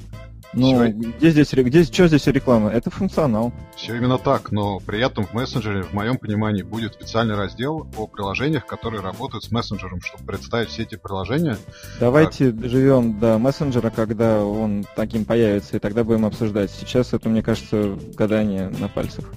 Ну, 0.52 0.74
Все... 0.74 0.90
где 0.92 1.30
здесь, 1.30 1.52
где, 1.52 1.84
что 1.84 2.08
здесь 2.08 2.26
реклама? 2.26 2.70
Это 2.70 2.90
функционал. 2.90 3.52
Все 3.76 3.96
именно 3.96 4.18
так, 4.18 4.50
но 4.50 4.80
при 4.80 5.00
этом 5.00 5.24
в 5.24 5.32
мессенджере, 5.32 5.82
в 5.82 5.92
моем 5.92 6.18
понимании, 6.18 6.62
будет 6.62 6.94
специальный 6.94 7.36
раздел 7.36 7.86
о 7.96 8.06
приложениях, 8.08 8.66
которые 8.66 9.00
работают 9.00 9.44
с 9.44 9.52
мессенджером, 9.52 10.00
чтобы 10.00 10.24
представить 10.24 10.70
все 10.70 10.82
эти 10.82 10.96
приложения. 10.96 11.56
Давайте 12.00 12.50
как... 12.50 12.68
живем 12.68 13.20
до 13.20 13.38
мессенджера, 13.38 13.90
когда 13.90 14.44
он 14.44 14.84
таким 14.96 15.24
появится, 15.24 15.76
и 15.76 15.80
тогда 15.80 16.02
будем 16.02 16.24
обсуждать. 16.24 16.70
Сейчас 16.70 17.12
это, 17.12 17.28
мне 17.28 17.42
кажется, 17.42 17.96
гадание 18.16 18.70
на 18.70 18.88
пальцах. 18.88 19.32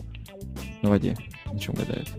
На 0.82 0.90
воде. 0.90 1.16
На 1.52 1.60
чем 1.60 1.76
гадают? 1.76 2.10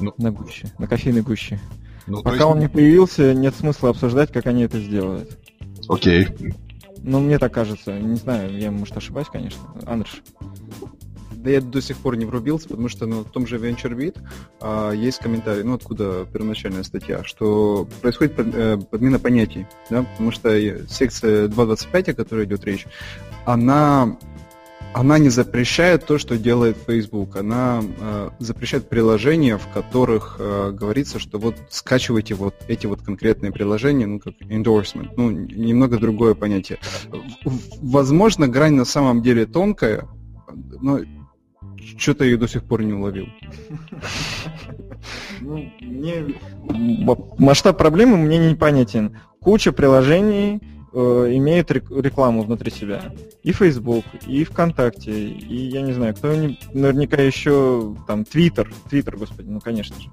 Ну... 0.00 0.14
На 0.16 0.32
гуще. 0.32 0.72
На 0.78 0.86
кофейной 0.86 1.22
гуще. 1.22 1.60
Ну, 2.06 2.22
Пока 2.22 2.36
есть... 2.36 2.46
он 2.46 2.58
не 2.58 2.68
появился, 2.68 3.34
нет 3.34 3.54
смысла 3.54 3.90
обсуждать, 3.90 4.32
как 4.32 4.46
они 4.46 4.62
это 4.62 4.80
сделают. 4.80 5.38
Окей. 5.88 6.28
Ну, 7.02 7.20
мне 7.20 7.38
так 7.38 7.52
кажется. 7.52 7.98
Не 7.98 8.16
знаю, 8.16 8.56
я, 8.58 8.70
может, 8.70 8.96
ошибаюсь, 8.96 9.28
конечно. 9.30 9.60
Андрш. 9.86 10.22
Да 11.32 11.50
я 11.50 11.60
до 11.60 11.80
сих 11.80 11.96
пор 11.98 12.16
не 12.16 12.24
врубился, 12.24 12.68
потому 12.68 12.88
что 12.88 13.06
ну, 13.06 13.20
в 13.20 13.30
том 13.30 13.46
же 13.46 13.58
VentureBeat 13.58 14.18
а, 14.60 14.90
есть 14.90 15.18
комментарий, 15.18 15.62
ну 15.62 15.74
откуда 15.74 16.26
первоначальная 16.32 16.82
статья, 16.82 17.22
что 17.22 17.86
происходит 18.02 18.34
под, 18.34 18.48
э, 18.52 18.76
подмена 18.90 19.20
понятий, 19.20 19.64
да, 19.88 20.02
потому 20.02 20.32
что 20.32 20.50
секция 20.88 21.46
2.25, 21.46 22.10
о 22.10 22.14
которой 22.14 22.44
идет 22.44 22.64
речь, 22.64 22.88
она 23.46 24.18
она 24.94 25.18
не 25.18 25.28
запрещает 25.28 26.06
то, 26.06 26.18
что 26.18 26.38
делает 26.38 26.76
Facebook. 26.86 27.36
Она 27.36 27.82
э, 27.82 28.30
запрещает 28.38 28.88
приложения, 28.88 29.58
в 29.58 29.68
которых 29.68 30.36
э, 30.38 30.72
говорится, 30.72 31.18
что 31.18 31.38
вот 31.38 31.56
скачивайте 31.70 32.34
вот 32.34 32.54
эти 32.68 32.86
вот 32.86 33.02
конкретные 33.02 33.52
приложения, 33.52 34.06
ну 34.06 34.18
как 34.18 34.34
endorsement, 34.40 35.10
ну 35.16 35.30
немного 35.30 35.98
другое 35.98 36.34
понятие. 36.34 36.78
Возможно, 37.80 38.48
грань 38.48 38.74
на 38.74 38.84
самом 38.84 39.22
деле 39.22 39.46
тонкая, 39.46 40.08
но 40.80 41.00
что-то 41.96 42.24
ее 42.24 42.36
до 42.36 42.48
сих 42.48 42.64
пор 42.64 42.82
не 42.82 42.92
уловил. 42.92 43.26
Ну. 45.40 45.70
Масштаб 47.38 47.78
проблемы 47.78 48.16
мне 48.16 48.50
непонятен. 48.50 49.18
Куча 49.40 49.72
приложений, 49.72 50.60
э, 50.92 51.30
имеет 51.34 51.70
рекламу 51.70 52.42
внутри 52.42 52.70
себя. 52.70 53.12
И 53.42 53.52
Facebook, 53.52 54.04
и 54.26 54.44
ВКонтакте, 54.44 55.12
и 55.12 55.68
я 55.68 55.82
не 55.82 55.92
знаю, 55.92 56.14
кто 56.14 56.28
наверняка 56.72 57.20
еще 57.20 57.96
там 58.06 58.22
Twitter, 58.22 58.68
Twitter, 58.90 59.16
господи, 59.16 59.48
ну 59.48 59.60
конечно 59.60 60.00
же. 60.00 60.10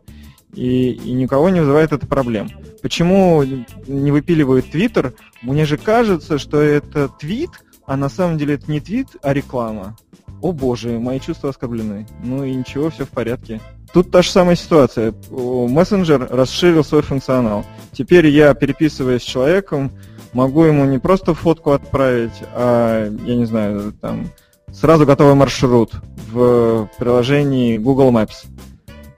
И, 0.53 0.91
и 0.91 1.11
никого 1.11 1.49
не 1.49 1.59
вызывает 1.59 1.91
это 1.91 2.07
проблем. 2.07 2.49
Почему 2.81 3.43
не 3.43 4.11
выпиливают 4.11 4.73
Twitter? 4.73 5.13
Мне 5.41 5.65
же 5.65 5.77
кажется, 5.77 6.37
что 6.37 6.61
это 6.61 7.09
твит, 7.09 7.49
а 7.85 7.97
на 7.97 8.09
самом 8.09 8.37
деле 8.37 8.55
это 8.55 8.71
не 8.71 8.79
твит, 8.79 9.09
а 9.21 9.33
реклама. 9.33 9.97
О 10.41 10.51
боже, 10.51 10.99
мои 10.99 11.19
чувства 11.19 11.49
оскорблены. 11.49 12.07
Ну 12.23 12.43
и 12.43 12.53
ничего, 12.53 12.89
все 12.89 13.05
в 13.05 13.09
порядке. 13.09 13.59
Тут 13.93 14.11
та 14.11 14.21
же 14.21 14.29
самая 14.29 14.55
ситуация. 14.55 15.13
Мессенджер 15.31 16.27
расширил 16.29 16.83
свой 16.83 17.01
функционал. 17.01 17.65
Теперь 17.93 18.27
я, 18.27 18.53
переписываясь 18.53 19.21
с 19.21 19.25
человеком, 19.25 19.91
могу 20.35 20.65
ему 20.65 20.85
не 20.85 20.99
просто 20.99 21.33
фотку 21.33 21.71
отправить, 21.71 22.43
а, 22.53 23.09
я 23.25 23.35
не 23.35 23.45
знаю, 23.45 23.93
там, 24.01 24.27
сразу 24.71 25.05
готовый 25.05 25.33
маршрут 25.33 25.93
в 26.29 26.89
приложении 26.99 27.77
Google 27.77 28.11
Maps. 28.11 28.45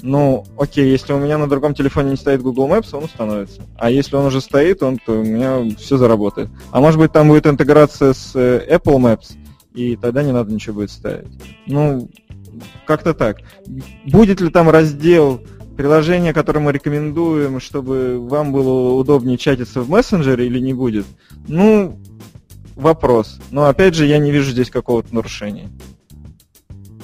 Ну, 0.03 0.45
окей, 0.59 0.91
если 0.91 1.13
у 1.13 1.17
меня 1.17 1.39
на 1.39 1.49
другом 1.49 1.73
телефоне 1.73 2.11
не 2.11 2.17
стоит 2.17 2.43
Google 2.43 2.67
Maps, 2.67 2.95
он 2.95 3.05
установится. 3.05 3.63
А 3.77 3.89
если 3.89 4.15
он 4.15 4.27
уже 4.27 4.41
стоит, 4.41 4.83
он, 4.83 4.99
то 5.03 5.13
у 5.13 5.23
меня 5.23 5.75
все 5.77 5.97
заработает. 5.97 6.49
А 6.69 6.79
может 6.79 6.99
быть, 6.99 7.11
там 7.11 7.29
будет 7.29 7.47
интеграция 7.47 8.13
с 8.13 8.35
э, 8.35 8.67
Apple 8.69 8.97
Maps, 8.97 9.35
и 9.73 9.95
тогда 9.95 10.21
не 10.21 10.31
надо 10.31 10.53
ничего 10.53 10.75
будет 10.75 10.91
ставить. 10.91 11.27
Ну, 11.65 12.11
как-то 12.85 13.15
так. 13.15 13.37
Будет 14.05 14.39
ли 14.39 14.51
там 14.51 14.69
раздел 14.69 15.41
приложение, 15.77 16.33
которое 16.33 16.59
мы 16.59 16.71
рекомендуем, 16.71 17.59
чтобы 17.59 18.19
вам 18.19 18.51
было 18.51 18.93
удобнее 18.93 19.37
чатиться 19.37 19.81
в 19.81 19.89
мессенджере 19.89 20.47
или 20.47 20.59
не 20.59 20.73
будет? 20.73 21.05
Ну, 21.47 21.97
вопрос. 22.75 23.39
Но 23.51 23.65
опять 23.65 23.93
же, 23.93 24.05
я 24.05 24.17
не 24.17 24.31
вижу 24.31 24.51
здесь 24.51 24.69
какого-то 24.69 25.13
нарушения. 25.13 25.69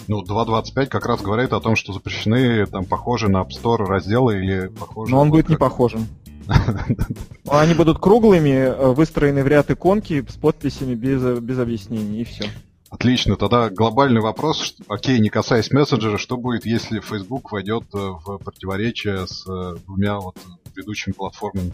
Ну, 0.08 0.22
2.25 0.24 0.88
как 0.88 1.06
раз 1.06 1.22
говорит 1.22 1.54
о 1.54 1.62
том, 1.62 1.76
что 1.76 1.94
запрещены 1.94 2.66
там 2.66 2.86
похожие 2.86 3.32
на 3.32 3.44
App 3.44 3.50
Store 3.50 3.86
разделы 3.86 4.44
или 4.44 4.68
похожие... 4.68 5.16
Но 5.16 5.22
он 5.22 5.30
будет 5.30 5.48
не 5.48 5.56
похожим. 5.56 6.08
Они 7.50 7.74
будут 7.74 8.00
круглыми, 8.00 8.50
э, 8.50 8.94
выстроены 8.94 9.44
в 9.44 9.48
ряд 9.48 9.72
иконки 9.72 10.26
с 10.28 10.34
подписями 10.34 10.96
без, 10.96 11.22
без 11.40 11.58
объяснений, 11.58 12.22
и 12.22 12.24
все. 12.26 12.46
Отлично, 12.94 13.38
тогда 13.38 13.72
глобальный 13.72 14.22
вопрос, 14.22 14.78
окей, 14.88 15.18
не 15.18 15.30
касаясь 15.30 15.72
мессенджера, 15.72 16.20
что 16.20 16.38
будет, 16.38 16.64
если 16.64 17.00
Facebook 17.00 17.52
войдет 17.52 17.86
э, 17.92 17.98
в 17.98 18.38
противоречие 18.38 19.26
с 19.26 19.48
э, 19.48 19.78
двумя 19.88 20.20
вот 20.20 20.38
ведущими 20.76 21.12
платформами? 21.12 21.74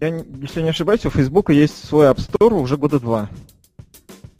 Я, 0.00 0.08
если 0.42 0.62
не 0.62 0.70
ошибаюсь, 0.70 1.06
у 1.06 1.10
Facebook 1.10 1.50
есть 1.50 1.84
свой 1.84 2.08
App 2.08 2.16
Store 2.16 2.52
уже 2.60 2.76
года 2.76 2.98
два. 2.98 3.30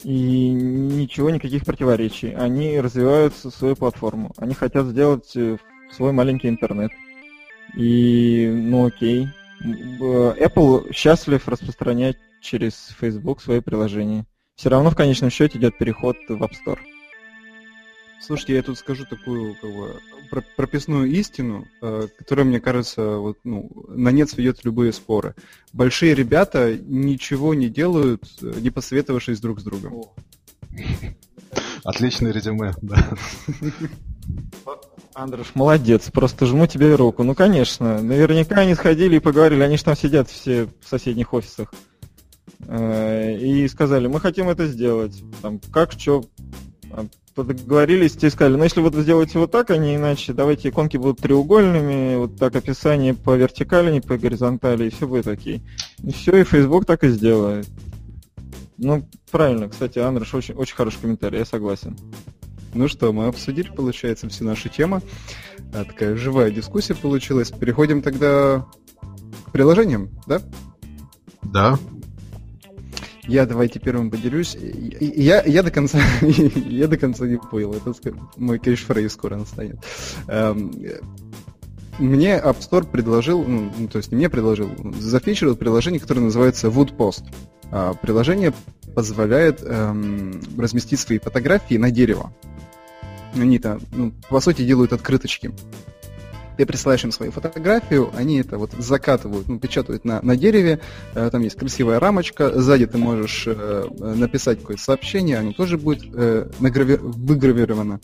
И 0.03 0.49
ничего, 0.49 1.29
никаких 1.29 1.63
противоречий. 1.63 2.33
Они 2.33 2.77
развивают 2.81 3.33
свою 3.33 3.77
платформу. 3.77 4.33
Они 4.35 4.53
хотят 4.53 4.85
сделать 4.87 5.33
э, 5.37 5.57
свой 5.93 6.11
маленький 6.11 6.49
интернет. 6.49 6.91
И, 7.73 8.51
ну 8.53 8.87
окей. 8.87 9.29
Apple 9.63 10.91
счастлив 10.91 11.47
распространять 11.47 12.17
через 12.41 12.93
Facebook 12.99 13.41
свои 13.41 13.61
приложения 13.61 14.25
все 14.57 14.69
равно 14.69 14.89
в 14.89 14.95
конечном 14.95 15.29
счете 15.29 15.59
идет 15.59 15.77
переход 15.77 16.17
в 16.27 16.43
App 16.43 16.51
Store. 16.51 16.79
Слушайте, 18.19 18.55
я 18.55 18.63
тут 18.63 18.79
скажу 18.79 19.05
такую 19.05 19.55
как 19.55 19.71
бы, 19.71 20.01
прописную 20.57 21.07
истину, 21.11 21.67
э, 21.81 22.07
которая, 22.17 22.45
мне 22.45 22.59
кажется, 22.59 23.17
вот, 23.17 23.37
ну, 23.43 23.69
на 23.87 24.09
нет 24.09 24.29
сведет 24.31 24.65
любые 24.65 24.91
споры. 24.91 25.35
Большие 25.71 26.15
ребята 26.15 26.75
ничего 26.75 27.53
не 27.53 27.69
делают, 27.69 28.23
не 28.41 28.71
посоветовавшись 28.71 29.39
друг 29.39 29.59
с 29.59 29.63
другом. 29.63 30.05
Отличное 31.83 32.31
резюме, 32.33 32.73
да. 32.81 32.97
Андрюш, 35.13 35.51
молодец, 35.53 36.09
просто 36.11 36.47
жму 36.47 36.65
тебе 36.65 36.95
руку. 36.95 37.23
Ну, 37.23 37.35
конечно, 37.35 38.01
наверняка 38.01 38.61
они 38.61 38.73
сходили 38.73 39.17
и 39.17 39.19
поговорили, 39.19 39.61
они 39.61 39.77
же 39.77 39.83
там 39.83 39.95
сидят 39.95 40.29
все 40.29 40.65
в 40.65 40.87
соседних 40.87 41.33
офисах. 41.33 41.71
Э, 42.65 43.37
и 43.37 43.67
сказали, 43.67 44.07
мы 44.07 44.19
хотим 44.19 44.49
это 44.49 44.67
сделать. 44.67 45.21
Там, 45.41 45.59
как, 45.71 45.91
что, 45.93 46.23
договорились, 47.35 48.13
тебе 48.13 48.31
сказали, 48.31 48.55
ну 48.55 48.63
если 48.63 48.81
вот 48.81 48.95
вы 48.95 49.03
сделаете 49.03 49.39
вот 49.39 49.51
так, 49.51 49.69
а 49.71 49.77
не 49.77 49.95
иначе, 49.95 50.33
давайте 50.33 50.69
иконки 50.69 50.97
будут 50.97 51.19
треугольными, 51.19 52.15
вот 52.17 52.37
так 52.37 52.55
описание 52.55 53.13
по 53.13 53.35
вертикали, 53.35 53.91
не 53.91 54.01
по 54.01 54.17
горизонтали, 54.17 54.87
и 54.87 54.89
все 54.89 55.07
будет 55.07 55.27
окей. 55.27 55.61
И 56.03 56.11
все, 56.11 56.37
и 56.37 56.43
Facebook 56.43 56.85
так 56.85 57.03
и 57.03 57.09
сделает. 57.09 57.67
Ну, 58.77 59.07
правильно, 59.31 59.69
кстати, 59.69 59.99
Андреш, 59.99 60.33
очень, 60.33 60.55
очень 60.55 60.75
хороший 60.75 61.01
комментарий, 61.01 61.39
я 61.39 61.45
согласен. 61.45 61.97
Ну 62.73 62.87
что, 62.87 63.11
мы 63.11 63.27
обсудили, 63.27 63.69
получается, 63.69 64.29
всю 64.29 64.43
нашу 64.43 64.69
тему. 64.69 65.01
А, 65.73 65.83
такая 65.83 66.15
живая 66.15 66.51
дискуссия 66.51 66.93
получилась. 66.95 67.49
Переходим 67.49 68.01
тогда 68.01 68.67
к 69.45 69.51
приложениям, 69.51 70.09
да? 70.27 70.41
Да. 71.41 71.79
Я 73.27 73.45
давайте 73.45 73.79
первым 73.79 74.09
поделюсь. 74.09 74.55
Я, 74.99 75.43
я 75.43 75.63
до 75.63 75.69
конца 75.69 75.99
я 76.21 76.87
до 76.87 76.97
конца 76.97 77.25
не 77.25 77.37
понял. 77.37 77.73
Это 77.73 77.93
мой 78.37 78.57
кэшфрейз 78.57 79.11
скоро 79.13 79.35
настанет. 79.35 79.77
Эм, 80.27 80.71
мне 81.99 82.37
App 82.37 82.59
Store 82.59 82.89
предложил, 82.89 83.43
ну, 83.43 83.71
ну, 83.77 83.87
то 83.87 83.97
есть 83.97 84.11
не 84.11 84.17
мне 84.17 84.29
предложил, 84.29 84.69
зафичерил 84.99 85.55
приложение, 85.55 85.99
которое 85.99 86.21
называется 86.21 86.67
Woodpost. 86.67 87.25
А, 87.69 87.93
приложение 87.95 88.53
позволяет 88.95 89.61
эм, 89.61 90.41
разместить 90.57 90.99
свои 90.99 91.19
фотографии 91.19 91.75
на 91.75 91.91
дерево. 91.91 92.33
Они-то, 93.35 93.79
ну, 93.91 94.13
по 94.29 94.39
сути, 94.39 94.63
делают 94.63 94.93
открыточки 94.93 95.51
ты 96.57 96.65
присылаешь 96.65 97.03
им 97.03 97.11
свою 97.11 97.31
фотографию, 97.31 98.11
они 98.15 98.39
это 98.39 98.57
вот 98.57 98.71
закатывают, 98.73 99.47
ну, 99.47 99.59
печатают 99.59 100.03
на, 100.05 100.21
на 100.21 100.35
дереве, 100.35 100.79
э, 101.13 101.29
там 101.31 101.41
есть 101.43 101.55
красивая 101.55 101.99
рамочка, 101.99 102.59
сзади 102.59 102.87
ты 102.87 102.97
можешь 102.97 103.43
э, 103.45 103.87
написать 103.99 104.59
какое-то 104.59 104.81
сообщение, 104.81 105.37
оно 105.37 105.53
тоже 105.53 105.77
будет 105.77 106.03
э, 106.13 106.49
награви... 106.59 106.97
выгравировано, 106.97 107.99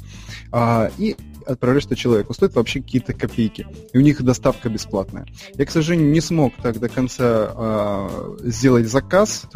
а, 0.52 0.92
и 0.98 1.16
отправляешь 1.46 1.86
это 1.86 1.96
человеку. 1.96 2.34
Стоит 2.34 2.56
вообще 2.56 2.82
какие-то 2.82 3.14
копейки. 3.14 3.68
И 3.92 3.98
у 3.98 4.02
них 4.02 4.22
доставка 4.24 4.70
бесплатная. 4.70 5.26
Я, 5.56 5.66
к 5.66 5.72
сожалению, 5.72 6.12
не 6.12 6.22
смог 6.22 6.54
так 6.62 6.80
до 6.80 6.90
конца 6.90 7.54
а, 7.56 8.36
сделать 8.44 8.88
заказ, 8.88 9.48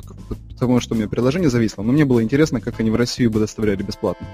потому 0.50 0.80
что 0.80 0.96
у 0.96 0.98
меня 0.98 1.08
приложение 1.08 1.50
зависло, 1.50 1.84
но 1.84 1.92
мне 1.92 2.06
было 2.06 2.24
интересно, 2.24 2.62
как 2.62 2.80
они 2.80 2.90
в 2.90 2.96
Россию 2.96 3.32
бы 3.32 3.40
доставляли 3.40 3.84
бесплатно. 3.84 4.28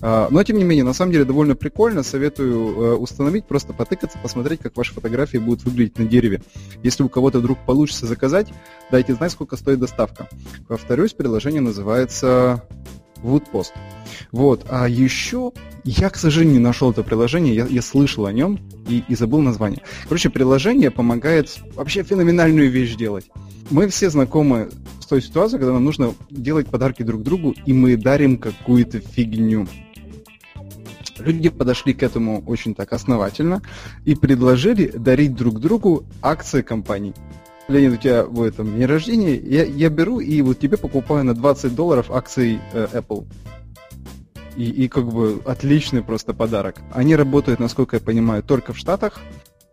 А, 0.00 0.28
но, 0.30 0.42
тем 0.42 0.58
не 0.58 0.64
менее, 0.64 0.84
на 0.84 0.92
самом 0.92 1.12
деле 1.12 1.24
довольно 1.24 1.54
прикольно. 1.54 2.02
Советую 2.02 2.94
а, 2.94 2.96
установить, 2.96 3.46
просто 3.46 3.72
потыкаться, 4.00 4.18
посмотреть, 4.18 4.60
как 4.60 4.76
ваши 4.76 4.94
фотографии 4.94 5.38
будут 5.38 5.64
выглядеть 5.64 5.98
на 5.98 6.06
дереве. 6.06 6.42
Если 6.82 7.02
у 7.02 7.08
кого-то 7.08 7.38
вдруг 7.38 7.58
получится 7.66 8.06
заказать, 8.06 8.48
дайте 8.90 9.14
знать, 9.14 9.32
сколько 9.32 9.56
стоит 9.56 9.78
доставка. 9.78 10.28
Повторюсь, 10.68 11.12
приложение 11.12 11.60
называется 11.60 12.64
Woodpost. 13.22 13.72
Вот. 14.32 14.66
А 14.70 14.88
еще 14.88 15.52
я, 15.84 16.08
к 16.08 16.16
сожалению, 16.16 16.54
не 16.54 16.64
нашел 16.64 16.90
это 16.90 17.02
приложение, 17.02 17.54
я, 17.54 17.66
я 17.66 17.82
слышал 17.82 18.26
о 18.26 18.32
нем 18.32 18.58
и, 18.88 19.04
и 19.06 19.14
забыл 19.14 19.40
название. 19.42 19.82
Короче, 20.04 20.30
приложение 20.30 20.90
помогает 20.90 21.54
вообще 21.74 22.02
феноменальную 22.02 22.70
вещь 22.70 22.96
делать. 22.96 23.26
Мы 23.70 23.88
все 23.88 24.10
знакомы 24.10 24.70
с 25.00 25.06
той 25.06 25.22
ситуацией, 25.22 25.60
когда 25.60 25.74
нам 25.74 25.84
нужно 25.84 26.14
делать 26.30 26.68
подарки 26.68 27.02
друг 27.02 27.22
другу, 27.22 27.54
и 27.66 27.72
мы 27.72 27.96
дарим 27.96 28.38
какую-то 28.38 29.00
фигню. 29.00 29.68
Люди 31.20 31.48
подошли 31.48 31.94
к 31.94 32.02
этому 32.02 32.42
очень 32.46 32.74
так 32.74 32.92
основательно 32.92 33.62
и 34.04 34.14
предложили 34.14 34.88
дарить 34.88 35.34
друг 35.34 35.60
другу 35.60 36.04
акции 36.22 36.62
компаний. 36.62 37.14
Леонид, 37.68 37.92
у 37.92 37.96
тебя 37.96 38.24
будет 38.24 38.56
там 38.56 38.76
день 38.76 38.86
рождения, 38.86 39.36
я, 39.36 39.64
я 39.64 39.90
беру 39.90 40.18
и 40.20 40.42
вот 40.42 40.58
тебе 40.58 40.76
покупаю 40.76 41.24
на 41.24 41.34
20 41.34 41.74
долларов 41.74 42.10
акции 42.10 42.60
э, 42.72 42.88
Apple. 42.92 43.26
И, 44.56 44.64
и 44.64 44.88
как 44.88 45.06
бы 45.06 45.40
отличный 45.46 46.02
просто 46.02 46.34
подарок. 46.34 46.80
Они 46.92 47.14
работают, 47.14 47.60
насколько 47.60 47.96
я 47.96 48.00
понимаю, 48.00 48.42
только 48.42 48.72
в 48.72 48.78
Штатах. 48.78 49.20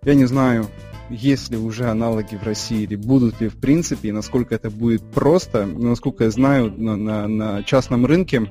Я 0.04 0.14
не 0.14 0.26
знаю, 0.26 0.68
есть 1.10 1.50
ли 1.50 1.58
уже 1.58 1.90
аналоги 1.90 2.36
в 2.36 2.44
России, 2.44 2.84
или 2.84 2.96
будут 2.96 3.42
ли 3.42 3.50
в 3.50 3.56
принципе, 3.56 4.10
и 4.10 4.12
насколько 4.12 4.54
это 4.54 4.70
будет 4.70 5.04
просто. 5.12 5.66
Но, 5.66 5.90
насколько 5.90 6.26
я 6.26 6.32
знаю, 6.32 6.72
на, 6.78 6.96
на, 6.96 7.28
на 7.28 7.64
частном 7.64 8.06
рынке 8.06 8.48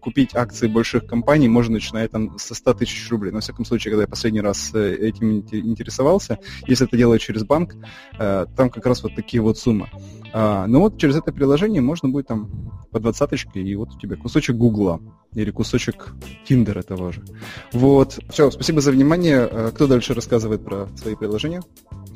купить 0.00 0.34
акции 0.34 0.66
больших 0.66 1.06
компаний 1.06 1.48
можно 1.48 1.74
начиная 1.74 2.08
там 2.08 2.38
со 2.38 2.54
100 2.54 2.74
тысяч 2.74 3.10
рублей. 3.10 3.30
Но, 3.30 3.36
во 3.36 3.40
всяком 3.40 3.64
случае, 3.64 3.92
когда 3.92 4.02
я 4.02 4.08
последний 4.08 4.40
раз 4.40 4.70
э, 4.74 4.94
этим 4.94 5.40
интересовался, 5.40 6.38
если 6.66 6.86
это 6.86 6.96
делать 6.96 7.20
через 7.22 7.44
банк, 7.44 7.74
э, 8.18 8.46
там 8.56 8.70
как 8.70 8.86
раз 8.86 9.02
вот 9.02 9.14
такие 9.14 9.42
вот 9.42 9.58
суммы. 9.58 9.88
А, 10.32 10.66
ну 10.66 10.80
вот 10.80 10.98
через 10.98 11.16
это 11.16 11.32
приложение 11.32 11.80
можно 11.80 12.08
будет 12.08 12.26
там 12.26 12.50
по 12.90 13.00
двадцаточке, 13.00 13.60
и 13.60 13.74
вот 13.74 13.94
у 13.94 13.98
тебя 13.98 14.16
кусочек 14.16 14.56
Гугла 14.56 15.00
или 15.34 15.50
кусочек 15.50 16.14
Тиндера 16.44 16.82
того 16.82 17.12
же. 17.12 17.24
Вот. 17.72 18.18
Все, 18.30 18.50
спасибо 18.50 18.80
за 18.80 18.92
внимание. 18.92 19.48
Э, 19.50 19.70
кто 19.74 19.86
дальше 19.86 20.14
рассказывает 20.14 20.64
про 20.64 20.88
свои 20.96 21.14
приложения? 21.14 21.62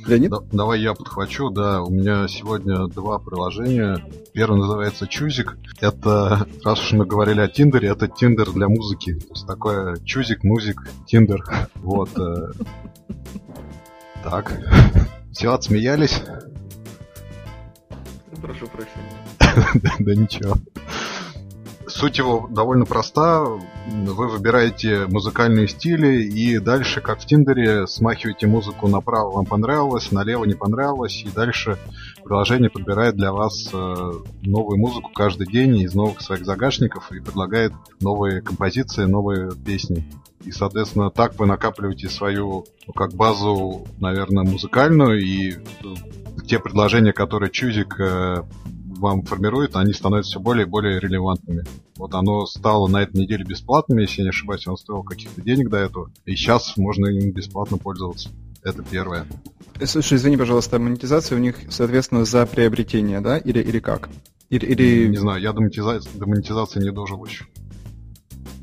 Леонид? 0.06 0.30
Да, 0.30 0.38
давай 0.52 0.80
я 0.80 0.94
подхвачу, 0.94 1.50
да. 1.50 1.82
У 1.82 1.90
меня 1.90 2.26
сегодня 2.28 2.86
два 2.88 3.18
приложения. 3.18 4.04
Первое 4.32 4.58
называется 4.58 5.06
Чузик. 5.06 5.56
Это, 5.80 6.46
раз 6.64 6.80
уж 6.80 6.92
мы 6.92 7.06
говорили 7.06 7.40
о 7.40 7.48
Тиндере, 7.48 7.88
это 7.88 8.08
Тиндер 8.08 8.50
для 8.52 8.68
музыки. 8.68 9.14
То 9.14 9.30
есть 9.30 9.46
такое 9.46 9.96
Чузик, 10.04 10.44
Музик, 10.44 10.88
Тиндер. 11.06 11.44
Вот. 11.76 12.10
Э. 12.18 12.52
Так. 14.22 14.58
Все, 15.32 15.52
отсмеялись. 15.52 16.22
Прошу 18.40 18.66
прощения. 18.66 19.20
Да 19.98 20.14
ничего. 20.14 20.56
Суть 22.00 22.16
его 22.16 22.48
довольно 22.50 22.86
проста. 22.86 23.44
Вы 23.44 24.28
выбираете 24.28 25.04
музыкальные 25.06 25.68
стили 25.68 26.22
и 26.22 26.58
дальше, 26.58 27.02
как 27.02 27.20
в 27.20 27.26
Тиндере, 27.26 27.86
смахиваете 27.86 28.46
музыку 28.46 28.88
направо 28.88 29.32
вам 29.32 29.44
понравилось, 29.44 30.10
налево 30.10 30.46
не 30.46 30.54
понравилось, 30.54 31.22
и 31.22 31.28
дальше 31.28 31.76
приложение 32.24 32.70
подбирает 32.70 33.16
для 33.16 33.32
вас 33.32 33.68
э, 33.70 34.12
новую 34.40 34.78
музыку 34.78 35.10
каждый 35.12 35.46
день 35.46 35.76
из 35.76 35.92
новых 35.92 36.22
своих 36.22 36.46
загашников 36.46 37.12
и 37.12 37.20
предлагает 37.20 37.74
новые 38.00 38.40
композиции, 38.40 39.04
новые 39.04 39.50
песни. 39.54 40.10
И, 40.42 40.52
соответственно, 40.52 41.10
так 41.10 41.38
вы 41.38 41.44
накапливаете 41.44 42.08
свою 42.08 42.64
ну, 42.86 42.94
как 42.94 43.12
базу, 43.12 43.86
наверное, 43.98 44.44
музыкальную, 44.44 45.20
и 45.20 45.58
те 46.46 46.60
предложения, 46.60 47.12
которые 47.12 47.50
Чузик 47.50 48.00
э, 48.00 48.42
вам 49.00 49.22
формирует, 49.22 49.76
они 49.76 49.92
становятся 49.92 50.32
все 50.32 50.40
более 50.40 50.66
и 50.66 50.68
более 50.68 51.00
релевантными. 51.00 51.64
Вот 51.96 52.14
оно 52.14 52.46
стало 52.46 52.86
на 52.86 53.02
этой 53.02 53.20
неделе 53.20 53.44
бесплатным, 53.44 53.98
если 53.98 54.20
я 54.20 54.24
не 54.24 54.30
ошибаюсь, 54.30 54.66
оно 54.66 54.76
стоило 54.76 55.02
каких-то 55.02 55.40
денег 55.42 55.68
до 55.70 55.78
этого, 55.78 56.10
и 56.24 56.36
сейчас 56.36 56.76
можно 56.76 57.06
им 57.06 57.32
бесплатно 57.32 57.78
пользоваться. 57.78 58.30
Это 58.62 58.82
первое. 58.82 59.26
Э, 59.78 59.86
слушай, 59.86 60.18
извини, 60.18 60.36
пожалуйста, 60.36 60.78
монетизация 60.78 61.36
у 61.36 61.40
них, 61.40 61.56
соответственно, 61.70 62.24
за 62.24 62.44
приобретение, 62.46 63.20
да? 63.20 63.38
Или, 63.38 63.60
или 63.60 63.80
как? 63.80 64.10
Или, 64.50 64.66
или... 64.66 65.08
Не 65.08 65.16
знаю, 65.16 65.40
я 65.40 65.52
до 65.52 65.60
монетизации, 65.60 66.10
до 66.14 66.26
монетизации 66.26 66.82
не 66.82 66.92
дожил 66.92 67.24
еще. 67.24 67.46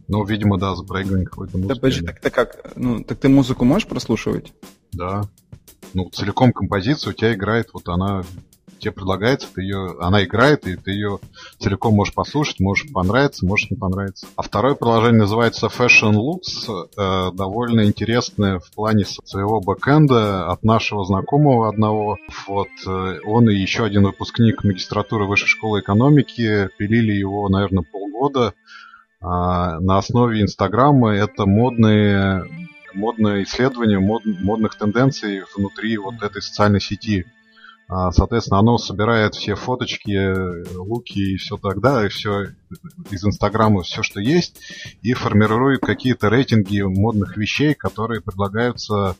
Но, 0.07 0.23
видимо, 0.23 0.57
да, 0.57 0.75
за 0.75 0.83
проигрывание 0.83 1.27
какой-то 1.27 1.57
музыки. 1.57 1.73
Да, 1.73 1.81
подожди, 1.81 2.05
так, 2.05 2.19
так 2.21 2.33
как? 2.33 2.73
Ну, 2.75 3.03
так 3.03 3.17
ты 3.19 3.29
музыку 3.29 3.65
можешь 3.65 3.87
прослушивать? 3.87 4.53
Да. 4.93 5.23
Ну, 5.93 6.09
целиком 6.11 6.53
композицию 6.53 7.13
у 7.13 7.15
тебя 7.15 7.33
играет, 7.33 7.69
вот 7.73 7.89
она 7.89 8.23
тебе 8.77 8.91
предлагается, 8.91 9.47
ты 9.53 9.61
ее, 9.61 9.95
она 9.99 10.23
играет, 10.23 10.67
и 10.67 10.75
ты 10.75 10.91
ее 10.91 11.19
целиком 11.59 11.95
можешь 11.95 12.13
послушать, 12.13 12.59
можешь 12.59 12.91
понравиться, 12.91 13.45
можешь 13.45 13.69
не 13.69 13.77
понравиться. 13.77 14.27
А 14.35 14.41
второе 14.41 14.75
приложение 14.75 15.21
называется 15.21 15.67
Fashion 15.67 16.13
Looks, 16.13 16.87
э, 16.97 17.31
довольно 17.33 17.85
интересное 17.85 18.59
в 18.59 18.71
плане 18.71 19.05
своего 19.05 19.59
бэкэнда 19.61 20.51
от 20.51 20.63
нашего 20.63 21.05
знакомого 21.05 21.69
одного. 21.69 22.17
Вот 22.47 22.69
э, 22.85 23.19
он 23.25 23.49
и 23.49 23.55
еще 23.55 23.85
один 23.85 24.03
выпускник 24.03 24.63
магистратуры 24.63 25.25
Высшей 25.25 25.47
школы 25.47 25.81
экономики 25.81 26.69
пилили 26.77 27.13
его, 27.13 27.47
наверное, 27.49 27.83
полгода. 27.83 28.53
Э, 29.21 29.25
на 29.79 29.97
основе 29.97 30.41
Инстаграма 30.41 31.13
это 31.13 31.45
модные 31.45 32.43
модное 32.97 33.43
исследование 33.43 33.99
мод, 33.99 34.23
модных 34.25 34.75
тенденций 34.75 35.43
внутри 35.55 35.97
вот 35.97 36.21
этой 36.21 36.41
социальной 36.41 36.81
сети. 36.81 37.25
А, 37.89 38.11
соответственно, 38.11 38.59
оно 38.59 38.77
собирает 38.77 39.35
все 39.35 39.55
фоточки, 39.55 40.75
луки 40.75 41.33
и 41.33 41.37
все 41.37 41.55
тогда, 41.55 42.05
и 42.05 42.09
все 42.09 42.47
из 43.09 43.23
Инстаграма, 43.23 43.83
все, 43.83 44.03
что 44.03 44.19
есть, 44.19 44.59
и 45.01 45.13
формирует 45.13 45.81
какие-то 45.81 46.27
рейтинги 46.27 46.81
модных 46.81 47.37
вещей, 47.37 47.73
которые 47.73 48.21
предлагаются 48.21 49.15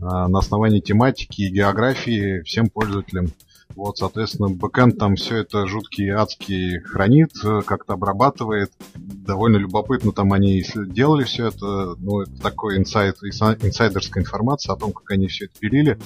а, 0.00 0.26
на 0.26 0.40
основании 0.40 0.80
тематики 0.80 1.42
и 1.42 1.50
географии 1.50 2.42
всем 2.42 2.68
пользователям. 2.70 3.28
Вот, 3.74 3.98
соответственно, 3.98 4.48
бэкэнд 4.48 4.98
там 4.98 5.16
все 5.16 5.38
это 5.38 5.66
жуткий, 5.66 6.10
адский 6.10 6.80
хранит, 6.80 7.30
э, 7.44 7.62
как-то 7.64 7.94
обрабатывает. 7.94 8.72
Довольно 8.94 9.56
любопытно 9.56 10.12
там 10.12 10.32
они 10.32 10.64
делали 10.86 11.24
все 11.24 11.48
это. 11.48 11.94
Ну, 11.98 12.22
это 12.22 12.40
такой 12.40 12.76
инсайд, 12.78 13.16
инсайдерская 13.22 14.22
информация 14.22 14.74
о 14.74 14.76
том, 14.76 14.92
как 14.92 15.10
они 15.10 15.28
все 15.28 15.46
это 15.46 15.58
пилили. 15.58 15.98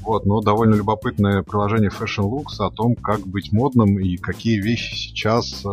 Вот, 0.00 0.26
но 0.26 0.40
довольно 0.40 0.74
любопытное 0.74 1.42
приложение 1.42 1.90
Fashion 1.90 2.30
Looks 2.30 2.64
о 2.64 2.70
том, 2.70 2.94
как 2.96 3.20
быть 3.20 3.52
модным 3.52 3.98
и 3.98 4.16
какие 4.16 4.60
вещи 4.60 4.94
сейчас 4.94 5.64
э, 5.64 5.68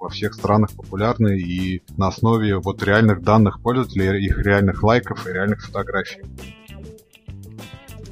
во 0.00 0.08
всех 0.08 0.34
странах 0.34 0.70
популярны 0.72 1.38
и 1.38 1.82
на 1.96 2.08
основе 2.08 2.58
вот 2.58 2.82
реальных 2.82 3.22
данных 3.22 3.60
пользователей, 3.60 4.24
их 4.24 4.38
реальных 4.38 4.82
лайков 4.82 5.26
и 5.26 5.32
реальных 5.32 5.62
фотографий. 5.62 6.22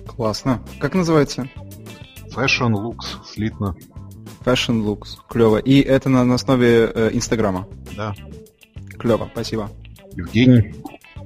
Классно. 0.06 0.62
Как 0.80 0.94
называется? 0.94 1.48
Fashion 2.38 2.72
Looks, 2.72 3.24
слитно. 3.26 3.74
Fashion 4.44 4.84
Looks, 4.84 5.16
клево. 5.28 5.56
И 5.56 5.80
это 5.80 6.08
на, 6.08 6.24
на 6.24 6.36
основе 6.36 6.90
э, 6.94 7.10
Инстаграма? 7.12 7.66
Да. 7.96 8.14
Клево, 8.96 9.28
спасибо. 9.32 9.70
Евгений. 10.12 10.74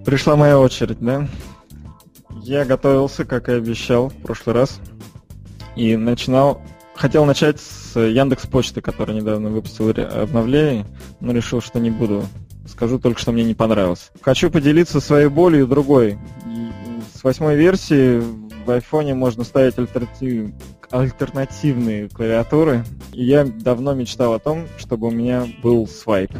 Пришла 0.06 0.36
моя 0.36 0.58
очередь, 0.58 1.00
да? 1.00 1.28
Я 2.42 2.64
готовился, 2.64 3.26
как 3.26 3.50
и 3.50 3.52
обещал 3.52 4.08
в 4.08 4.16
прошлый 4.22 4.54
раз. 4.54 4.80
И 5.76 5.96
начинал 5.96 6.62
хотел 6.94 7.26
начать 7.26 7.60
с 7.60 7.98
Яндекс 7.98 8.46
Почты, 8.46 8.80
который 8.80 9.14
недавно 9.14 9.50
выпустил 9.50 9.90
обновление, 9.90 10.86
но 11.20 11.32
решил, 11.32 11.60
что 11.60 11.78
не 11.78 11.90
буду. 11.90 12.24
Скажу 12.66 12.98
только, 12.98 13.20
что 13.20 13.32
мне 13.32 13.44
не 13.44 13.54
понравилось. 13.54 14.10
Хочу 14.22 14.50
поделиться 14.50 15.00
своей 15.00 15.28
болью 15.28 15.66
другой. 15.66 16.18
С 17.14 17.22
восьмой 17.22 17.56
версии 17.56 18.22
в 18.64 18.70
айфоне 18.70 19.14
можно 19.14 19.44
ставить 19.44 19.76
альтернатив... 19.78 20.52
альтернативные 20.92 22.08
клавиатуры. 22.08 22.84
И 23.12 23.24
я 23.24 23.44
давно 23.44 23.94
мечтал 23.94 24.34
о 24.34 24.38
том, 24.38 24.66
чтобы 24.78 25.08
у 25.08 25.10
меня 25.10 25.46
был 25.62 25.88
свайп. 25.88 26.30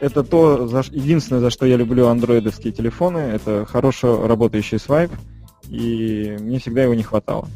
Это 0.00 0.22
то, 0.22 0.66
за... 0.66 0.80
единственное, 0.90 1.40
за 1.40 1.50
что 1.50 1.64
я 1.64 1.76
люблю 1.76 2.08
андроидовские 2.08 2.72
телефоны. 2.72 3.18
Это 3.18 3.64
хорошо 3.64 4.26
работающий 4.26 4.78
свайп. 4.78 5.10
И 5.68 6.36
мне 6.40 6.58
всегда 6.58 6.82
его 6.82 6.94
не 6.94 7.02
хватало. 7.02 7.48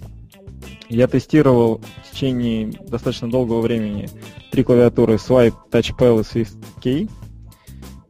Я 0.88 1.08
тестировал 1.08 1.80
в 2.04 2.10
течение 2.12 2.72
достаточно 2.88 3.28
долгого 3.28 3.60
времени 3.60 4.08
три 4.52 4.62
клавиатуры 4.62 5.14
Swipe, 5.14 5.54
TouchPal 5.70 6.20
и 6.20 6.44
SwiftKey, 6.44 7.10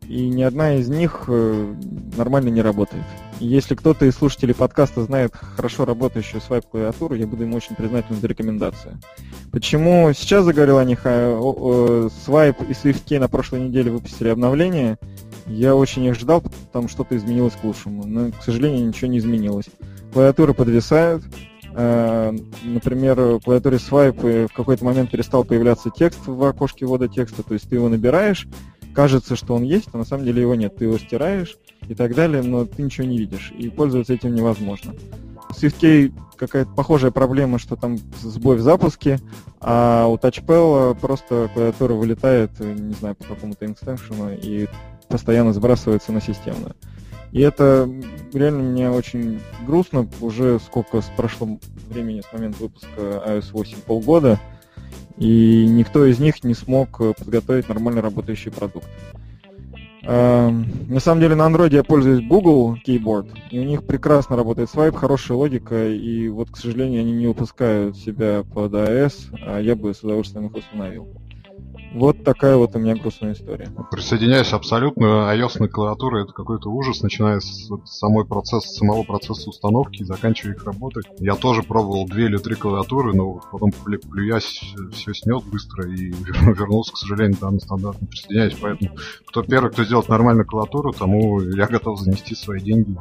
и 0.09 0.29
ни 0.29 0.43
одна 0.43 0.75
из 0.75 0.89
них 0.89 1.25
э, 1.29 1.75
нормально 2.17 2.49
не 2.49 2.61
работает. 2.61 3.05
Если 3.41 3.75
кто-то 3.75 4.07
из 4.07 4.15
слушателей 4.15 4.55
подкаста 4.55 5.03
знает 5.03 5.35
хорошо 5.35 5.85
работающую 5.85 6.41
Swipe 6.41 6.67
клавиатуру, 6.71 7.15
я 7.15 7.27
буду 7.27 7.45
им 7.45 7.55
очень 7.55 7.75
признателен 7.75 8.21
за 8.21 8.27
рекомендацию. 8.27 8.99
Почему 9.51 10.13
сейчас 10.13 10.45
заговорил 10.45 10.79
о 10.79 10.85
них, 10.85 11.01
а 11.05 11.37
Swipe 11.37 12.67
и 12.69 12.73
SwiftKey 12.73 13.19
на 13.19 13.29
прошлой 13.29 13.61
неделе 13.61 13.91
выпустили 13.91 14.29
обновление, 14.29 14.99
я 15.47 15.75
очень 15.75 16.05
их 16.05 16.15
ждал, 16.15 16.43
потому 16.43 16.89
что 16.89 17.03
что-то 17.03 17.17
изменилось 17.17 17.55
к 17.55 17.65
лучшему. 17.65 18.07
Но, 18.07 18.31
к 18.31 18.43
сожалению, 18.43 18.87
ничего 18.87 19.11
не 19.11 19.19
изменилось. 19.19 19.67
Клавиатуры 20.13 20.55
подвисают, 20.55 21.25
Э, 21.77 22.33
например, 22.63 23.21
в 23.21 23.41
клавиатуре 23.41 23.79
Swipe 23.79 24.49
в 24.49 24.53
какой-то 24.53 24.85
момент 24.85 25.11
перестал 25.11 25.45
появляться 25.45 25.91
текст 25.91 26.21
в 26.27 26.43
окошке 26.45 26.87
ввода 26.87 27.09
текста, 27.09 27.43
то 27.43 27.55
есть 27.55 27.69
ты 27.69 27.77
его 27.77 27.89
набираешь, 27.89 28.47
кажется, 28.95 29.37
что 29.37 29.55
он 29.55 29.63
есть, 29.63 29.89
а 29.93 29.99
на 29.99 30.05
самом 30.05 30.25
деле 30.25 30.43
его 30.43 30.55
нет. 30.55 30.77
Ты 30.77 30.85
его 30.85 30.99
стираешь 30.99 31.57
и 31.89 31.95
так 31.95 32.15
далее, 32.15 32.43
но 32.43 32.65
ты 32.65 32.83
ничего 32.83 33.07
не 33.07 33.19
видишь, 33.19 33.53
и 33.57 33.69
пользоваться 33.69 34.15
этим 34.15 34.35
невозможно. 34.35 34.95
С 35.51 35.63
SwiftKey 35.63 36.13
какая-то 36.37 36.71
похожая 36.71 37.11
проблема, 37.11 37.59
что 37.59 37.77
там 37.77 37.99
сбой 38.23 38.57
в 38.57 38.61
запуске, 38.61 39.21
а 39.61 40.07
у 40.07 40.17
TouchPal 40.17 40.99
просто 40.99 41.51
клавиатура 41.53 41.95
вылетает, 41.95 42.59
не 42.61 42.95
знаю, 42.95 43.15
по 43.15 43.25
какому-то 43.25 43.67
инстеншену 43.67 44.33
и 44.33 44.67
постоянно 45.09 45.53
сбрасывается 45.53 46.13
на 46.13 46.21
системную. 46.21 46.75
И 47.31 47.41
это 47.41 47.89
реально 48.33 48.63
мне 48.63 48.91
очень 48.91 49.41
грустно. 49.67 50.09
Уже 50.21 50.61
сколько 50.61 51.01
с 51.01 51.11
прошлым 51.17 51.61
времени 51.89 52.23
с 52.23 52.33
момента 52.33 52.63
выпуска 52.63 53.01
iOS 53.27 53.51
8 53.53 53.79
полгода, 53.87 54.41
и 55.19 55.67
никто 55.67 56.05
из 56.05 56.19
них 56.19 56.43
не 56.45 56.55
смог 56.55 56.99
подготовить 57.19 57.69
нормально 57.69 58.03
работающий 58.03 58.51
продукт. 58.51 58.89
Uh, 60.07 60.51
на 60.93 61.01
самом 61.01 61.23
деле 61.23 61.35
на 61.35 61.49
Android 61.49 61.73
я 61.73 61.83
пользуюсь 61.83 62.27
Google 62.27 62.77
Keyboard, 62.87 63.29
и 63.51 63.59
у 63.59 63.65
них 63.65 63.85
прекрасно 63.85 64.37
работает 64.37 64.69
свайп, 64.69 64.97
хорошая 64.97 65.39
логика, 65.39 65.89
и 65.89 66.29
вот, 66.29 66.51
к 66.51 66.59
сожалению, 66.59 67.01
они 67.01 67.13
не 67.13 67.27
выпускают 67.27 67.97
себя 67.97 68.45
под 68.53 68.75
iOS, 68.75 69.35
а 69.47 69.61
я 69.61 69.75
бы 69.75 69.95
с 69.95 70.03
удовольствием 70.03 70.49
их 70.49 70.57
установил. 70.57 71.09
Вот 71.95 72.25
такая 72.25 72.57
вот 72.57 72.75
у 72.75 72.81
меня 72.81 72.97
грустная 72.97 73.35
история. 73.35 73.69
Присоединяюсь 73.93 74.53
абсолютно. 74.53 75.33
iOS 75.33 75.61
на 75.61 75.69
клавиатуре 75.69 76.23
это 76.23 76.33
какой-то 76.33 76.69
ужас, 76.69 77.03
начиная 77.03 77.39
с 77.39 77.71
самой 77.85 78.25
процесс, 78.25 78.65
самого 78.75 79.05
процесса 79.05 79.49
установки 79.49 80.03
и 80.03 80.05
заканчивая 80.05 80.55
их 80.55 80.65
работой. 80.65 81.05
Я 81.19 81.37
тоже 81.37 81.63
пробовал 81.63 82.07
две 82.07 82.25
или 82.25 82.37
три 82.37 82.57
клавиатуры, 82.57 83.15
но 83.15 83.41
потом 83.53 83.71
плюясь 83.71 84.75
все 84.93 85.15
снес 85.15 85.43
быстро 85.45 85.89
и 85.89 86.11
вернулся, 86.43 86.93
к 86.93 86.97
сожалению, 86.97 87.39
да, 87.41 87.53
на 87.53 87.61
стандартно 87.61 88.09
присоединяюсь. 88.09 88.57
Поэтому 88.61 88.91
кто 89.27 89.43
первый, 89.45 89.71
кто 89.71 89.85
сделает 89.85 90.09
нормальную 90.09 90.47
клавиатуру, 90.47 90.93
тому 90.93 91.41
я 91.43 91.69
готов 91.69 92.01
занести 92.01 92.35
свои 92.35 92.61
деньги. 92.61 92.97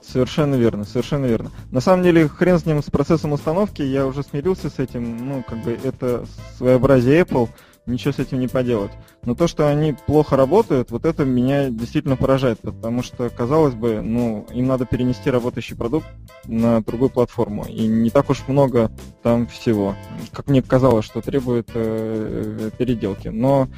Совершенно 0.00 0.54
верно, 0.54 0.84
совершенно 0.84 1.26
верно. 1.26 1.50
На 1.70 1.80
самом 1.80 2.02
деле, 2.02 2.26
хрен 2.26 2.58
с 2.58 2.64
ним 2.64 2.82
с 2.82 2.90
процессом 2.90 3.32
установки, 3.32 3.82
я 3.82 4.06
уже 4.06 4.22
смирился 4.22 4.70
с 4.70 4.78
этим, 4.78 5.28
ну, 5.28 5.44
как 5.46 5.62
бы 5.62 5.78
это 5.84 6.24
своеобразие 6.56 7.20
Apple, 7.20 7.50
ничего 7.90 8.12
с 8.12 8.18
этим 8.18 8.40
не 8.40 8.48
поделать. 8.48 8.92
Но 9.24 9.34
то, 9.34 9.46
что 9.46 9.68
они 9.68 9.94
плохо 10.06 10.36
работают, 10.36 10.90
вот 10.90 11.04
это 11.04 11.24
меня 11.24 11.70
действительно 11.70 12.16
поражает, 12.16 12.60
потому 12.60 13.02
что, 13.02 13.28
казалось 13.30 13.74
бы, 13.74 14.00
ну, 14.00 14.46
им 14.52 14.66
надо 14.66 14.86
перенести 14.86 15.30
работающий 15.30 15.76
продукт 15.76 16.06
на 16.46 16.80
другую 16.82 17.10
платформу, 17.10 17.64
и 17.66 17.86
не 17.86 18.10
так 18.10 18.30
уж 18.30 18.48
много 18.48 18.90
там 19.22 19.46
всего. 19.46 19.94
Как 20.32 20.48
мне 20.48 20.62
казалось, 20.62 21.04
что 21.04 21.20
требует 21.20 21.70
э, 21.74 22.70
переделки. 22.78 23.28
Но 23.28 23.68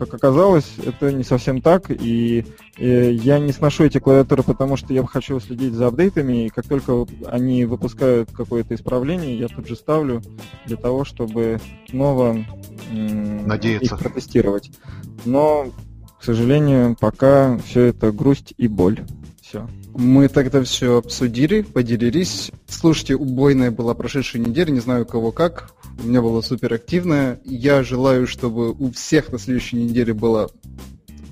как 0.00 0.14
оказалось, 0.14 0.76
это 0.84 1.12
не 1.12 1.24
совсем 1.24 1.60
так, 1.60 1.90
и, 1.90 2.46
и 2.78 3.20
я 3.22 3.38
не 3.38 3.52
сношу 3.52 3.84
эти 3.84 3.98
клавиатуры, 3.98 4.42
потому 4.42 4.78
что 4.78 4.94
я 4.94 5.04
хочу 5.04 5.38
следить 5.40 5.74
за 5.74 5.88
апдейтами, 5.88 6.46
и 6.46 6.48
как 6.48 6.66
только 6.66 7.06
они 7.26 7.66
выпускают 7.66 8.30
какое-то 8.32 8.74
исправление, 8.74 9.38
я 9.38 9.48
тут 9.48 9.68
же 9.68 9.76
ставлю 9.76 10.22
для 10.64 10.78
того, 10.78 11.04
чтобы 11.04 11.60
снова 11.90 12.34
Надеяться. 12.90 13.94
их 13.94 14.00
протестировать. 14.00 14.70
Но, 15.26 15.66
к 16.18 16.24
сожалению, 16.24 16.96
пока 16.98 17.58
все 17.58 17.82
это 17.82 18.10
грусть 18.10 18.54
и 18.56 18.68
боль. 18.68 19.00
Все. 19.42 19.68
Мы 20.00 20.28
тогда 20.28 20.62
все 20.62 20.96
обсудили, 20.96 21.60
поделились. 21.60 22.50
Слушайте, 22.66 23.16
убойная 23.16 23.70
была 23.70 23.92
прошедшая 23.92 24.40
неделя, 24.40 24.70
не 24.70 24.80
знаю 24.80 25.02
у 25.02 25.06
кого 25.06 25.30
как. 25.30 25.72
У 26.02 26.08
меня 26.08 26.22
была 26.22 26.40
супер 26.40 26.72
активная. 26.72 27.38
Я 27.44 27.82
желаю, 27.82 28.26
чтобы 28.26 28.72
у 28.72 28.90
всех 28.92 29.30
на 29.30 29.38
следующей 29.38 29.76
неделе 29.76 30.14
была 30.14 30.48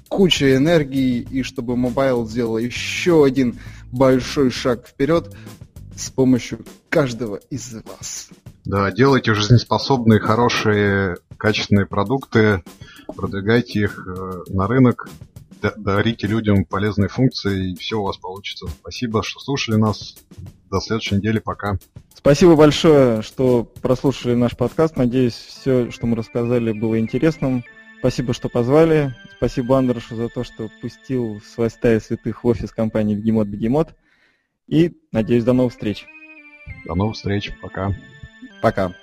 куча 0.08 0.54
энергии, 0.54 1.26
и 1.30 1.42
чтобы 1.42 1.78
mobile 1.78 2.28
сделал 2.28 2.58
еще 2.58 3.24
один 3.24 3.58
большой 3.90 4.50
шаг 4.50 4.86
вперед 4.86 5.34
с 5.96 6.10
помощью 6.10 6.58
каждого 6.90 7.40
из 7.48 7.72
вас. 7.72 8.28
Да, 8.66 8.90
делайте 8.92 9.32
жизнеспособные, 9.32 10.20
хорошие, 10.20 11.16
качественные 11.38 11.86
продукты, 11.86 12.62
продвигайте 13.16 13.80
их 13.80 14.06
э, 14.06 14.42
на 14.48 14.66
рынок, 14.66 15.08
дарите 15.61 16.26
людям 16.26 16.64
полезные 16.64 17.09
функции, 17.09 17.72
и 17.72 17.74
все 17.76 17.96
у 17.96 18.04
вас 18.04 18.16
получится. 18.16 18.66
Спасибо, 18.68 19.22
что 19.22 19.40
слушали 19.40 19.76
нас. 19.76 20.16
До 20.70 20.80
следующей 20.80 21.16
недели. 21.16 21.38
Пока. 21.38 21.78
Спасибо 22.14 22.56
большое, 22.56 23.22
что 23.22 23.64
прослушали 23.64 24.34
наш 24.34 24.56
подкаст. 24.56 24.96
Надеюсь, 24.96 25.34
все, 25.34 25.90
что 25.90 26.06
мы 26.06 26.16
рассказали, 26.16 26.72
было 26.72 26.98
интересным. 26.98 27.64
Спасибо, 28.00 28.32
что 28.32 28.48
позвали. 28.48 29.14
Спасибо 29.36 29.78
Андрошу 29.78 30.14
за 30.14 30.28
то, 30.28 30.44
что 30.44 30.70
пустил 30.80 31.40
свой 31.40 31.70
стая 31.70 32.00
святых 32.00 32.44
в 32.44 32.46
офис 32.46 32.70
компании 32.70 33.14
Бегемот 33.14 33.48
Бегемот. 33.48 33.94
И 34.66 34.92
надеюсь, 35.11 35.44
до 35.44 35.52
новых 35.52 35.72
встреч. 35.72 36.06
До 36.84 36.94
новых 36.94 37.16
встреч. 37.16 37.50
Пока. 37.61 37.94
Пока. 38.62 38.94